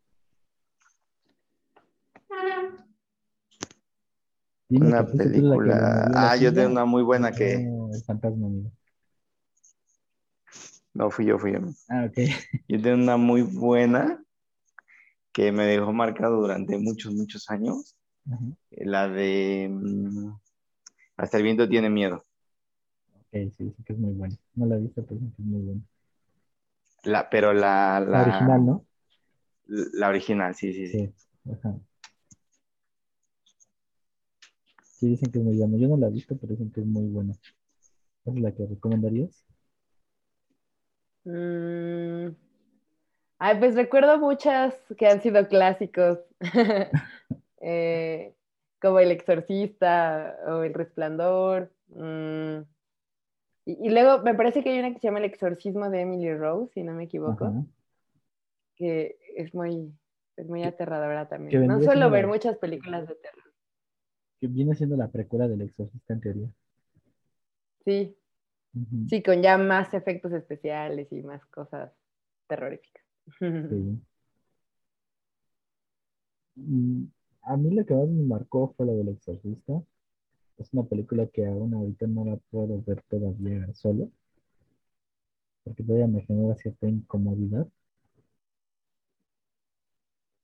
Una 4.70 5.06
película. 5.06 6.10
Ah, 6.14 6.36
yo 6.36 6.52
tengo 6.52 6.70
una 6.70 6.84
muy 6.84 7.02
buena 7.02 7.32
que. 7.32 7.54
El 7.54 8.02
fantasma, 8.04 8.46
amigo. 8.46 8.70
No, 10.94 11.10
fui 11.10 11.26
yo, 11.26 11.38
fui 11.38 11.52
yo. 11.52 11.60
Ah, 11.88 12.06
ok. 12.08 12.18
Yo 12.68 12.80
tengo 12.80 13.02
una 13.02 13.16
muy 13.16 13.42
buena 13.42 14.22
que 15.32 15.52
me 15.52 15.64
dejó 15.64 15.92
marcado 15.92 16.40
durante 16.40 16.78
muchos, 16.78 17.14
muchos 17.14 17.48
años. 17.50 17.96
La 18.70 19.08
de 19.08 19.68
mm, 19.70 20.32
Hasta 21.16 21.36
el 21.36 21.42
viento 21.42 21.68
tiene 21.68 21.90
miedo. 21.90 22.24
Ok, 23.32 23.50
sí, 23.56 23.70
sí 23.76 23.82
que 23.84 23.92
es 23.92 23.98
muy 23.98 24.12
buena. 24.12 24.36
No 24.54 24.66
la 24.66 24.76
he 24.76 24.80
visto, 24.80 25.04
pero 25.04 25.20
es 25.20 25.38
muy 25.38 25.62
buena. 25.62 25.80
La, 27.04 27.28
pero 27.30 27.52
la, 27.52 28.00
La 28.10 28.20
la, 28.20 28.22
original, 28.22 28.64
¿no? 28.66 28.86
la 29.66 30.08
original, 30.08 30.54
sí, 30.54 30.72
sí, 30.72 30.86
sí. 30.88 30.98
Sí. 30.98 31.14
Ajá. 31.50 31.80
Sí, 34.84 35.08
dicen 35.08 35.32
que 35.32 35.38
es 35.38 35.44
muy 35.44 35.56
buena. 35.56 35.78
Yo 35.78 35.88
no 35.88 35.96
la 35.96 36.08
he 36.08 36.10
visto, 36.10 36.36
pero 36.36 36.52
dicen 36.52 36.70
que 36.70 36.80
es 36.80 36.86
muy 36.86 37.06
buena. 37.08 37.34
¿Es 38.26 38.34
la 38.40 38.52
que 38.54 38.66
recomendarías? 38.66 39.44
Mm. 41.24 42.34
Ay, 43.38 43.58
pues 43.58 43.74
recuerdo 43.74 44.18
muchas 44.18 44.74
que 44.98 45.06
han 45.06 45.22
sido 45.22 45.48
clásicos, 45.48 46.18
Eh, 47.62 48.34
como 48.80 49.00
El 49.00 49.10
Exorcista 49.10 50.36
o 50.48 50.62
El 50.62 50.74
Resplandor. 50.74 51.70
mm. 51.88 52.60
Y, 53.64 53.86
y 53.86 53.90
luego 53.90 54.22
me 54.22 54.34
parece 54.34 54.62
que 54.62 54.70
hay 54.70 54.78
una 54.78 54.92
que 54.92 54.98
se 55.00 55.06
llama 55.08 55.18
El 55.18 55.26
Exorcismo 55.26 55.90
de 55.90 56.00
Emily 56.00 56.34
Rose, 56.34 56.72
si 56.74 56.82
no 56.82 56.92
me 56.94 57.04
equivoco, 57.04 57.44
Ajá. 57.46 57.64
que 58.76 59.18
es 59.36 59.54
muy, 59.54 59.92
es 60.36 60.48
muy 60.48 60.62
aterradora 60.64 61.28
también. 61.28 61.66
No 61.66 61.80
suelo 61.80 62.10
ver 62.10 62.24
la- 62.24 62.28
muchas 62.32 62.56
películas 62.58 63.06
de 63.06 63.14
terror. 63.16 63.44
Que 64.40 64.46
viene 64.46 64.74
siendo 64.74 64.96
la 64.96 65.08
precuela 65.08 65.46
del 65.48 65.60
Exorcista 65.62 66.14
en 66.14 66.20
teoría. 66.20 66.48
Sí, 67.84 68.16
sí, 69.08 69.22
con 69.22 69.42
ya 69.42 69.58
más 69.58 69.92
efectos 69.94 70.32
especiales 70.32 71.12
y 71.12 71.22
más 71.22 71.44
cosas 71.46 71.92
terroríficas. 72.46 73.04
Sí. 73.38 74.00
A 77.42 77.56
mí 77.56 77.70
lo 77.70 77.86
que 77.86 77.94
más 77.94 78.06
me 78.08 78.22
marcó 78.24 78.74
fue 78.76 78.84
lo 78.86 78.92
del 78.94 79.08
Exorcista. 79.08 79.82
Es 80.60 80.72
una 80.74 80.84
película 80.84 81.26
que 81.26 81.44
aún 81.46 81.74
ahorita 81.74 82.06
no 82.06 82.24
la 82.24 82.36
puedo 82.36 82.80
ver 82.86 83.02
todavía 83.08 83.66
solo, 83.74 84.10
porque 85.64 85.82
todavía 85.82 86.06
me 86.06 86.20
genera 86.22 86.54
cierta 86.56 86.86
incomodidad. 86.86 87.66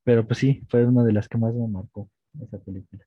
Pero 0.04 0.26
pues 0.26 0.38
sí, 0.38 0.62
fue 0.70 0.86
una 0.86 1.04
de 1.04 1.12
las 1.12 1.28
que 1.28 1.36
más 1.36 1.52
me 1.54 1.68
marcó 1.68 2.08
esa 2.40 2.58
película. 2.58 3.04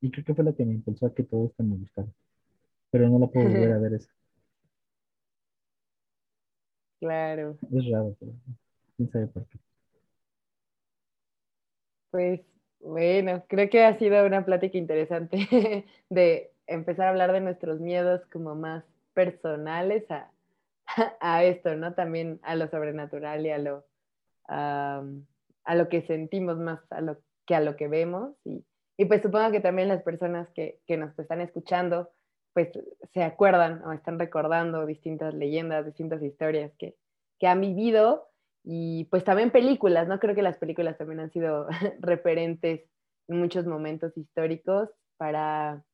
Y 0.00 0.10
creo 0.10 0.24
que 0.24 0.34
fue 0.34 0.44
la 0.44 0.52
que 0.52 0.64
me 0.64 0.74
impulsó 0.74 1.06
a 1.06 1.14
que 1.14 1.22
todo 1.22 1.46
esto 1.46 1.62
me 1.62 1.76
gustara. 1.76 2.08
Pero 2.90 3.08
no 3.08 3.18
la 3.20 3.28
puedo 3.28 3.48
volver 3.48 3.72
a 3.72 3.78
ver 3.78 3.94
esa. 3.94 4.10
Claro. 6.98 7.56
Es 7.72 7.90
raro, 7.90 8.16
pero 8.18 8.32
quién 8.96 9.10
sabe 9.10 9.26
por 9.28 9.46
qué. 9.46 9.58
Pues 12.10 12.40
bueno, 12.80 13.44
creo 13.48 13.68
que 13.68 13.84
ha 13.84 13.98
sido 13.98 14.24
una 14.26 14.44
plática 14.44 14.78
interesante 14.78 15.86
de 16.10 16.52
empezar 16.66 17.06
a 17.06 17.10
hablar 17.10 17.32
de 17.32 17.40
nuestros 17.40 17.80
miedos 17.80 18.22
como 18.32 18.54
más 18.54 18.84
personales 19.14 20.10
a, 20.10 20.30
a 21.20 21.44
esto, 21.44 21.74
¿no? 21.76 21.94
También 21.94 22.40
a 22.42 22.54
lo 22.54 22.68
sobrenatural 22.68 23.44
y 23.46 23.50
a 23.50 23.58
lo, 23.58 23.84
a, 24.48 25.04
lo 25.74 25.88
que 25.88 26.02
sentimos 26.02 26.58
más 26.58 26.80
a 26.90 27.00
lo, 27.00 27.18
que 27.46 27.54
a 27.54 27.60
lo 27.60 27.76
que 27.76 27.88
vemos. 27.88 28.34
Y, 28.44 28.64
y 28.96 29.04
pues 29.04 29.22
supongo 29.22 29.50
que 29.50 29.60
también 29.60 29.88
las 29.88 30.02
personas 30.02 30.48
que, 30.50 30.80
que 30.86 30.96
nos 30.96 31.18
están 31.18 31.40
escuchando 31.40 32.10
pues 32.52 32.68
se 33.12 33.22
acuerdan 33.22 33.82
o 33.84 33.92
están 33.92 34.18
recordando 34.18 34.84
distintas 34.86 35.34
leyendas, 35.34 35.86
distintas 35.86 36.22
historias 36.22 36.72
que, 36.78 36.96
que 37.38 37.46
han 37.46 37.60
vivido 37.60 38.29
y 38.62 39.04
pues 39.04 39.24
también 39.24 39.50
películas, 39.50 40.08
¿no? 40.08 40.18
Creo 40.18 40.34
que 40.34 40.42
las 40.42 40.58
películas 40.58 40.98
también 40.98 41.20
han 41.20 41.30
sido 41.30 41.66
referentes 42.00 42.82
en 43.28 43.38
muchos 43.38 43.66
momentos 43.66 44.16
históricos 44.16 44.90
para, 45.16 45.84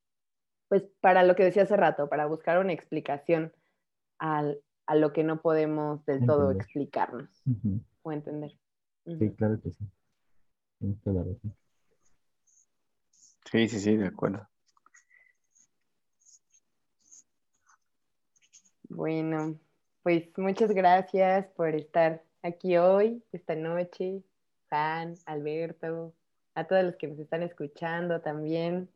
pues, 0.68 0.84
para 1.00 1.22
lo 1.22 1.36
que 1.36 1.44
decía 1.44 1.62
hace 1.62 1.76
rato, 1.76 2.08
para 2.08 2.26
buscar 2.26 2.58
una 2.58 2.72
explicación 2.72 3.52
al, 4.18 4.60
a 4.86 4.94
lo 4.94 5.12
que 5.12 5.22
no 5.22 5.40
podemos 5.40 6.04
del 6.06 6.26
todo 6.26 6.50
explicarnos 6.52 7.28
o 8.02 8.12
entender. 8.12 8.52
Sí, 9.04 9.12
Ujú. 9.12 9.36
claro 9.36 9.60
que 9.62 9.70
sí. 9.70 9.84
Tienes 10.78 11.00
toda 11.02 11.16
la 11.16 11.22
razón. 11.22 11.54
Sí, 13.50 13.68
sí, 13.68 13.80
sí, 13.80 13.96
de 13.96 14.08
acuerdo. 14.08 14.48
Bueno, 18.88 19.58
pues 20.02 20.28
muchas 20.36 20.72
gracias 20.72 21.46
por 21.56 21.74
estar 21.74 22.22
aquí 22.46 22.76
hoy, 22.76 23.22
esta 23.32 23.54
noche, 23.54 24.22
Juan, 24.68 25.14
Alberto, 25.26 26.14
a 26.54 26.66
todos 26.66 26.84
los 26.84 26.96
que 26.96 27.08
nos 27.08 27.18
están 27.18 27.42
escuchando 27.42 28.20
también. 28.20 28.88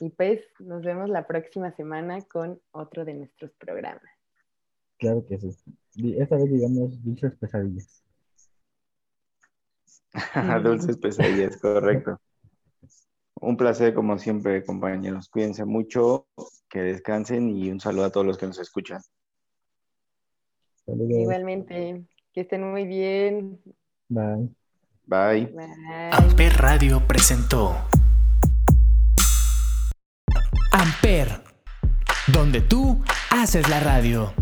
Y 0.00 0.10
pues 0.10 0.40
nos 0.60 0.82
vemos 0.82 1.08
la 1.08 1.26
próxima 1.26 1.74
semana 1.74 2.20
con 2.22 2.60
otro 2.70 3.04
de 3.04 3.14
nuestros 3.14 3.50
programas. 3.52 4.12
Claro 4.98 5.24
que 5.26 5.38
sí. 5.38 5.50
Esta 6.18 6.36
vez 6.36 6.52
digamos 6.52 7.02
dulces 7.02 7.34
pesadillas. 7.36 8.04
Dulces 10.64 10.96
pesadillas, 10.96 11.56
correcto. 11.58 12.20
Un 13.40 13.56
placer, 13.56 13.94
como 13.94 14.18
siempre, 14.18 14.64
compañeros. 14.64 15.28
Cuídense 15.28 15.64
mucho, 15.64 16.26
que 16.68 16.80
descansen 16.80 17.50
y 17.50 17.70
un 17.70 17.78
saludo 17.78 18.06
a 18.06 18.10
todos 18.10 18.26
los 18.26 18.38
que 18.38 18.46
nos 18.46 18.58
escuchan. 18.58 19.00
Saludos. 20.84 21.18
Igualmente, 21.18 22.04
que 22.38 22.42
estén 22.42 22.70
muy 22.70 22.86
bien. 22.86 23.58
Bye. 24.08 24.48
Bye. 25.06 25.46
Bye. 25.46 26.10
Amper 26.12 26.56
Radio 26.56 27.02
presentó 27.04 27.74
Amper, 30.70 31.42
donde 32.28 32.60
tú 32.60 33.02
haces 33.30 33.68
la 33.68 33.80
radio. 33.80 34.32